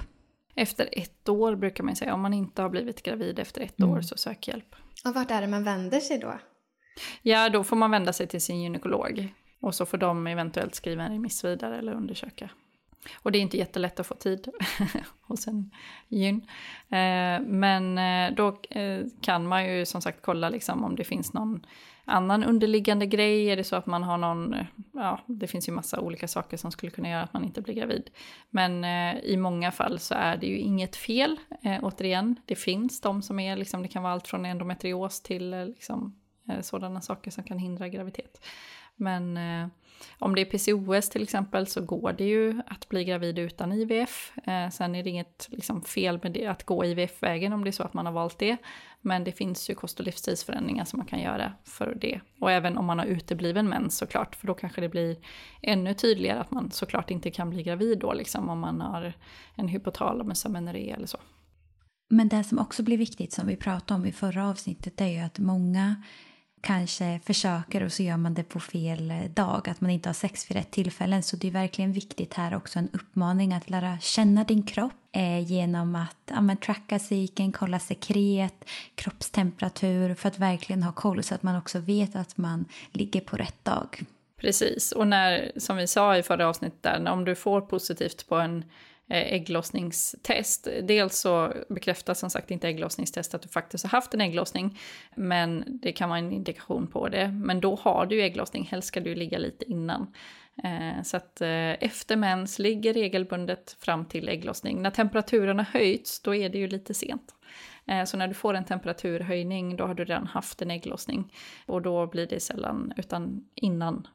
Efter 0.55 0.89
ett 0.93 1.29
år 1.29 1.57
brukar 1.57 1.85
man 1.85 1.97
säga. 1.97 2.15
Om 2.15 2.21
man 2.21 2.35
inte 2.35 2.63
har 2.63 2.69
blivit 2.69 3.03
gravid 3.03 3.39
efter 3.39 3.61
ett 3.61 3.81
mm. 3.81 3.91
år 3.91 4.01
så 4.01 4.17
sök 4.17 4.49
hjälp. 4.49 4.75
Och 5.05 5.15
vart 5.15 5.31
är 5.31 5.41
det 5.41 5.47
man 5.47 5.65
vänder 5.65 6.01
sig 6.01 6.19
då? 6.19 6.39
Ja, 7.23 7.49
då 7.49 7.65
får 7.65 7.77
man 7.77 7.91
vända 7.91 8.13
sig 8.13 8.27
till 8.27 8.41
sin 8.41 8.63
gynekolog. 8.63 9.35
Och 9.61 9.75
så 9.75 9.87
får 9.87 9.99
de 9.99 10.27
eventuellt 10.27 10.75
skriva 10.75 11.03
en 11.03 11.13
remiss 11.13 11.45
vidare 11.45 11.79
eller 11.79 11.93
undersöka. 11.93 12.51
Och 13.23 13.33
det 13.33 13.39
är 13.39 13.43
inte 13.43 13.57
jättelätt 13.57 14.01
att 14.01 14.07
få 14.07 14.15
tid 14.15 14.49
hos 15.21 15.47
en 15.47 15.71
gyn. 16.09 16.47
Eh, 16.89 17.41
men 17.41 17.99
eh, 17.99 18.35
då 18.35 18.59
eh, 18.71 19.01
kan 19.21 19.47
man 19.47 19.67
ju 19.67 19.87
som 19.87 20.03
sagt 20.03 20.19
kolla 20.23 20.49
liksom 20.49 20.85
om 20.85 20.97
det 20.97 21.05
finns 21.05 21.33
någon 21.33 21.67
annan 22.05 22.45
underliggande 22.45 23.07
grej. 23.07 23.51
Är 23.51 23.57
det 23.57 23.65
så 23.65 23.77
att 23.77 23.87
man 23.87 24.03
har 24.03 24.19
någon, 24.19 24.57
ja 24.93 25.21
det 25.27 25.47
finns 25.47 25.69
ju 25.69 25.73
massa 25.73 26.01
olika 26.01 26.29
saker 26.29 26.57
som 26.57 26.73
skulle 26.73 26.93
kunna 26.93 27.09
göra 27.09 27.23
att 27.23 27.33
man 27.33 27.45
inte 27.45 27.63
blir 27.63 27.75
gravid. 27.75 28.11
Men 28.51 28.85
i 29.25 29.37
många 29.37 29.73
fall 29.73 29.99
så 29.99 30.15
är 30.15 30.37
det 30.37 30.47
ju 30.47 30.59
inget 30.59 30.97
fel. 30.97 31.37
återigen, 31.83 32.37
det 32.45 32.55
finns 32.55 33.01
de 33.01 33.23
som 33.23 33.39
är 33.39 33.57
liksom, 33.57 33.83
det 33.83 33.89
kan 33.89 34.03
vara 34.03 34.13
allt 34.13 34.29
från 34.29 34.45
endometrios 34.45 35.23
till 35.23 35.51
liksom, 35.51 36.21
sådana 36.61 37.01
saker 37.01 37.31
som 37.31 37.45
kan 37.45 37.59
hindra 37.59 37.89
graviditet. 37.89 38.41
Men 38.99 39.37
eh, 39.37 39.69
om 40.19 40.35
det 40.35 40.41
är 40.41 40.45
PCOS 40.45 41.09
till 41.09 41.23
exempel 41.23 41.67
så 41.67 41.81
går 41.81 42.13
det 42.13 42.25
ju 42.25 42.63
att 42.67 42.89
bli 42.89 43.05
gravid 43.05 43.39
utan 43.39 43.73
IVF. 43.73 44.33
Eh, 44.45 44.71
sen 44.71 44.95
är 44.95 45.03
det 45.03 45.11
inget 45.11 45.49
liksom, 45.51 45.83
fel 45.83 46.21
med 46.23 46.33
det, 46.33 46.47
att 46.47 46.65
gå 46.65 46.85
IVF-vägen 46.85 47.53
om 47.53 47.65
det 47.65 47.71
är 47.71 47.73
så 47.73 47.83
att 47.83 47.95
man 47.95 48.07
har 48.07 48.13
valt 48.13 48.39
det. 48.39 48.57
Men 49.01 49.25
det 49.25 49.33
finns 49.33 49.71
ju 49.71 49.75
kost 49.75 50.01
och 50.01 50.07
livsstilsförändringar 50.07 50.85
som 50.85 50.99
man 50.99 51.07
kan 51.07 51.21
göra 51.21 51.53
för 51.65 51.99
det. 52.01 52.21
Och 52.41 52.51
även 52.51 52.79
om 52.79 52.85
man 52.85 52.99
har 52.99 53.07
utebliven 53.07 53.69
mens 53.69 53.97
såklart, 53.97 54.37
för 54.37 54.47
då 54.47 54.55
kanske 54.55 54.81
det 54.81 54.89
blir 54.89 55.17
ännu 55.63 55.95
tydligare 55.95 56.41
att 56.41 56.51
man 56.51 56.71
såklart 56.71 57.11
inte 57.11 57.31
kan 57.31 57.51
bli 57.51 57.63
gravid 57.63 57.99
då, 57.99 58.13
liksom 58.13 58.49
om 58.49 58.59
man 58.61 58.81
har 58.81 59.13
en 59.55 59.69
hypotalamus 59.69 60.47
amenorré 60.47 60.91
eller 60.91 61.07
så. 61.07 61.19
Men 62.11 62.29
det 62.29 62.45
som 62.45 62.59
också 62.59 62.83
blir 62.83 62.99
viktigt 62.99 63.33
som 63.33 63.47
vi 63.47 63.57
pratade 63.57 64.01
om 64.01 64.07
i 64.07 64.13
förra 64.13 64.49
avsnittet 64.49 65.01
är 65.01 65.07
ju 65.07 65.19
att 65.19 65.39
många 65.39 66.03
kanske 66.61 67.21
försöker 67.25 67.83
och 67.83 67.93
så 67.93 68.03
gör 68.03 68.17
man 68.17 68.35
det 68.35 68.43
på 68.43 68.61
fel 68.61 69.11
eh, 69.11 69.25
dag, 69.31 69.69
att 69.69 69.81
man 69.81 69.91
inte 69.91 70.09
har 70.09 70.15
sex 70.15 70.51
vid 70.51 70.57
rätt 70.57 70.71
tillfällen. 70.71 71.23
Så 71.23 71.37
det 71.37 71.49
är 71.49 71.53
verkligen 71.53 71.93
viktigt 71.93 72.35
här 72.35 72.57
också 72.57 72.79
en 72.79 72.89
uppmaning 72.93 73.53
att 73.53 73.71
lära 73.71 73.99
känna 73.99 74.45
din 74.45 74.63
kropp 74.63 74.93
eh, 75.13 75.39
genom 75.39 75.95
att 75.95 76.17
ja, 76.31 76.41
men, 76.41 76.57
tracka 76.57 76.99
cykeln, 76.99 77.53
kolla 77.53 77.79
sekret, 77.79 78.65
kroppstemperatur 78.95 80.15
för 80.15 80.29
att 80.29 80.39
verkligen 80.39 80.83
ha 80.83 80.93
koll 80.93 81.23
så 81.23 81.35
att 81.35 81.43
man 81.43 81.57
också 81.57 81.79
vet 81.79 82.17
att 82.17 82.37
man 82.37 82.65
ligger 82.93 83.21
på 83.21 83.37
rätt 83.37 83.65
dag. 83.65 84.03
Precis, 84.41 84.93
och 84.93 85.07
när, 85.07 85.53
som 85.57 85.77
vi 85.77 85.87
sa 85.87 86.17
i 86.17 86.23
förra 86.23 86.49
avsnittet, 86.49 86.83
där, 86.83 87.09
om 87.09 87.25
du 87.25 87.35
får 87.35 87.61
positivt 87.61 88.29
på 88.29 88.37
en 88.37 88.65
Eh, 89.11 89.33
ägglossningstest. 89.33 90.69
Dels 90.83 91.19
så 91.19 91.53
bekräftas 91.69 92.19
som 92.19 92.31
sagt 92.31 92.51
inte 92.51 92.69
ägglossningstest 92.69 93.35
att 93.35 93.43
du 93.43 93.49
faktiskt 93.49 93.85
har 93.85 93.91
haft 93.91 94.15
en 94.15 94.21
ägglossning, 94.21 94.79
men 95.15 95.65
det 95.67 95.93
kan 95.93 96.09
vara 96.09 96.19
en 96.19 96.33
indikation 96.33 96.87
på 96.87 97.09
det. 97.09 97.29
Men 97.29 97.61
då 97.61 97.75
har 97.77 98.07
du 98.07 98.23
ägglossning, 98.23 98.69
helst 98.71 98.89
ska 98.89 99.01
du 99.01 99.15
ligga 99.15 99.39
lite 99.39 99.71
innan. 99.71 100.15
Eh, 100.65 101.03
så 101.03 101.17
att 101.17 101.41
eh, 101.41 101.71
efter 101.71 102.17
mens 102.17 102.59
ligger 102.59 102.95
regelbundet 102.95 103.77
fram 103.81 104.05
till 104.05 104.29
ägglossning. 104.29 104.83
När 104.83 104.91
temperaturen 104.91 105.59
har 105.59 105.67
höjts, 105.67 106.21
då 106.21 106.35
är 106.35 106.49
det 106.49 106.59
ju 106.59 106.69
lite 106.69 106.95
sent. 106.95 107.35
Så 108.07 108.17
när 108.17 108.29
du 108.29 108.35
får 108.35 108.55
en 108.55 108.65
temperaturhöjning, 108.65 109.77
då 109.77 109.87
har 109.87 109.95
du 109.95 110.05
redan 110.05 110.27
haft 110.27 110.63
en 110.63 110.71
ägglossning. 110.71 111.33
Och 111.67 111.83
då 111.83 112.07
blir 112.07 112.27
det 112.27 112.41
sällan, 112.41 112.93
utan 112.97 113.45
innan 113.55 114.07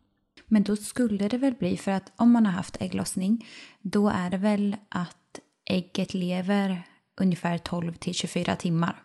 men 0.47 0.63
då 0.63 0.75
skulle 0.75 1.27
det 1.27 1.37
väl 1.37 1.53
bli, 1.53 1.77
för 1.77 1.91
att 1.91 2.11
om 2.15 2.31
man 2.31 2.45
har 2.45 2.53
haft 2.53 2.81
ägglossning, 2.81 3.47
då 3.81 4.09
är 4.09 4.29
det 4.29 4.37
väl 4.37 4.75
att 4.89 5.39
ägget 5.69 6.13
lever 6.13 6.83
ungefär 7.21 7.57
12 7.57 7.93
till 7.93 8.13
24 8.13 8.55
timmar. 8.55 8.95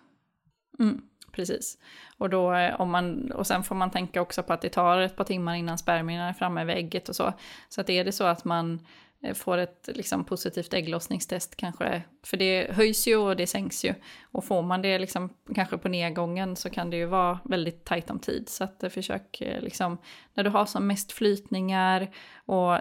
Mm, 0.78 1.02
precis. 1.32 1.78
Och, 2.18 2.30
då, 2.30 2.54
eh, 2.54 2.80
om 2.80 2.90
man, 2.90 3.32
och 3.32 3.46
sen 3.46 3.64
får 3.64 3.74
man 3.74 3.90
tänka 3.90 4.22
också 4.22 4.42
på 4.42 4.52
att 4.52 4.62
det 4.62 4.68
tar 4.68 5.00
ett 5.00 5.16
par 5.16 5.24
timmar 5.24 5.54
innan 5.54 5.78
spermierna 5.78 6.28
är 6.28 6.32
framme 6.32 6.64
vid 6.64 6.76
ägget 6.76 7.08
och 7.08 7.16
så. 7.16 7.32
Så 7.68 7.80
att 7.80 7.90
är 7.90 8.04
det 8.04 8.12
så 8.12 8.24
att 8.24 8.44
man 8.44 8.86
Eh, 9.22 9.34
får 9.34 9.58
ett 9.58 9.88
liksom, 9.94 10.24
positivt 10.24 10.74
ägglossningstest 10.74 11.56
kanske. 11.56 12.02
För 12.22 12.36
det 12.36 12.70
höjs 12.70 13.08
ju 13.08 13.16
och 13.16 13.36
det 13.36 13.46
sänks 13.46 13.84
ju. 13.84 13.94
Och 14.22 14.44
får 14.44 14.62
man 14.62 14.82
det 14.82 14.98
liksom, 14.98 15.30
kanske 15.54 15.78
på 15.78 15.88
nedgången 15.88 16.56
så 16.56 16.70
kan 16.70 16.90
det 16.90 16.96
ju 16.96 17.06
vara 17.06 17.38
väldigt 17.44 17.84
tajt 17.84 18.10
om 18.10 18.18
tid. 18.18 18.48
Så 18.48 18.64
att 18.64 18.82
eh, 18.82 18.90
försök 18.90 19.40
eh, 19.40 19.62
liksom, 19.62 19.98
när 20.34 20.44
du 20.44 20.50
har 20.50 20.66
som 20.66 20.86
mest 20.86 21.12
flytningar 21.12 22.10
och 22.46 22.78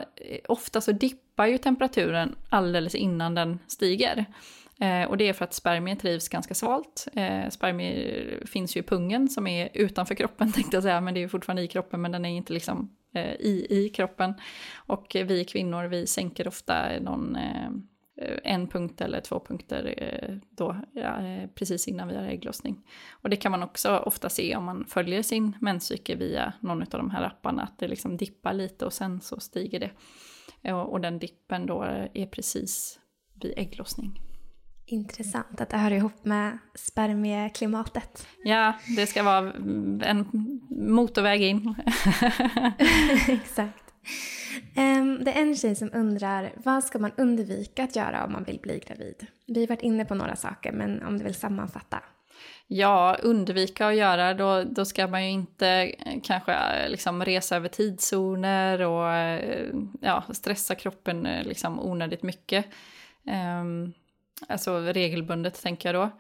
ofta 0.48 0.82
så 0.82 0.92
dippar 0.92 1.48
ju 1.48 1.58
temperaturen 1.58 2.36
alldeles 2.50 2.96
innan 2.96 3.36
den 3.36 3.60
stiger. 3.68 4.26
Eh, 4.80 5.10
och 5.10 5.18
det 5.18 5.28
är 5.30 5.34
för 5.34 5.46
att 5.46 5.54
spermier 5.54 5.96
trivs 5.96 6.30
ganska 6.30 6.54
svalt. 6.54 7.08
Eh, 7.16 7.50
spermier 7.50 8.44
finns 8.46 8.78
ju 8.78 8.80
i 8.80 8.84
pungen 8.84 9.30
som 9.30 9.48
är 9.48 9.70
utanför 9.74 10.16
kroppen 10.16 10.52
tänkte 10.54 10.78
jag 10.78 10.84
säga, 10.84 11.02
men 11.02 11.14
det 11.14 11.20
är 11.20 11.22
ju 11.22 11.30
fortfarande 11.30 11.62
i 11.62 11.68
kroppen 11.68 12.02
men 12.02 12.12
den 12.12 12.26
är 12.26 12.30
inte 12.30 12.54
liksom 12.54 12.96
eh, 13.14 13.34
i, 13.34 13.68
i 13.70 13.90
kroppen. 13.90 14.34
Och 14.76 15.16
vi 15.16 15.46
kvinnor 15.46 15.84
vi 15.84 16.08
sänker 16.08 16.48
ofta 16.48 17.00
någon 17.02 17.36
eh, 17.36 17.70
en 18.44 18.68
punkt 18.68 19.02
eller 19.02 19.22
två 19.22 19.40
punkter 19.40 19.94
eh, 19.98 20.36
då, 20.50 20.76
ja, 20.94 21.26
eh, 21.26 21.50
precis 21.56 21.88
innan 21.88 22.08
vi 22.08 22.16
har 22.16 22.24
ägglossning. 22.24 22.84
Och 23.12 23.30
det 23.30 23.36
kan 23.36 23.52
man 23.52 23.64
också 23.64 23.98
ofta 23.98 24.30
se 24.30 24.56
om 24.56 24.64
man 24.64 24.86
följer 24.86 25.24
sin 25.24 25.54
menscykel 25.62 26.18
via 26.18 26.54
någon 26.60 26.82
av 26.82 26.88
de 26.88 27.10
här 27.10 27.24
apparna, 27.24 27.64
att 27.64 27.80
det 27.80 27.88
liksom 27.88 28.18
dippar 28.18 28.54
lite 28.54 28.86
och 28.86 28.94
sen 28.94 29.22
så 29.22 29.40
stiger 29.40 29.80
det. 29.80 29.92
Och, 30.74 30.92
och 30.92 31.02
den 31.02 31.20
dippen 31.20 31.66
då 31.66 31.82
är 32.14 32.26
precis 32.26 33.00
vid 33.42 33.54
ägglossning. 33.58 34.27
Intressant 34.90 35.62
att 35.62 35.70
det 35.70 35.78
hör 35.78 35.92
ihop 35.92 36.26
med 36.26 36.58
spermieklimatet. 36.76 38.28
Ja, 38.44 38.74
det 38.98 39.08
ska 39.08 39.24
vara 39.24 39.54
en 40.04 40.28
motorväg 40.70 41.42
in. 41.42 41.76
Exakt. 43.28 43.84
Um, 44.78 45.24
det 45.24 45.32
är 45.32 45.42
en 45.42 45.56
tjej 45.56 45.76
som 45.76 45.90
undrar 45.94 46.52
vad 46.56 46.84
ska 46.84 47.00
man 47.00 47.12
undvika 47.18 47.84
att 47.84 47.96
göra 47.96 48.26
om 48.26 48.32
man 48.32 48.44
vill 48.44 48.60
bli 48.60 48.84
gravid? 48.88 49.28
Vi 49.48 49.60
har 49.60 49.68
varit 49.68 49.82
inne 49.82 50.06
på 50.06 50.16
några 50.16 50.36
saker, 50.36 50.72
men 50.72 51.04
om 51.04 51.18
du 51.18 51.24
vill 51.24 51.36
sammanfatta. 51.36 52.00
Ja, 52.68 53.18
undvika 53.24 53.88
att 53.88 53.96
göra, 53.96 54.34
då, 54.34 54.64
då 54.64 54.86
ska 54.86 55.08
man 55.08 55.26
ju 55.26 55.30
inte 55.30 55.68
eh, 55.70 56.22
kanske 56.24 56.54
eh, 56.54 56.90
liksom 56.90 57.26
resa 57.26 57.56
över 57.56 57.70
tidszoner 57.70 58.82
och 58.82 59.14
eh, 59.14 59.70
ja, 60.02 60.24
stressa 60.34 60.76
kroppen 60.76 61.28
liksom 61.44 61.80
onödigt 61.80 62.24
mycket. 62.24 62.66
Um, 63.62 63.94
Alltså 64.48 64.80
regelbundet 64.80 65.62
tänker 65.62 65.94
jag 65.94 66.04
då. 66.04 66.18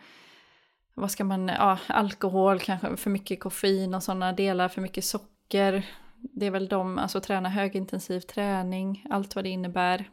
Vad 0.93 1.11
ska 1.11 1.23
man, 1.23 1.47
ja, 1.47 1.79
alkohol, 1.87 2.59
kanske 2.59 2.97
för 2.97 3.09
mycket 3.09 3.39
koffein 3.39 3.93
och 3.93 4.03
sådana 4.03 4.33
delar, 4.33 4.69
för 4.69 4.81
mycket 4.81 5.05
socker. 5.05 5.85
Det 6.21 6.45
är 6.45 6.51
väl 6.51 6.67
de, 6.67 6.97
alltså 6.97 7.21
träna 7.21 7.49
högintensiv 7.49 8.19
träning, 8.19 9.05
allt 9.09 9.35
vad 9.35 9.45
det 9.45 9.49
innebär. 9.49 10.09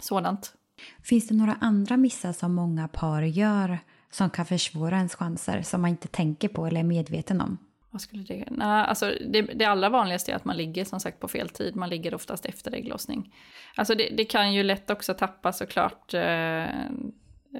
Sådant. 0.00 0.54
Finns 1.02 1.28
det 1.28 1.34
några 1.34 1.56
andra 1.60 1.96
missar 1.96 2.32
som 2.32 2.54
många 2.54 2.88
par 2.88 3.22
gör 3.22 3.78
som 4.10 4.30
kan 4.30 4.46
försvåra 4.46 4.96
ens 4.96 5.14
chanser 5.14 5.62
som 5.62 5.82
man 5.82 5.90
inte 5.90 6.08
tänker 6.08 6.48
på 6.48 6.66
eller 6.66 6.80
är 6.80 6.84
medveten 6.84 7.40
om? 7.40 7.58
Vad 7.92 8.00
skulle 8.00 8.22
det... 8.22 8.44
Nej, 8.50 8.84
alltså 8.84 9.14
det, 9.30 9.42
det 9.42 9.64
allra 9.64 9.88
vanligaste 9.88 10.32
är 10.32 10.36
att 10.36 10.44
man 10.44 10.56
ligger 10.56 10.84
som 10.84 11.00
sagt 11.00 11.20
på 11.20 11.28
fel 11.28 11.48
tid. 11.48 11.76
Man 11.76 11.88
ligger 11.88 12.14
oftast 12.14 12.46
efter 12.46 12.74
ägglossning. 12.74 13.34
Alltså 13.76 13.94
det, 13.94 14.08
det 14.16 14.24
kan 14.24 14.54
ju 14.54 14.62
lätt 14.62 14.90
också 14.90 15.14
tappa 15.14 15.52
såklart 15.52 16.14
eh, 16.14 16.64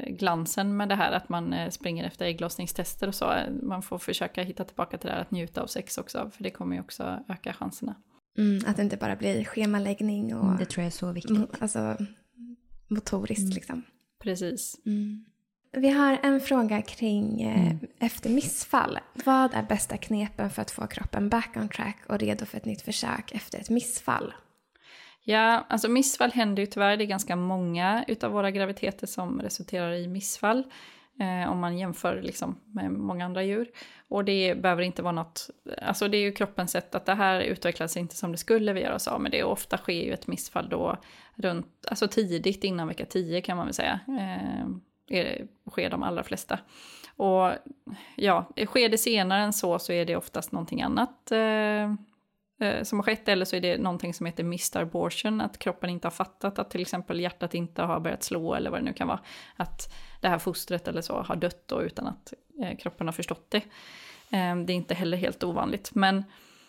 glansen 0.06 0.76
med 0.76 0.88
det 0.88 0.94
här 0.94 1.12
att 1.12 1.28
man 1.28 1.52
eh, 1.52 1.70
springer 1.70 2.04
efter 2.04 2.26
ägglossningstester 2.26 3.08
och 3.08 3.14
så. 3.14 3.34
Man 3.62 3.82
får 3.82 3.98
försöka 3.98 4.42
hitta 4.42 4.64
tillbaka 4.64 4.98
till 4.98 5.08
det 5.08 5.14
här 5.14 5.20
att 5.20 5.30
njuta 5.30 5.62
av 5.62 5.66
sex 5.66 5.98
också, 5.98 6.30
för 6.36 6.42
det 6.42 6.50
kommer 6.50 6.76
ju 6.76 6.80
också 6.80 7.24
öka 7.28 7.52
chanserna. 7.52 7.94
Mm, 8.38 8.64
att 8.66 8.76
det 8.76 8.82
inte 8.82 8.96
bara 8.96 9.16
blir 9.16 9.44
schemaläggning 9.44 10.36
och... 10.36 10.58
Det 10.58 10.64
tror 10.64 10.82
jag 10.82 10.86
är 10.86 10.96
så 10.96 11.12
viktigt. 11.12 11.62
Alltså 11.62 11.96
motoriskt 12.88 13.42
mm. 13.42 13.54
liksom. 13.54 13.82
Precis. 14.22 14.80
Mm. 14.86 15.24
Vi 15.76 15.88
har 15.88 16.18
en 16.22 16.40
fråga 16.40 16.82
kring 16.82 17.42
eh, 17.42 17.66
mm. 17.66 17.78
efter 17.98 18.30
missfall. 18.30 18.98
Vad 19.24 19.54
är 19.54 19.62
bästa 19.62 19.96
knepen 19.96 20.50
för 20.50 20.62
att 20.62 20.70
få 20.70 20.86
kroppen 20.86 21.28
back 21.28 21.50
on 21.56 21.68
track 21.68 21.98
och 22.08 22.18
redo 22.18 22.44
för 22.44 22.56
ett 22.56 22.64
nytt 22.64 22.82
försök 22.82 23.32
efter 23.32 23.58
ett 23.58 23.70
missfall? 23.70 24.34
Ja, 25.24 25.66
alltså 25.68 25.88
missfall 25.88 26.30
händer 26.30 26.62
ju 26.62 26.66
tyvärr. 26.66 26.96
Det 26.96 27.04
är 27.04 27.06
ganska 27.06 27.36
många 27.36 28.04
utav 28.08 28.32
våra 28.32 28.50
graviditeter 28.50 29.06
som 29.06 29.40
resulterar 29.40 29.92
i 29.92 30.08
missfall. 30.08 30.64
Eh, 31.20 31.50
om 31.50 31.58
man 31.58 31.78
jämför 31.78 32.22
liksom 32.22 32.58
med 32.64 32.92
många 32.92 33.24
andra 33.24 33.42
djur. 33.42 33.70
Och 34.08 34.24
det 34.24 34.62
behöver 34.62 34.82
inte 34.82 35.02
vara 35.02 35.12
något, 35.12 35.50
alltså 35.82 36.08
det 36.08 36.16
är 36.16 36.22
ju 36.22 36.32
kroppens 36.32 36.70
sätt 36.70 36.94
att 36.94 37.06
det 37.06 37.14
här 37.14 37.40
utvecklas 37.40 37.96
inte 37.96 38.16
som 38.16 38.32
det 38.32 38.38
skulle 38.38 38.72
vi 38.72 38.80
göra 38.80 38.94
oss 38.94 39.08
av 39.08 39.20
med 39.20 39.30
det. 39.30 39.44
Och 39.44 39.52
ofta 39.52 39.78
sker 39.78 40.04
ju 40.04 40.12
ett 40.12 40.26
missfall 40.26 40.68
då 40.68 40.96
runt, 41.34 41.86
alltså 41.88 42.08
tidigt 42.08 42.64
innan 42.64 42.88
vecka 42.88 43.04
10 43.04 43.40
kan 43.40 43.56
man 43.56 43.66
väl 43.66 43.74
säga. 43.74 44.00
Eh, 44.08 44.66
är, 45.08 45.46
sker 45.70 45.90
de 45.90 46.02
allra 46.02 46.22
flesta. 46.22 46.58
Och 47.16 47.52
ja, 48.16 48.50
sker 48.66 48.88
det 48.88 48.98
senare 48.98 49.42
än 49.42 49.52
så 49.52 49.78
så 49.78 49.92
är 49.92 50.04
det 50.04 50.16
oftast 50.16 50.52
någonting 50.52 50.82
annat 50.82 51.32
eh, 51.32 51.82
eh, 52.68 52.82
som 52.82 52.98
har 52.98 53.02
skett, 53.02 53.28
eller 53.28 53.44
så 53.44 53.56
är 53.56 53.60
det 53.60 53.78
någonting 53.78 54.14
som 54.14 54.26
heter 54.26 54.44
missed 54.44 54.82
abortion, 54.82 55.40
att 55.40 55.58
kroppen 55.58 55.90
inte 55.90 56.06
har 56.06 56.12
fattat 56.12 56.58
att 56.58 56.70
till 56.70 56.80
exempel 56.80 57.20
hjärtat 57.20 57.54
inte 57.54 57.82
har 57.82 58.00
börjat 58.00 58.22
slå 58.22 58.54
eller 58.54 58.70
vad 58.70 58.80
det 58.80 58.84
nu 58.84 58.92
kan 58.92 59.08
vara. 59.08 59.20
Att 59.56 59.94
det 60.20 60.28
här 60.28 60.38
fostret 60.38 60.88
eller 60.88 61.00
så 61.00 61.22
har 61.22 61.36
dött 61.36 61.68
då 61.68 61.82
utan 61.82 62.06
att 62.06 62.32
eh, 62.62 62.76
kroppen 62.76 63.06
har 63.06 63.12
förstått 63.12 63.50
det. 63.50 63.62
Eh, 64.30 64.56
det 64.56 64.72
är 64.72 64.76
inte 64.76 64.94
heller 64.94 65.16
helt 65.16 65.44
ovanligt. 65.44 65.94
Men 65.94 66.24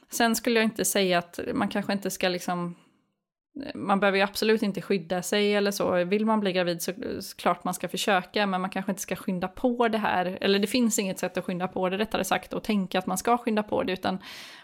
sen 0.09 0.35
skulle 0.35 0.59
jag 0.59 0.63
inte 0.63 0.85
säga 0.85 1.17
att 1.17 1.39
man 1.53 1.67
kanske 1.67 1.93
inte 1.93 2.11
ska 2.11 2.29
liksom 2.29 2.75
man 3.75 3.99
behöver 3.99 4.17
ju 4.17 4.23
absolut 4.23 4.63
inte 4.63 4.81
skydda 4.81 5.21
sig 5.21 5.55
eller 5.55 5.71
så. 5.71 6.03
Vill 6.03 6.25
man 6.25 6.39
bli 6.39 6.53
gravid 6.53 6.81
så 6.81 6.93
klart 7.37 7.63
man 7.63 7.73
ska 7.73 7.87
försöka, 7.87 8.47
men 8.47 8.61
man 8.61 8.69
kanske 8.69 8.91
inte 8.91 9.01
ska 9.01 9.15
skynda 9.15 9.47
på 9.47 9.87
det 9.87 9.97
här. 9.97 10.37
Eller 10.41 10.59
det 10.59 10.67
finns 10.67 10.99
inget 10.99 11.19
sätt 11.19 11.37
att 11.37 11.45
skynda 11.45 11.67
på 11.67 11.89
det 11.89 11.97
rättare 11.97 12.23
sagt 12.23 12.53
och 12.53 12.63
tänka 12.63 12.99
att 12.99 13.05
man 13.05 13.17
ska 13.17 13.37
skynda 13.37 13.63
på 13.63 13.83
det, 13.83 13.93
utan 13.93 14.17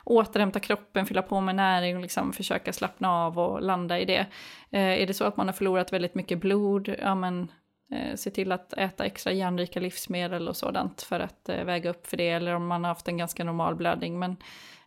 återhämta 0.04 0.60
kroppen, 0.60 1.06
fylla 1.06 1.22
på 1.22 1.42
med 1.42 1.56
näring 1.56 1.96
och 1.96 2.02
liksom 2.02 2.34
försöka 2.34 2.74
slappna 2.74 3.12
av 3.12 3.40
och 3.40 3.62
landa 3.62 4.00
i 4.00 4.06
det. 4.06 4.26
Eh, 4.72 5.02
är 5.02 5.08
det 5.08 5.14
så 5.14 5.24
att 5.24 5.38
man 5.38 5.48
har 5.48 5.54
förlorat 5.54 5.94
väldigt 5.94 6.16
mycket 6.16 6.40
blod, 6.40 6.96
ja 7.00 7.16
men 7.16 7.52
eh, 7.92 8.16
se 8.16 8.32
till 8.32 8.52
att 8.52 8.74
äta 8.74 9.06
extra 9.06 9.34
järnrika 9.34 9.80
livsmedel 9.80 10.48
och 10.48 10.56
sådant 10.56 11.02
för 11.02 11.20
att 11.20 11.50
eh, 11.50 11.64
väga 11.64 11.90
upp 11.90 12.08
för 12.08 12.18
det, 12.18 12.30
eller 12.30 12.56
om 12.56 12.68
man 12.68 12.84
har 12.84 12.90
haft 12.90 13.08
en 13.08 13.18
ganska 13.18 13.44
normal 13.44 13.76
blödning. 13.76 14.20
Men 14.20 14.38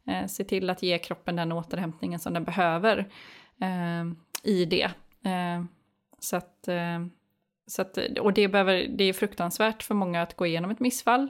eh, 0.06 0.26
se 0.26 0.44
till 0.44 0.70
att 0.70 0.82
ge 0.82 0.98
kroppen 0.98 1.36
den 1.36 1.52
återhämtningen 1.52 2.20
som 2.20 2.34
den 2.34 2.44
behöver 2.44 3.08
Ehm, 3.62 4.16
i 4.42 4.64
det. 4.64 4.90
Eh, 5.24 5.64
så 6.18 6.36
att, 6.36 6.68
eh, 6.68 7.06
så 7.66 7.82
att, 7.82 7.98
och 8.20 8.32
det, 8.32 8.48
behöver, 8.48 8.86
det 8.88 9.04
är 9.04 9.12
fruktansvärt 9.12 9.82
för 9.82 9.94
många 9.94 10.22
att 10.22 10.36
gå 10.36 10.46
igenom 10.46 10.70
ett 10.70 10.80
missfall. 10.80 11.22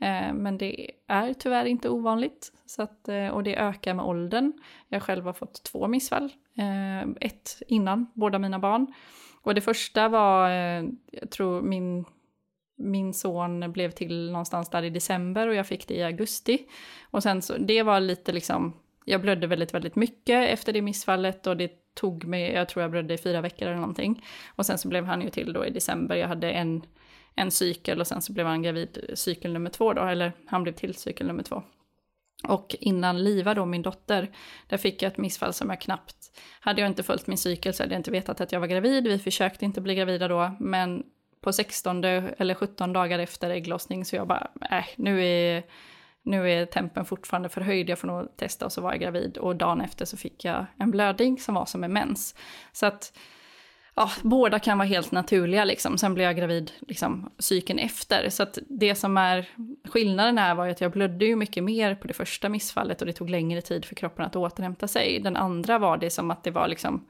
Eh, 0.00 0.32
men 0.32 0.58
det 0.58 0.90
är 1.06 1.34
tyvärr 1.34 1.64
inte 1.64 1.88
ovanligt. 1.88 2.52
Så 2.66 2.82
att, 2.82 3.08
eh, 3.08 3.28
och 3.28 3.42
det 3.42 3.56
ökar 3.56 3.94
med 3.94 4.04
åldern. 4.04 4.52
Jag 4.88 5.02
själv 5.02 5.24
har 5.24 5.32
fått 5.32 5.62
två 5.62 5.88
missfall. 5.88 6.32
Eh, 6.58 7.10
ett 7.20 7.62
innan 7.68 8.06
båda 8.14 8.38
mina 8.38 8.58
barn. 8.58 8.94
Och 9.42 9.54
det 9.54 9.60
första 9.60 10.08
var, 10.08 10.50
eh, 10.50 10.84
jag 11.12 11.30
tror 11.30 11.62
min 11.62 12.04
min 12.76 13.14
son 13.14 13.72
blev 13.72 13.90
till 13.90 14.30
någonstans 14.30 14.70
där 14.70 14.82
i 14.82 14.90
december 14.90 15.48
och 15.48 15.54
jag 15.54 15.66
fick 15.66 15.88
det 15.88 15.94
i 15.94 16.02
augusti. 16.02 16.66
Och 17.10 17.22
sen 17.22 17.42
så, 17.42 17.56
det 17.58 17.82
var 17.82 18.00
lite 18.00 18.32
liksom 18.32 18.72
jag 19.04 19.20
blödde 19.20 19.46
väldigt, 19.46 19.74
väldigt 19.74 19.96
mycket 19.96 20.50
efter 20.50 20.72
det 20.72 20.82
missfallet 20.82 21.46
och 21.46 21.56
det 21.56 21.94
tog 21.94 22.24
mig, 22.24 22.52
jag 22.52 22.68
tror 22.68 22.82
jag 22.82 22.90
blödde 22.90 23.14
i 23.14 23.18
fyra 23.18 23.40
veckor 23.40 23.68
eller 23.68 23.80
någonting. 23.80 24.24
Och 24.56 24.66
sen 24.66 24.78
så 24.78 24.88
blev 24.88 25.04
han 25.04 25.22
ju 25.22 25.30
till 25.30 25.52
då 25.52 25.66
i 25.66 25.70
december, 25.70 26.16
jag 26.16 26.28
hade 26.28 26.50
en, 26.50 26.82
en 27.34 27.50
cykel 27.50 28.00
och 28.00 28.06
sen 28.06 28.22
så 28.22 28.32
blev 28.32 28.46
han 28.46 28.62
gravid 28.62 28.98
cykel 29.14 29.52
nummer 29.52 29.70
två 29.70 29.92
då, 29.92 30.02
eller 30.02 30.32
han 30.46 30.62
blev 30.62 30.72
till 30.72 30.94
cykel 30.94 31.26
nummer 31.26 31.42
två. 31.42 31.62
Och 32.48 32.76
innan 32.80 33.24
Liva 33.24 33.54
då, 33.54 33.64
min 33.64 33.82
dotter, 33.82 34.30
där 34.68 34.76
fick 34.76 35.02
jag 35.02 35.12
ett 35.12 35.18
missfall 35.18 35.52
som 35.52 35.70
jag 35.70 35.80
knappt... 35.80 36.16
Hade 36.60 36.80
jag 36.80 36.90
inte 36.90 37.02
följt 37.02 37.26
min 37.26 37.38
cykel 37.38 37.74
så 37.74 37.82
hade 37.82 37.94
jag 37.94 38.00
inte 38.00 38.10
vetat 38.10 38.40
att 38.40 38.52
jag 38.52 38.60
var 38.60 38.66
gravid. 38.66 39.08
Vi 39.08 39.18
försökte 39.18 39.64
inte 39.64 39.80
bli 39.80 39.94
gravida 39.94 40.28
då, 40.28 40.56
men 40.60 41.02
på 41.40 41.52
16 41.52 42.04
eller 42.04 42.54
17 42.54 42.92
dagar 42.92 43.18
efter 43.18 43.50
ägglossning 43.50 44.04
så 44.04 44.16
jag 44.16 44.26
bara, 44.26 44.50
äh, 44.70 44.84
nu 44.96 45.24
är 45.24 45.62
nu 46.24 46.50
är 46.50 46.66
tempen 46.66 47.04
fortfarande 47.04 47.48
förhöjd, 47.48 47.88
jag 47.88 47.98
får 47.98 48.08
nog 48.08 48.36
testa 48.36 48.64
och 48.64 48.72
så 48.72 48.80
var 48.80 48.92
jag 48.92 49.00
gravid. 49.00 49.36
Och 49.36 49.56
dagen 49.56 49.80
efter 49.80 50.04
så 50.04 50.16
fick 50.16 50.44
jag 50.44 50.66
en 50.78 50.90
blödning 50.90 51.38
som 51.38 51.54
var 51.54 51.66
som 51.66 51.84
en 51.84 51.92
mens. 51.92 52.34
Så 52.72 52.86
att 52.86 53.12
ja, 53.94 54.10
båda 54.22 54.58
kan 54.58 54.78
vara 54.78 54.88
helt 54.88 55.12
naturliga 55.12 55.64
liksom. 55.64 55.98
Sen 55.98 56.14
blev 56.14 56.26
jag 56.26 56.36
gravid 56.36 56.72
liksom 56.88 57.30
cykeln 57.38 57.78
efter. 57.78 58.30
Så 58.30 58.42
att 58.42 58.58
det 58.68 58.94
som 58.94 59.16
är 59.16 59.48
skillnaden 59.88 60.38
här 60.38 60.54
var 60.54 60.64
ju 60.64 60.70
att 60.70 60.80
jag 60.80 60.92
blödde 60.92 61.24
ju 61.24 61.36
mycket 61.36 61.64
mer 61.64 61.94
på 61.94 62.06
det 62.06 62.14
första 62.14 62.48
missfallet 62.48 63.00
och 63.00 63.06
det 63.06 63.12
tog 63.12 63.30
längre 63.30 63.60
tid 63.60 63.84
för 63.84 63.94
kroppen 63.94 64.24
att 64.24 64.36
återhämta 64.36 64.88
sig. 64.88 65.20
Den 65.20 65.36
andra 65.36 65.78
var 65.78 65.96
det 65.96 66.10
som 66.10 66.30
att 66.30 66.44
det 66.44 66.50
var 66.50 66.68
liksom 66.68 67.06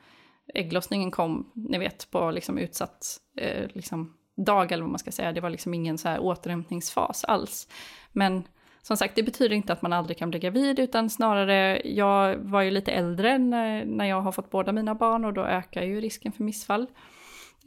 ägglossningen 0.55 1.11
kom, 1.11 1.51
ni 1.55 1.79
vet, 1.79 2.11
på 2.11 2.31
liksom 2.31 2.59
utsatt 2.59 3.17
eh, 3.37 3.67
liksom 3.73 4.15
dag 4.37 4.73
eller 4.73 4.83
vad 4.83 4.91
man 4.91 4.99
ska 4.99 5.13
säga. 5.13 5.33
Det 5.33 5.41
var 5.41 5.51
liksom 5.51 5.75
ingen 5.75 5.99
så 5.99 6.09
här 6.09 6.19
återhämtningsfas 6.21 7.25
alls. 7.25 7.69
Men 8.13 8.45
som 8.87 8.97
sagt, 8.97 9.17
det 9.17 9.23
betyder 9.23 9.57
inte 9.57 9.73
att 9.73 9.83
man 9.83 9.93
aldrig 9.93 10.19
kan 10.19 10.31
bli 10.31 10.39
gravid, 10.39 10.79
utan 10.79 11.11
snarare, 11.11 11.83
jag 11.85 12.37
var 12.37 12.63
ju 12.63 12.71
lite 12.71 12.93
äldre 12.93 13.39
när, 13.39 13.85
när 13.85 14.05
jag 14.05 14.21
har 14.21 14.33
fått 14.33 14.51
båda 14.51 14.73
mina 14.73 14.95
barn 14.95 15.25
och 15.25 15.33
då 15.33 15.45
ökar 15.45 15.83
ju 15.83 16.01
risken 16.01 16.33
för 16.33 16.45
missfall. 16.45 16.87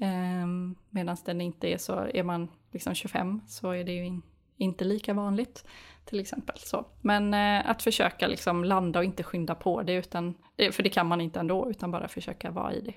Eh, 0.01 0.47
Medan 0.89 1.17
den 1.25 1.41
inte 1.41 1.67
är 1.67 1.77
så, 1.77 2.07
är 2.13 2.23
man 2.23 2.47
liksom 2.71 2.95
25 2.95 3.41
så 3.47 3.71
är 3.71 3.83
det 3.83 3.91
ju 3.91 4.05
in, 4.05 4.21
inte 4.57 4.85
lika 4.85 5.13
vanligt 5.13 5.65
till 6.05 6.19
exempel. 6.19 6.55
Så. 6.57 6.85
Men 7.01 7.33
eh, 7.33 7.69
att 7.69 7.83
försöka 7.83 8.27
liksom 8.27 8.63
landa 8.63 8.99
och 8.99 9.05
inte 9.05 9.23
skynda 9.23 9.55
på 9.55 9.81
det, 9.81 9.93
utan, 9.93 10.33
eh, 10.57 10.71
för 10.71 10.83
det 10.83 10.89
kan 10.89 11.07
man 11.07 11.21
inte 11.21 11.39
ändå, 11.39 11.69
utan 11.69 11.91
bara 11.91 12.07
försöka 12.07 12.51
vara 12.51 12.73
i 12.73 12.81
det. 12.81 12.93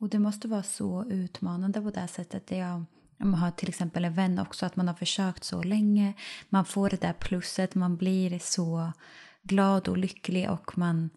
Och 0.00 0.08
det 0.08 0.18
måste 0.18 0.48
vara 0.48 0.62
så 0.62 1.04
utmanande 1.10 1.80
på 1.80 1.90
det 1.90 2.08
sättet. 2.08 2.50
Jag 2.50 2.84
man 3.20 3.40
har 3.40 3.50
till 3.50 3.68
exempel 3.68 4.04
en 4.04 4.14
vän 4.14 4.38
också, 4.38 4.66
att 4.66 4.76
man 4.76 4.88
har 4.88 4.94
försökt 4.94 5.44
så 5.44 5.62
länge. 5.62 6.12
Man 6.48 6.64
får 6.64 6.90
det 6.90 7.00
där 7.00 7.12
plusset, 7.12 7.74
man 7.74 7.96
blir 7.96 8.38
så 8.38 8.92
glad 9.42 9.88
och 9.88 9.98
lycklig 9.98 10.50
och 10.50 10.78
man 10.78 11.10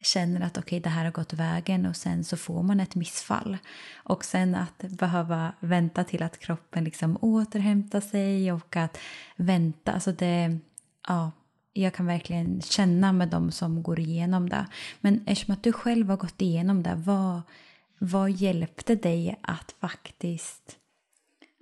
känner 0.00 0.40
att 0.40 0.58
okej, 0.58 0.66
okay, 0.66 0.80
det 0.80 0.88
här 0.88 1.04
har 1.04 1.12
gått 1.12 1.32
vägen 1.32 1.86
och 1.86 1.96
sen 1.96 2.24
så 2.24 2.36
får 2.36 2.62
man 2.62 2.80
ett 2.80 2.94
missfall. 2.94 3.58
Och 3.94 4.24
sen 4.24 4.54
att 4.54 4.78
behöva 4.78 5.52
vänta 5.60 6.04
till 6.04 6.22
att 6.22 6.38
kroppen 6.38 6.84
liksom 6.84 7.18
återhämtar 7.20 8.00
sig 8.00 8.52
och 8.52 8.76
att 8.76 8.98
vänta, 9.36 9.92
alltså 9.92 10.12
det, 10.12 10.58
ja, 11.08 11.32
jag 11.72 11.94
kan 11.94 12.06
verkligen 12.06 12.62
känna 12.62 13.12
med 13.12 13.28
dem 13.28 13.50
som 13.50 13.82
går 13.82 14.00
igenom 14.00 14.48
det. 14.48 14.66
Men 15.00 15.22
eftersom 15.26 15.54
att 15.54 15.62
du 15.62 15.72
själv 15.72 16.10
har 16.10 16.16
gått 16.16 16.42
igenom 16.42 16.82
det, 16.82 16.94
vad, 16.94 17.42
vad 17.98 18.30
hjälpte 18.30 18.94
dig 18.94 19.38
att 19.42 19.74
faktiskt 19.80 20.76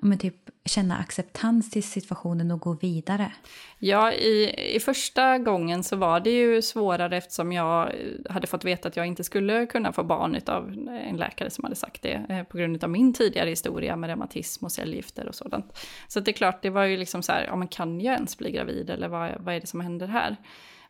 men 0.02 0.18
typ 0.18 0.50
känna 0.64 0.96
acceptans 0.96 1.70
till 1.70 1.82
situationen 1.82 2.50
och 2.50 2.60
gå 2.60 2.72
vidare? 2.72 3.32
Ja, 3.78 4.12
i, 4.12 4.54
i 4.76 4.80
första 4.80 5.38
gången 5.38 5.84
så 5.84 5.96
var 5.96 6.20
det 6.20 6.30
ju 6.30 6.62
svårare 6.62 7.16
eftersom 7.16 7.52
jag 7.52 7.88
eh, 7.88 8.32
hade 8.32 8.46
fått 8.46 8.64
veta 8.64 8.88
att 8.88 8.96
jag 8.96 9.06
inte 9.06 9.24
skulle 9.24 9.66
kunna 9.66 9.92
få 9.92 10.02
barn 10.02 10.40
av 10.46 10.72
en 10.88 11.16
läkare 11.16 11.50
som 11.50 11.64
hade 11.64 11.76
sagt 11.76 12.02
det 12.02 12.26
eh, 12.28 12.42
på 12.42 12.58
grund 12.58 12.84
av 12.84 12.90
min 12.90 13.12
tidigare 13.12 13.50
historia 13.50 13.96
med 13.96 14.08
reumatism 14.08 14.64
och 14.64 14.72
cellgifter 14.72 15.28
och 15.28 15.34
sådant. 15.34 15.78
Så 16.08 16.20
det 16.20 16.30
är 16.30 16.32
klart, 16.32 16.62
det 16.62 16.70
var 16.70 16.84
ju 16.84 16.96
liksom 16.96 17.22
så 17.22 17.32
här, 17.32 17.44
ja 17.44 17.56
men 17.56 17.68
kan 17.68 18.00
jag 18.00 18.14
ens 18.14 18.38
bli 18.38 18.50
gravid 18.50 18.90
eller 18.90 19.08
vad, 19.08 19.32
vad 19.40 19.54
är 19.54 19.60
det 19.60 19.66
som 19.66 19.80
händer 19.80 20.06
här? 20.06 20.36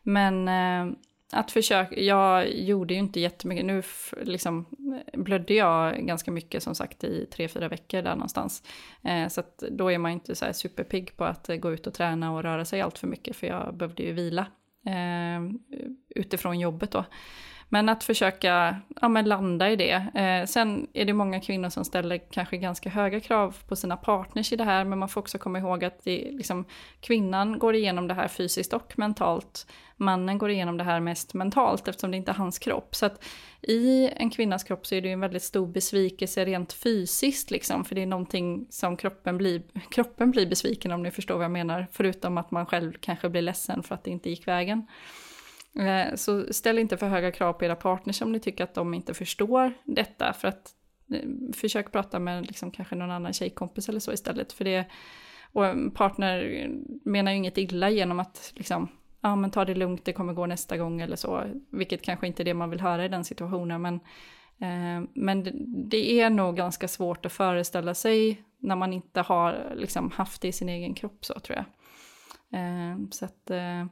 Men 0.03 0.47
eh, 0.47 0.97
att 1.31 1.51
försöka, 1.51 1.99
jag 1.99 2.53
gjorde 2.53 2.93
ju 2.93 2.99
inte 2.99 3.19
jättemycket, 3.19 3.65
nu 3.65 3.83
liksom 4.21 4.65
blödde 5.13 5.53
jag 5.53 6.05
ganska 6.07 6.31
mycket 6.31 6.63
som 6.63 6.75
sagt 6.75 7.03
i 7.03 7.25
tre, 7.25 7.47
fyra 7.47 7.67
veckor 7.67 8.01
där 8.01 8.15
någonstans. 8.15 8.63
Eh, 9.03 9.27
så 9.27 9.39
att 9.39 9.57
då 9.71 9.91
är 9.91 9.97
man 9.97 10.11
inte 10.11 10.35
så 10.35 10.45
här 10.45 10.53
superpigg 10.53 11.17
på 11.17 11.23
att 11.23 11.49
eh, 11.49 11.55
gå 11.55 11.71
ut 11.71 11.87
och 11.87 11.93
träna 11.93 12.31
och 12.31 12.43
röra 12.43 12.65
sig 12.65 12.81
allt 12.81 12.97
för 12.97 13.07
mycket 13.07 13.35
för 13.35 13.47
jag 13.47 13.77
behövde 13.77 14.03
ju 14.03 14.13
vila 14.13 14.47
eh, 14.85 15.71
utifrån 16.15 16.59
jobbet 16.59 16.91
då. 16.91 17.05
Men 17.69 17.89
att 17.89 18.03
försöka 18.03 18.75
ja, 19.01 19.07
men 19.09 19.25
landa 19.25 19.69
i 19.69 19.75
det. 19.75 19.91
Eh, 20.15 20.45
sen 20.45 20.87
är 20.93 21.05
det 21.05 21.13
många 21.13 21.39
kvinnor 21.39 21.69
som 21.69 21.85
ställer 21.85 22.17
kanske 22.31 22.57
ganska 22.57 22.89
höga 22.89 23.19
krav 23.19 23.55
på 23.67 23.75
sina 23.75 23.97
partners 23.97 24.53
i 24.53 24.55
det 24.55 24.63
här, 24.63 24.85
men 24.85 24.99
man 24.99 25.09
får 25.09 25.21
också 25.21 25.37
komma 25.37 25.59
ihåg 25.59 25.83
att 25.83 26.03
det, 26.03 26.31
liksom, 26.31 26.65
kvinnan 27.01 27.59
går 27.59 27.75
igenom 27.75 28.07
det 28.07 28.13
här 28.13 28.27
fysiskt 28.27 28.73
och 28.73 28.93
mentalt. 28.95 29.67
Mannen 29.95 30.37
går 30.37 30.49
igenom 30.49 30.77
det 30.77 30.83
här 30.83 30.99
mest 30.99 31.33
mentalt 31.33 31.87
eftersom 31.87 32.11
det 32.11 32.17
inte 32.17 32.31
är 32.31 32.35
hans 32.35 32.59
kropp. 32.59 32.95
Så 32.95 33.05
att 33.05 33.23
i 33.61 34.09
en 34.15 34.29
kvinnas 34.29 34.63
kropp 34.63 34.87
så 34.87 34.95
är 34.95 35.01
det 35.01 35.07
ju 35.07 35.13
en 35.13 35.19
väldigt 35.19 35.43
stor 35.43 35.67
besvikelse 35.67 36.45
rent 36.45 36.73
fysiskt, 36.73 37.51
liksom, 37.51 37.85
för 37.85 37.95
det 37.95 38.01
är 38.01 38.05
någonting 38.05 38.67
som 38.69 38.97
kroppen 38.97 39.37
blir, 39.37 39.61
kroppen 39.89 40.31
blir 40.31 40.47
besviken 40.47 40.91
om 40.91 41.03
ni 41.03 41.11
förstår 41.11 41.35
vad 41.35 41.43
jag 41.43 41.51
menar, 41.51 41.87
förutom 41.91 42.37
att 42.37 42.51
man 42.51 42.65
själv 42.65 42.93
kanske 42.99 43.29
blir 43.29 43.41
ledsen 43.41 43.83
för 43.83 43.95
att 43.95 44.03
det 44.03 44.11
inte 44.11 44.29
gick 44.29 44.47
vägen. 44.47 44.87
Eh, 45.79 46.15
så 46.15 46.53
ställ 46.53 46.79
inte 46.79 46.97
för 46.97 47.07
höga 47.07 47.31
krav 47.31 47.53
på 47.53 47.65
era 47.65 47.75
partners 47.75 48.21
om 48.21 48.31
ni 48.31 48.39
tycker 48.39 48.63
att 48.63 48.73
de 48.73 48.93
inte 48.93 49.13
förstår 49.13 49.73
detta. 49.83 50.33
För 50.33 50.47
att 50.47 50.71
eh, 51.13 51.29
försök 51.53 51.91
prata 51.91 52.19
med 52.19 52.47
liksom 52.47 52.71
kanske 52.71 52.95
någon 52.95 53.11
annan 53.11 53.33
tjejkompis 53.33 53.89
eller 53.89 53.99
så 53.99 54.13
istället. 54.13 54.53
För 54.53 54.65
det, 54.65 54.85
och 55.53 55.65
en 55.65 55.91
partner 55.91 56.67
menar 57.03 57.31
ju 57.31 57.37
inget 57.37 57.57
illa 57.57 57.89
genom 57.89 58.19
att 58.19 58.51
liksom, 58.55 58.87
ja 59.21 59.35
men 59.35 59.51
ta 59.51 59.65
det 59.65 59.75
lugnt, 59.75 60.05
det 60.05 60.13
kommer 60.13 60.33
gå 60.33 60.45
nästa 60.45 60.77
gång 60.77 61.01
eller 61.01 61.15
så. 61.15 61.43
Vilket 61.71 62.01
kanske 62.01 62.27
inte 62.27 62.43
är 62.43 62.45
det 62.45 62.53
man 62.53 62.69
vill 62.69 62.81
höra 62.81 63.05
i 63.05 63.09
den 63.09 63.23
situationen. 63.23 63.81
Men, 63.81 63.95
eh, 64.59 65.09
men 65.13 65.43
det, 65.43 65.51
det, 65.89 66.21
är 66.21 66.29
nog 66.29 66.55
ganska 66.55 66.87
svårt 66.87 67.25
att 67.25 67.33
föreställa 67.33 67.93
sig 67.93 68.41
när 68.59 68.75
man 68.75 68.93
inte 68.93 69.21
har 69.21 69.73
liksom, 69.75 70.11
haft 70.11 70.41
det 70.41 70.47
i 70.47 70.51
sin 70.51 70.69
egen 70.69 70.93
kropp 70.93 71.25
så 71.25 71.39
tror 71.39 71.57
jag. 71.57 71.65
Eh, 72.61 72.97
så 73.11 73.25
att, 73.25 73.49
eh, 73.49 73.85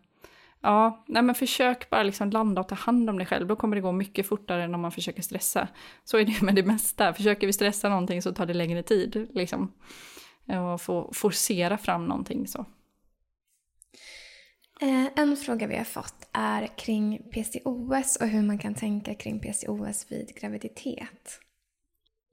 ja, 0.66 1.04
nej 1.08 1.24
men 1.24 1.36
försök 1.36 1.90
bara 1.90 2.04
liksom 2.04 2.30
landa 2.30 2.62
och 2.62 2.68
ta 2.68 2.76
hand 2.76 3.10
om 3.10 3.18
dig 3.18 3.28
själv. 3.28 3.48
Då 3.48 3.56
kommer 3.56 3.76
det 3.76 3.82
gå 3.82 3.92
mycket 3.92 4.28
fortare 4.28 4.64
än 4.64 4.76
om 4.76 4.82
man 4.82 4.92
försöker 4.92 5.22
stressa. 5.22 5.68
Så 6.04 6.18
är 6.18 6.26
det 6.26 6.42
med 6.42 6.56
det 6.56 6.64
mesta. 6.64 7.14
Försöker 7.14 7.48
vi 7.48 7.54
stressa 7.54 7.90
någonting 7.90 8.22
så 8.22 8.34
tar 8.34 8.46
det 8.46 8.54
längre 8.54 8.84
tid. 8.84 9.28
Liksom. 9.34 9.72
Och 10.74 10.82
få 10.82 11.12
forcera 11.14 11.78
fram 11.78 12.06
någonting 12.06 12.48
så. 12.48 12.66
Eh, 14.82 15.06
en 15.16 15.38
fråga 15.38 15.68
vi 15.68 15.78
har 15.78 15.84
fått 15.84 16.30
är 16.34 16.68
kring 16.78 17.18
PCOS 17.32 18.16
och 18.22 18.28
hur 18.28 18.42
man 18.42 18.58
kan 18.58 18.76
tänka 18.76 19.16
kring 19.16 19.40
PCOS 19.40 20.06
vid 20.12 20.36
graviditet. 20.36 21.40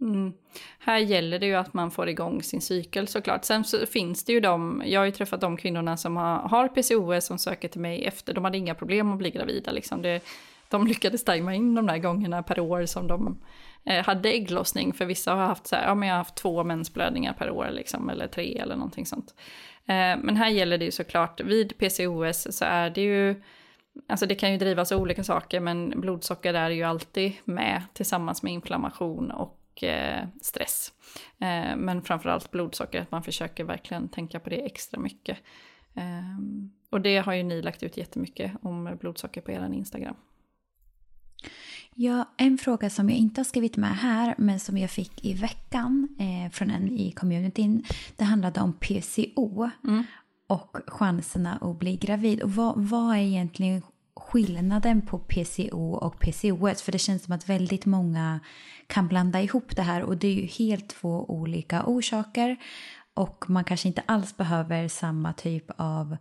Mm. 0.03 0.33
Här 0.79 0.99
gäller 0.99 1.39
det 1.39 1.47
ju 1.47 1.55
att 1.55 1.75
man 1.75 1.91
får 1.91 2.09
igång 2.09 2.43
sin 2.43 2.61
cykel 2.61 3.09
såklart. 3.09 3.45
Sen 3.45 3.65
så 3.65 3.87
finns 3.87 4.25
det 4.25 4.33
ju 4.33 4.41
de, 4.41 4.83
jag 4.87 5.01
har 5.01 5.05
ju 5.05 5.13
träffat 5.13 5.41
de 5.41 5.57
kvinnorna 5.57 5.97
som 5.97 6.17
har, 6.17 6.37
har 6.37 6.69
PCOS 6.69 7.27
som 7.27 7.39
söker 7.39 7.69
till 7.69 7.81
mig 7.81 8.05
efter, 8.05 8.35
de 8.35 8.45
hade 8.45 8.59
inga 8.59 8.75
problem 8.75 9.13
att 9.13 9.19
bli 9.19 9.31
gravida 9.31 9.73
liksom. 9.73 10.03
Det, 10.03 10.21
de 10.69 10.87
lyckades 10.87 11.25
tajma 11.25 11.55
in 11.55 11.75
de 11.75 11.87
där 11.87 11.99
gångerna 11.99 12.43
per 12.43 12.61
år 12.61 12.87
som 12.87 13.07
de 13.07 13.39
eh, 13.85 14.05
hade 14.05 14.33
ägglossning. 14.33 14.93
För 14.93 15.05
vissa 15.05 15.35
har 15.35 15.47
haft 15.47 15.67
så 15.67 15.77
här, 15.77 15.87
ja 15.87 15.95
men 15.95 16.09
jag 16.09 16.15
har 16.15 16.19
haft 16.19 16.35
två 16.35 16.65
mensblödningar 16.65 17.33
per 17.33 17.51
år 17.51 17.69
liksom, 17.73 18.11
eller 18.11 18.27
tre 18.27 18.59
eller 18.59 18.77
någonting 18.77 19.07
sånt. 19.07 19.35
Eh, 19.87 20.17
men 20.19 20.37
här 20.37 20.49
gäller 20.49 20.79
det 20.79 20.85
ju 20.85 20.91
såklart, 20.91 21.41
vid 21.41 21.79
PCOS 21.79 22.57
så 22.57 22.65
är 22.65 22.91
det 22.91 23.01
ju, 23.01 23.43
alltså 24.09 24.27
det 24.27 24.35
kan 24.35 24.53
ju 24.53 24.59
drivas 24.59 24.93
av 24.93 25.01
olika 25.01 25.25
saker, 25.25 25.61
men 25.61 26.01
blodsocker 26.01 26.55
är 26.55 26.71
ju 26.71 26.83
alltid 26.83 27.33
med 27.45 27.83
tillsammans 27.93 28.43
med 28.43 28.53
inflammation 28.53 29.31
och 29.31 29.62
eh, 29.81 30.25
stress. 30.41 30.93
Eh, 31.39 31.77
men 31.77 32.03
framförallt 32.03 32.51
blodsocker, 32.51 33.01
att 33.01 33.11
man 33.11 33.23
försöker 33.23 33.65
verkligen 33.65 34.09
tänka 34.09 34.41
på 34.41 34.51
det 34.51 34.67
extra 34.67 35.01
mycket. 35.01 35.39
Och 36.91 37.01
det 37.01 37.19
har 37.19 37.33
ju 37.33 37.43
ni 37.43 37.63
lagt 37.63 37.83
ut 37.83 37.97
jättemycket 37.97 38.53
om 38.63 38.97
blodsocker 39.01 39.41
på 39.41 39.53
er 39.53 39.73
Instagram. 39.75 40.15
Ja, 41.95 42.29
en 42.37 42.59
fråga 42.59 42.91
som 42.91 43.11
jag 43.11 43.19
inte 43.19 43.41
har 43.41 43.45
skrivit 43.45 43.77
med 43.77 43.97
här 43.97 44.35
men 44.39 44.61
som 44.61 44.79
jag 44.79 44.91
fick 44.91 45.25
i 45.25 45.35
veckan 45.35 46.09
eh, 46.19 46.51
från 46.53 46.71
en 46.71 46.89
i 46.89 47.13
communityn. 47.13 47.85
Det 48.17 48.25
handlade 48.25 48.61
om 48.61 48.73
PCO 48.73 49.71
mm. 49.85 50.05
och 50.47 50.77
chanserna 50.87 51.59
att 51.61 51.79
bli 51.79 51.97
gravid. 51.97 52.43
Och 52.43 52.51
vad, 52.51 52.75
vad 52.77 53.17
är 53.17 53.21
egentligen 53.21 53.83
skillnaden 54.17 55.07
på 55.07 55.19
PCO 55.19 55.93
och 55.93 56.21
PCOS? 56.21 56.83
För 56.83 56.93
det 56.93 56.99
känns 56.99 57.25
som 57.25 57.35
att 57.35 57.49
väldigt 57.49 57.87
många 57.87 58.41
kan 58.87 59.09
blanda 59.09 59.43
ihop 59.43 59.77
det 59.77 59.83
här 59.83 60.03
och 60.03 60.17
det 60.17 60.29
är 60.29 60.35
ju 60.35 60.47
helt 60.47 60.89
två 60.89 61.25
olika 61.29 61.85
orsaker. 61.87 62.57
Och 63.15 63.51
man 63.51 63.65
kanske 63.65 63.89
inte 63.89 64.03
alls 64.07 64.37
behöver 64.37 64.89
samma 64.89 65.33
typ 65.33 65.65
av 65.77 66.17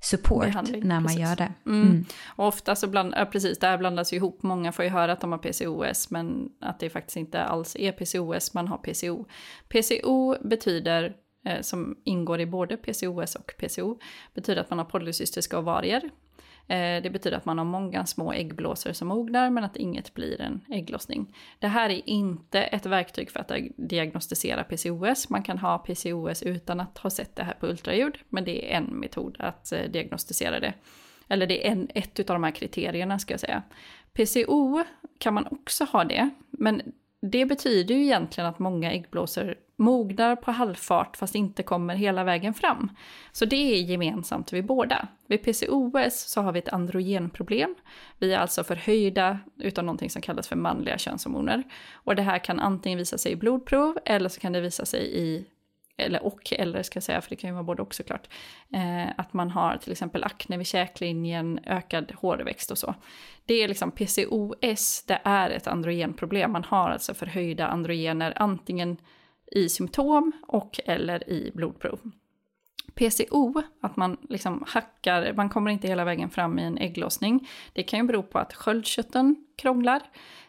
support 0.00 0.44
Behandling, 0.44 0.88
när 0.88 1.00
man 1.00 1.04
precis. 1.04 1.20
gör 1.20 1.36
det. 1.36 1.52
Mm. 1.66 1.82
Mm. 1.82 2.04
Och 2.36 2.46
ofta 2.46 2.76
så 2.76 2.86
bland, 2.86 3.14
ja, 3.16 3.24
precis, 3.24 3.58
det 3.58 3.66
här 3.66 3.78
blandas 3.78 4.12
ju 4.12 4.16
ihop. 4.16 4.42
Många 4.42 4.72
får 4.72 4.84
ju 4.84 4.90
höra 4.90 5.12
att 5.12 5.20
de 5.20 5.32
har 5.32 5.38
PCOS 5.38 6.10
men 6.10 6.48
att 6.60 6.80
det 6.80 6.90
faktiskt 6.90 7.16
inte 7.16 7.44
alls 7.44 7.76
är 7.76 7.92
PCOS, 7.92 8.54
man 8.54 8.68
har 8.68 8.78
PCO. 8.78 9.24
PCO 9.68 10.36
betyder, 10.48 11.16
eh, 11.46 11.60
som 11.60 11.96
ingår 12.04 12.40
i 12.40 12.46
både 12.46 12.76
PCOS 12.76 13.34
och 13.34 13.52
PCO, 13.58 13.98
betyder 14.34 14.60
att 14.60 14.70
man 14.70 14.78
har 14.78 14.86
polycystiska 14.86 15.58
ovarier. 15.58 16.10
Eh, 16.68 17.02
det 17.02 17.10
betyder 17.12 17.36
att 17.36 17.44
man 17.44 17.58
har 17.58 17.64
många 17.64 18.06
små 18.06 18.32
äggblåsor 18.32 18.92
som 18.92 19.08
mognar 19.08 19.50
men 19.50 19.64
att 19.64 19.76
inget 19.76 20.14
blir 20.14 20.40
en 20.40 20.60
ägglossning. 20.70 21.36
Det 21.58 21.68
här 21.68 21.90
är 21.90 22.08
inte 22.08 22.60
ett 22.60 22.86
verktyg 22.86 23.30
för 23.30 23.40
att 23.40 23.52
diagnostisera 23.76 24.64
PCOS. 24.64 25.30
Man 25.30 25.42
kan 25.42 25.58
ha 25.58 25.78
PCOS 25.78 26.42
utan 26.42 26.80
att 26.80 26.98
ha 26.98 27.10
sett 27.10 27.36
det 27.36 27.42
här 27.42 27.54
på 27.60 27.66
ultraljud, 27.66 28.18
men 28.28 28.44
det 28.44 28.72
är 28.72 28.76
en 28.76 28.84
metod 28.84 29.36
att 29.38 29.72
eh, 29.72 29.82
diagnostisera 29.90 30.60
det. 30.60 30.74
Eller 31.28 31.46
det 31.46 31.66
är 31.66 31.72
en, 31.72 31.88
ett 31.94 32.18
av 32.18 32.34
de 32.34 32.44
här 32.44 32.50
kriterierna 32.50 33.18
ska 33.18 33.32
jag 33.32 33.40
säga. 33.40 33.62
PCO 34.12 34.84
kan 35.18 35.34
man 35.34 35.46
också 35.50 35.84
ha 35.84 36.04
det, 36.04 36.30
men 36.50 36.82
det 37.20 37.46
betyder 37.46 37.94
ju 37.94 38.02
egentligen 38.02 38.50
att 38.50 38.58
många 38.58 38.92
äggblåsor 38.92 39.54
mognar 39.78 40.36
på 40.36 40.50
halvfart 40.50 41.16
fast 41.16 41.34
inte 41.34 41.62
kommer 41.62 41.94
hela 41.94 42.24
vägen 42.24 42.54
fram. 42.54 42.90
Så 43.32 43.44
det 43.44 43.56
är 43.56 43.82
gemensamt 43.82 44.52
vid 44.52 44.66
båda. 44.66 45.08
Vid 45.26 45.42
PCOS 45.42 46.20
så 46.20 46.40
har 46.40 46.52
vi 46.52 46.58
ett 46.58 46.68
androgenproblem. 46.68 47.74
Vi 48.18 48.32
är 48.32 48.38
alltså 48.38 48.64
förhöjda 48.64 49.38
utav 49.56 49.84
någonting 49.84 50.10
som 50.10 50.22
kallas 50.22 50.48
för 50.48 50.56
manliga 50.56 50.98
könshormoner. 50.98 51.62
Och 51.92 52.16
det 52.16 52.22
här 52.22 52.38
kan 52.38 52.60
antingen 52.60 52.98
visa 52.98 53.18
sig 53.18 53.32
i 53.32 53.36
blodprov 53.36 53.98
eller 54.04 54.28
så 54.28 54.40
kan 54.40 54.52
det 54.52 54.60
visa 54.60 54.84
sig 54.84 55.18
i 55.18 55.46
eller 55.98 56.24
och 56.24 56.52
eller 56.52 56.82
ska 56.82 56.96
jag 56.96 57.02
säga, 57.02 57.20
för 57.20 57.30
det 57.30 57.36
kan 57.36 57.50
ju 57.50 57.54
vara 57.54 57.64
både 57.64 57.82
och 57.82 57.94
såklart, 57.94 58.28
eh, 58.74 59.08
att 59.16 59.32
man 59.32 59.50
har 59.50 59.76
till 59.76 59.92
exempel 59.92 60.24
akne 60.24 60.56
vid 60.56 60.66
käklinjen, 60.66 61.60
ökad 61.66 62.12
hårväxt 62.12 62.70
och 62.70 62.78
så. 62.78 62.94
Det 63.46 63.54
är 63.54 63.68
liksom 63.68 63.90
PCOS, 63.90 65.04
det 65.06 65.20
är 65.24 65.50
ett 65.50 65.66
androgenproblem. 65.66 66.52
Man 66.52 66.64
har 66.64 66.90
alltså 66.90 67.14
förhöjda 67.14 67.66
androgener 67.66 68.32
antingen 68.36 68.96
i 69.52 69.68
symptom 69.68 70.32
och 70.42 70.80
eller 70.84 71.30
i 71.30 71.50
blodprov. 71.54 72.00
PCO, 72.94 73.62
att 73.80 73.96
man 73.96 74.16
liksom 74.28 74.64
hackar, 74.66 75.32
man 75.32 75.48
kommer 75.48 75.70
inte 75.70 75.88
hela 75.88 76.04
vägen 76.04 76.30
fram 76.30 76.58
i 76.58 76.62
en 76.62 76.78
ägglossning. 76.78 77.48
Det 77.72 77.82
kan 77.82 77.98
ju 77.98 78.06
bero 78.06 78.22
på 78.22 78.38
att 78.38 78.54
sköldkörteln 78.54 79.36
krånglar. 79.56 80.00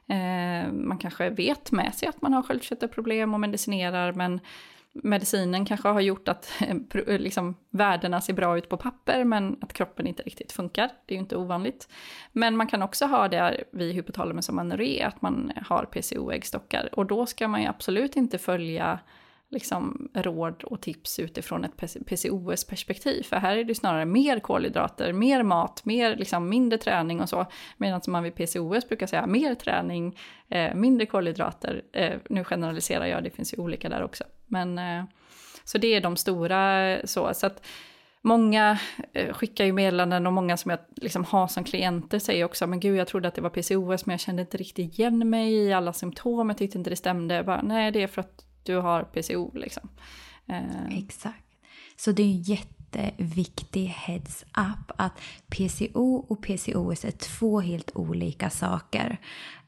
Eh, 0.07 0.71
man 0.71 0.97
kanske 0.97 1.29
vet 1.29 1.71
med 1.71 1.95
sig 1.95 2.07
att 2.07 2.21
man 2.21 2.33
har 2.33 2.43
sköldkörtelproblem 2.43 3.33
och 3.33 3.39
medicinerar 3.39 4.13
men 4.13 4.39
medicinen 5.03 5.65
kanske 5.65 5.87
har 5.87 6.01
gjort 6.01 6.27
att 6.27 6.51
eh, 6.61 6.75
eh, 7.07 7.19
liksom, 7.19 7.55
värdena 7.69 8.21
ser 8.21 8.33
bra 8.33 8.57
ut 8.57 8.69
på 8.69 8.77
papper 8.77 9.23
men 9.23 9.57
att 9.61 9.73
kroppen 9.73 10.07
inte 10.07 10.23
riktigt 10.23 10.51
funkar. 10.51 10.89
Det 11.05 11.13
är 11.13 11.15
ju 11.15 11.21
inte 11.21 11.35
ovanligt. 11.35 11.89
Men 12.31 12.57
man 12.57 12.67
kan 12.67 12.81
också 12.81 13.05
ha 13.05 13.27
det 13.27 13.63
vid 13.71 13.95
hypotalamus 13.95 14.49
och 14.49 14.59
anoré, 14.59 15.03
att 15.03 15.21
man 15.21 15.51
har 15.65 15.85
PCO-äggstockar. 15.85 16.89
Och 16.91 17.05
då 17.05 17.25
ska 17.25 17.47
man 17.47 17.61
ju 17.61 17.67
absolut 17.67 18.15
inte 18.15 18.37
följa 18.37 18.99
liksom, 19.49 20.09
råd 20.13 20.63
och 20.63 20.81
tips 20.81 21.19
utifrån 21.19 21.65
ett 21.65 21.77
PCOS-perspektiv. 22.05 23.23
För 23.23 23.35
här 23.35 23.57
är 23.57 23.63
det 23.63 23.75
snarare 23.75 24.05
mer 24.05 24.39
kolhydrater, 24.39 25.13
mer 25.13 25.43
mat, 25.43 25.85
mer, 25.85 26.15
liksom, 26.15 26.49
mindre 26.49 26.77
träning 26.77 27.21
och 27.21 27.29
så. 27.29 27.45
Medan 27.77 28.01
man 28.07 28.23
vid 28.23 28.35
PCOS 28.35 28.87
brukar 28.87 29.07
säga 29.07 29.27
mer 29.27 29.55
träning, 29.55 30.17
eh, 30.49 30.75
mindre 30.75 31.05
kolhydrater. 31.05 31.81
Eh, 31.93 32.13
nu 32.29 32.43
generaliserar 32.43 33.05
jag, 33.05 33.23
det 33.23 33.29
finns 33.29 33.53
ju 33.53 33.57
olika 33.57 33.89
där 33.89 34.03
också. 34.03 34.23
Men, 34.49 34.77
eh, 34.77 35.03
så 35.63 35.77
det 35.77 35.87
är 35.87 36.01
de 36.01 36.15
stora 36.15 36.97
så. 37.07 37.33
så 37.33 37.45
att, 37.47 37.65
Många 38.21 38.79
eh, 39.13 39.33
skickar 39.33 39.65
ju 39.65 39.73
meddelanden 39.73 40.27
och 40.27 40.33
många 40.33 40.57
som 40.57 40.71
jag 40.71 40.79
liksom 40.95 41.25
har 41.25 41.47
som 41.47 41.63
klienter 41.63 42.19
säger 42.19 42.45
också 42.45 42.67
men 42.67 42.79
gud 42.79 42.97
jag 42.97 43.07
trodde 43.07 43.27
att 43.27 43.35
det 43.35 43.41
var 43.41 43.49
PCOS 43.49 44.05
men 44.05 44.13
jag 44.13 44.19
kände 44.19 44.41
inte 44.41 44.57
riktigt 44.57 44.99
igen 44.99 45.29
mig 45.29 45.53
i 45.53 45.73
alla 45.73 45.93
symptom, 45.93 46.49
jag 46.49 46.57
tyckte 46.57 46.77
inte 46.77 46.89
det 46.89 46.95
stämde. 46.95 47.43
bara, 47.43 47.61
Nej 47.61 47.91
det 47.91 48.03
är 48.03 48.07
för 48.07 48.21
att 48.21 48.45
du 48.63 48.75
har 48.75 49.03
PCO 49.03 49.51
liksom. 49.57 49.89
Eh, 50.47 50.97
Exakt. 50.97 51.45
Så 51.95 52.11
det 52.11 52.23
är 52.23 52.25
en 52.25 52.43
jätteviktig 52.95 53.85
heads 53.85 54.43
up 54.43 54.91
att 54.95 55.21
PCO 55.49 56.25
och 56.27 56.41
PCOS 56.41 57.05
är 57.05 57.11
två 57.11 57.59
helt 57.59 57.91
olika 57.95 58.49
saker. 58.49 59.17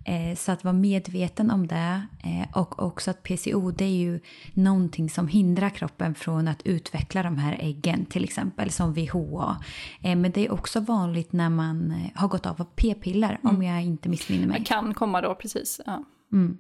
Eh, 0.06 0.38
så 0.38 0.52
att 0.52 0.64
vara 0.64 0.74
medveten 0.74 1.52
om 1.52 1.68
det 1.68 2.02
eh, 2.24 2.58
och 2.58 2.82
också 2.82 3.12
att 3.12 3.24
PCO 3.24 3.72
det 3.72 3.86
är 3.86 3.90
ju 3.90 4.20
någonting 4.54 5.10
som 5.10 5.28
hindrar 5.28 5.70
kroppen 5.70 6.16
från 6.16 6.48
att 6.48 6.62
utveckla 6.62 7.24
de 7.24 7.38
här 7.38 7.58
äggen 7.60 8.06
till 8.06 8.24
exempel 8.24 8.72
som 8.72 8.94
VHA. 8.94 9.58
Men 10.02 10.32
det 10.32 10.46
är 10.46 10.52
också 10.52 10.80
vanligt 10.80 11.34
när 11.34 11.50
man 11.50 11.94
har 12.16 12.28
gått 12.28 12.46
av 12.46 12.62
av 12.62 12.68
p-piller 12.76 13.40
mm. 13.44 13.56
om 13.56 13.64
jag 13.64 13.84
inte 13.84 14.10
missminner 14.10 14.48
mig. 14.48 14.60
Det 14.60 14.66
kan 14.66 14.94
komma 14.94 15.22
då 15.22 15.36
precis. 15.36 15.82
Ja. 15.86 16.04
Mm. 16.32 16.58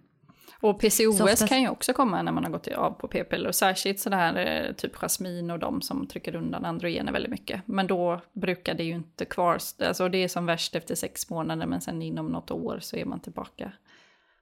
Och 0.61 0.79
PCOS 0.79 1.21
oftast... 1.21 1.47
kan 1.47 1.61
ju 1.61 1.69
också 1.69 1.93
komma 1.93 2.21
när 2.21 2.31
man 2.31 2.43
har 2.43 2.51
gått 2.51 2.67
av 2.67 2.91
på 2.91 3.07
p-piller. 3.07 3.47
Och 3.47 3.55
särskilt 3.55 3.99
sådär 3.99 4.35
eh, 4.35 4.73
typ 4.75 4.95
jasmin 4.95 5.51
och 5.51 5.59
de 5.59 5.81
som 5.81 6.07
trycker 6.07 6.35
undan 6.35 6.65
androgener 6.65 7.11
väldigt 7.11 7.31
mycket. 7.31 7.61
Men 7.65 7.87
då 7.87 8.21
brukar 8.33 8.73
det 8.73 8.83
ju 8.83 8.93
inte 8.93 9.25
kvar, 9.25 9.57
alltså 9.79 10.09
det 10.09 10.17
är 10.17 10.27
som 10.27 10.45
värst 10.45 10.75
efter 10.75 10.95
sex 10.95 11.29
månader 11.29 11.65
men 11.65 11.81
sen 11.81 12.01
inom 12.01 12.27
något 12.27 12.51
år 12.51 12.79
så 12.81 12.95
är 12.95 13.05
man 13.05 13.19
tillbaka. 13.19 13.71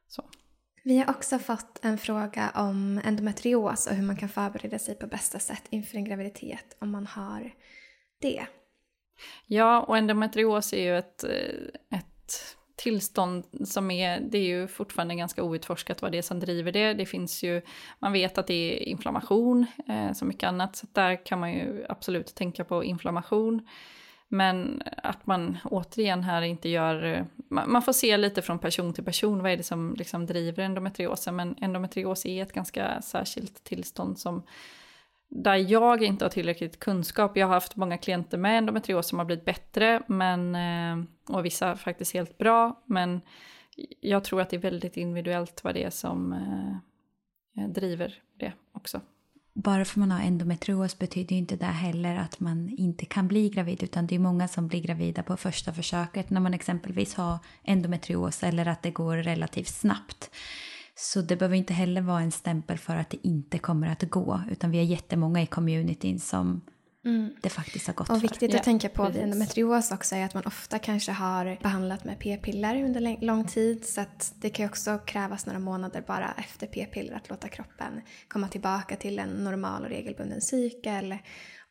Så. 0.08 0.24
Vi 0.84 0.98
har 0.98 1.10
också 1.10 1.40
fått 1.40 1.80
en 1.82 1.98
fråga 1.98 2.52
om 2.56 3.02
endometrios 3.06 3.88
och 3.88 3.96
hur 3.96 4.04
man 4.04 4.18
kan 4.18 4.30
förbereda 4.30 4.80
sig 4.80 4.96
på 4.96 5.08
bästa 5.08 5.40
sätt 5.40 5.64
inför 5.70 5.98
en 5.98 6.06
graviditet 6.06 6.78
om 6.80 6.92
man 6.92 7.08
har 7.08 7.52
det. 8.22 8.46
Ja, 9.46 9.82
och 9.82 9.98
endometrios 9.98 10.74
är 10.74 10.84
ju 10.84 10.98
ett, 10.98 11.24
eh, 11.24 11.98
ett 12.00 12.58
tillstånd 12.80 13.46
som 13.66 13.92
är, 13.92 14.20
det 14.20 14.38
är 14.38 14.44
ju 14.44 14.68
fortfarande 14.68 15.16
ganska 15.16 15.44
outforskat 15.44 16.02
vad 16.02 16.12
det 16.12 16.18
är 16.18 16.22
som 16.22 16.40
driver 16.40 16.72
det. 16.72 16.94
Det 16.94 17.06
finns 17.06 17.44
ju, 17.44 17.62
man 18.00 18.14
vet 18.14 18.38
att 18.38 18.48
det 18.48 18.54
är 18.54 18.90
inflammation, 18.90 19.66
eh, 19.88 20.14
som 20.14 20.28
mycket 20.28 20.48
annat, 20.48 20.76
så 20.76 20.88
där 20.94 21.26
kan 21.26 21.40
man 21.40 21.54
ju 21.54 21.86
absolut 21.90 22.36
tänka 22.36 22.64
på 22.64 22.84
inflammation. 22.84 23.68
Men 24.28 24.84
att 25.04 25.28
man 25.28 25.58
återigen 25.64 26.24
här 26.24 26.42
inte 26.42 26.70
gör, 26.70 27.04
eh, 27.06 27.26
man 27.68 27.82
får 27.82 27.94
se 27.94 28.18
lite 28.18 28.42
från 28.42 28.60
person 28.60 28.94
till 28.94 29.04
person, 29.04 29.44
vad 29.44 29.52
är 29.52 29.58
det 29.58 29.64
som 29.64 29.96
liksom 29.98 30.26
driver 30.26 30.64
endometriosen, 30.64 31.36
men 31.36 31.56
endometrios 31.62 32.26
är 32.26 32.44
ett 32.44 32.54
ganska 32.54 33.02
särskilt 33.02 33.64
tillstånd 33.64 34.20
som 34.20 34.44
där 35.30 35.56
jag 35.56 36.04
inte 36.04 36.26
har 36.26 36.30
tillräckligt 36.30 36.80
kunskap. 36.80 37.38
Jag 37.38 37.48
har 37.48 37.54
haft 37.54 37.76
många 37.76 37.98
klienter 37.98 38.38
med 38.38 38.58
endometrios 38.58 39.08
som 39.08 39.20
har 39.20 39.26
blivit 39.26 39.46
bättre, 39.46 40.02
men, 40.08 40.56
eh, 40.56 41.06
och 41.36 41.46
vissa 41.46 41.76
faktiskt 41.76 42.14
helt 42.14 42.38
bra, 42.38 42.84
men 42.86 43.22
jag 44.00 44.24
tror 44.24 44.42
att 44.42 44.50
det 44.50 44.56
är 44.56 44.62
väldigt 44.62 44.98
individuellt 44.98 45.64
vad 45.64 45.74
det 45.74 45.84
är 45.84 45.90
som 45.90 46.34
eh, 46.34 47.68
driver 47.68 48.14
det 48.40 48.54
också 48.74 49.02
bara 49.64 49.86
för 49.86 49.94
att 49.94 49.96
man 49.96 50.12
har 50.12 50.22
endometrios 50.22 51.00
betyder 51.00 51.32
ju 51.32 51.38
inte 51.38 51.56
det 51.56 51.66
heller 51.66 52.16
att 52.16 52.40
man 52.40 52.70
inte 52.70 53.06
kan 53.06 53.28
bli 53.28 53.50
gravid 53.50 53.84
utan 53.84 54.08
det 54.08 54.16
är 54.16 54.20
många 54.20 54.48
som 54.48 54.68
blir 54.68 54.82
gravida 54.82 55.24
på 55.24 55.38
första 55.38 55.74
försöket 55.74 56.30
när 56.30 56.42
man 56.42 56.54
exempelvis 56.54 57.16
har 57.16 57.38
endometrios 57.64 58.44
eller 58.44 58.66
att 58.66 58.84
det 58.84 58.92
går 58.92 59.18
relativt 59.18 59.68
snabbt. 59.68 60.32
Så 61.02 61.22
det 61.22 61.36
behöver 61.36 61.56
inte 61.56 61.74
heller 61.74 62.02
vara 62.02 62.22
en 62.22 62.32
stämpel 62.32 62.78
för 62.78 62.96
att 62.96 63.10
det 63.10 63.28
inte 63.28 63.60
kommer 63.60 63.88
att 63.88 64.04
gå 64.04 64.42
utan 64.52 64.72
vi 64.72 64.78
är 64.78 64.84
jättemånga 64.84 65.42
i 65.42 65.46
communityn 65.46 66.20
som 66.20 66.62
mm. 67.06 67.34
det 67.42 67.50
faktiskt 67.50 67.88
har 67.88 67.94
gått 67.94 68.10
Och 68.10 68.24
viktigt 68.24 68.40
för. 68.40 68.46
att 68.48 68.54
ja, 68.54 68.60
tänka 68.64 68.90
på 68.90 69.10
vid 69.10 69.22
endometrios 69.22 69.92
också 69.92 70.16
är 70.16 70.26
att 70.26 70.34
man 70.34 70.44
ofta 70.46 70.80
kanske 70.80 71.12
har 71.12 71.58
behandlat 71.64 72.04
med 72.04 72.20
p-piller 72.20 72.84
under 72.84 73.26
lång 73.26 73.48
tid 73.48 73.86
så 73.86 74.02
att 74.02 74.34
det 74.36 74.50
kan 74.50 74.66
också 74.66 75.00
krävas 75.06 75.46
några 75.46 75.60
månader 75.60 76.04
bara 76.08 76.34
efter 76.38 76.68
p-piller 76.68 77.14
att 77.14 77.30
låta 77.30 77.48
kroppen 77.48 78.02
komma 78.28 78.48
tillbaka 78.48 78.96
till 78.96 79.20
en 79.20 79.30
normal 79.30 79.84
och 79.84 79.90
regelbunden 79.90 80.42
cykel 80.42 81.18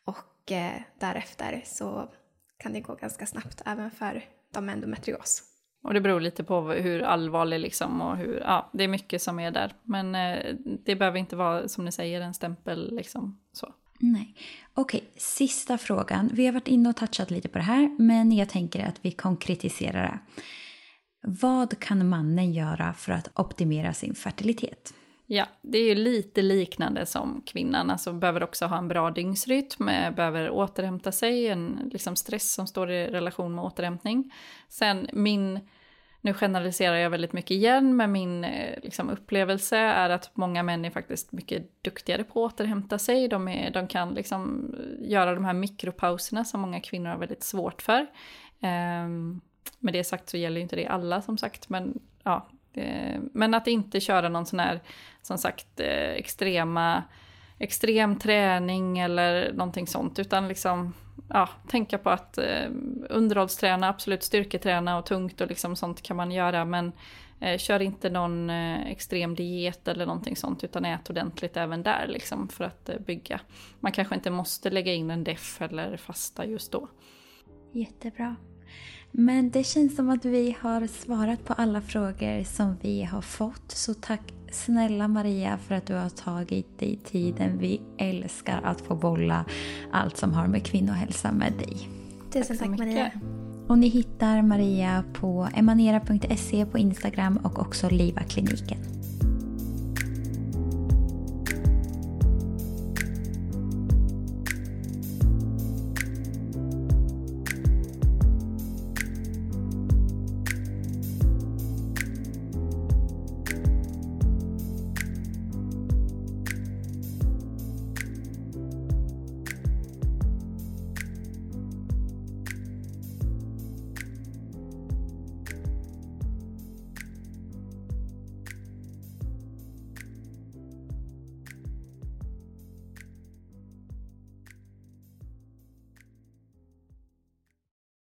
och 0.05 0.51
eh, 0.51 0.81
därefter 0.99 1.63
så 1.65 2.13
kan 2.57 2.73
det 2.73 2.81
gå 2.81 2.95
ganska 2.95 3.25
snabbt 3.25 3.61
även 3.65 3.91
för 3.91 4.25
de 4.53 4.65
med 4.65 4.73
endometrios. 4.73 5.48
Och 5.83 5.93
det 5.93 6.01
beror 6.01 6.19
lite 6.19 6.43
på 6.43 6.61
hur 6.61 7.01
allvarlig 7.01 7.59
liksom 7.59 8.01
och 8.01 8.17
hur, 8.17 8.39
ja, 8.45 8.69
det 8.73 8.83
är 8.83 8.87
mycket 8.87 9.21
som 9.21 9.39
är 9.39 9.51
där. 9.51 9.73
Men 9.83 10.15
eh, 10.15 10.55
det 10.85 10.95
behöver 10.95 11.17
inte 11.17 11.35
vara, 11.35 11.67
som 11.67 11.85
ni 11.85 11.91
säger, 11.91 12.21
en 12.21 12.33
stämpel 12.33 12.95
liksom 12.95 13.39
så. 13.53 13.73
Nej. 13.99 14.35
Okej, 14.73 15.03
sista 15.15 15.77
frågan. 15.77 16.29
Vi 16.33 16.45
har 16.45 16.53
varit 16.53 16.67
inne 16.67 16.89
och 16.89 16.95
touchat 16.95 17.31
lite 17.31 17.47
på 17.47 17.57
det 17.57 17.63
här, 17.63 17.95
men 17.99 18.31
jag 18.31 18.49
tänker 18.49 18.85
att 18.85 18.99
vi 19.01 19.11
konkretiserar 19.11 20.01
det. 20.03 20.19
Vad 21.21 21.79
kan 21.79 22.09
mannen 22.09 22.53
göra 22.53 22.93
för 22.93 23.11
att 23.11 23.39
optimera 23.39 23.93
sin 23.93 24.15
fertilitet? 24.15 24.93
Ja, 25.31 25.45
det 25.61 25.77
är 25.77 25.83
ju 25.83 25.95
lite 25.95 26.41
liknande 26.41 27.05
som 27.05 27.41
kvinnan, 27.45 27.89
alltså 27.89 28.13
behöver 28.13 28.43
också 28.43 28.65
ha 28.65 28.77
en 28.77 28.87
bra 28.87 29.11
dygnsrytm, 29.11 29.87
eh, 29.87 30.11
behöver 30.11 30.49
återhämta 30.49 31.11
sig, 31.11 31.47
en 31.47 31.89
liksom 31.93 32.15
stress 32.15 32.53
som 32.53 32.67
står 32.67 32.91
i 32.91 33.07
relation 33.07 33.55
med 33.55 33.63
återhämtning. 33.63 34.33
Sen 34.69 35.07
min 35.13 35.59
nu 36.21 36.33
generaliserar 36.33 36.95
jag 36.95 37.09
väldigt 37.09 37.33
mycket 37.33 37.51
igen, 37.51 37.95
men 37.95 38.11
min 38.11 38.43
eh, 38.43 38.79
liksom, 38.83 39.09
upplevelse 39.09 39.77
är 39.77 40.09
att 40.09 40.31
många 40.33 40.63
män 40.63 40.85
är 40.85 40.89
faktiskt 40.89 41.31
mycket 41.31 41.83
duktigare 41.83 42.23
på 42.23 42.45
att 42.45 42.53
återhämta 42.53 42.99
sig. 42.99 43.27
De, 43.27 43.47
är, 43.47 43.71
de 43.71 43.87
kan 43.87 44.13
liksom 44.13 44.71
göra 44.99 45.33
de 45.33 45.45
här 45.45 45.53
mikropauserna 45.53 46.45
som 46.45 46.61
många 46.61 46.79
kvinnor 46.79 47.09
har 47.09 47.17
väldigt 47.17 47.43
svårt 47.43 47.81
för. 47.81 48.01
Um, 48.61 49.41
med 49.79 49.93
det 49.93 50.03
sagt 50.03 50.29
så 50.29 50.37
gäller 50.37 50.57
ju 50.57 50.63
inte 50.63 50.75
det 50.75 50.87
alla 50.87 51.21
som 51.21 51.37
sagt, 51.37 51.69
men 51.69 51.99
ja. 52.23 52.49
Eh, 52.79 53.19
men 53.33 53.53
att 53.53 53.67
inte 53.67 53.99
köra 53.99 54.29
någon 54.29 54.45
sån 54.45 54.59
här, 54.59 54.81
som 55.21 55.37
sagt, 55.37 55.79
eh, 55.79 56.11
extrema, 56.11 57.03
extrem 57.59 58.19
träning 58.19 58.99
eller 58.99 59.53
någonting 59.53 59.87
sånt, 59.87 60.19
utan 60.19 60.47
liksom 60.47 60.93
ja, 61.29 61.49
tänka 61.67 61.97
på 61.97 62.09
att 62.09 62.37
eh, 62.37 62.69
underhållsträna, 63.09 63.89
absolut 63.89 64.23
styrketräna 64.23 64.97
och 64.97 65.05
tungt 65.05 65.41
och 65.41 65.47
liksom 65.47 65.75
sånt 65.75 66.01
kan 66.01 66.17
man 66.17 66.31
göra 66.31 66.65
men 66.65 66.91
eh, 67.39 67.57
kör 67.57 67.79
inte 67.79 68.09
någon 68.09 68.49
eh, 68.49 68.87
extrem 68.87 69.35
diet 69.35 69.87
eller 69.87 70.05
någonting 70.05 70.35
sånt 70.35 70.63
utan 70.63 70.85
ät 70.85 71.09
ordentligt 71.09 71.57
även 71.57 71.83
där 71.83 72.07
liksom 72.07 72.47
för 72.47 72.63
att 72.63 72.89
eh, 72.89 72.99
bygga. 72.99 73.41
Man 73.79 73.91
kanske 73.91 74.15
inte 74.15 74.31
måste 74.31 74.69
lägga 74.69 74.93
in 74.93 75.11
en 75.11 75.23
def 75.23 75.61
eller 75.61 75.97
fasta 75.97 76.45
just 76.45 76.71
då. 76.71 76.87
Jättebra. 77.73 78.35
Men 79.11 79.49
det 79.49 79.63
känns 79.63 79.95
som 79.95 80.09
att 80.09 80.25
vi 80.25 80.55
har 80.61 80.87
svarat 80.87 81.45
på 81.45 81.53
alla 81.53 81.81
frågor 81.81 82.43
som 82.43 82.75
vi 82.81 83.03
har 83.03 83.21
fått. 83.21 83.71
Så 83.71 83.93
tack 83.93 84.21
snälla 84.51 85.07
Maria 85.07 85.57
för 85.57 85.75
att 85.75 85.85
du 85.85 85.93
har 85.93 86.09
tagit 86.09 86.79
dig 86.79 86.99
tiden. 87.05 87.57
Vi 87.57 87.81
älskar 87.97 88.61
att 88.63 88.81
få 88.81 88.95
bolla 88.95 89.45
allt 89.91 90.17
som 90.17 90.33
har 90.33 90.47
med 90.47 90.65
kvinnohälsa 90.65 91.31
med 91.31 91.53
dig. 91.53 91.89
Tusen 92.33 92.57
tack, 92.57 92.67
tack 92.69 92.79
Maria. 92.79 93.11
Och 93.67 93.77
ni 93.77 93.87
hittar 93.87 94.41
Maria 94.41 95.03
på 95.13 95.47
emanera.se 95.55 96.65
på 96.65 96.77
Instagram 96.77 97.37
och 97.37 97.59
också 97.59 97.89
Liva-kliniken. 97.89 98.98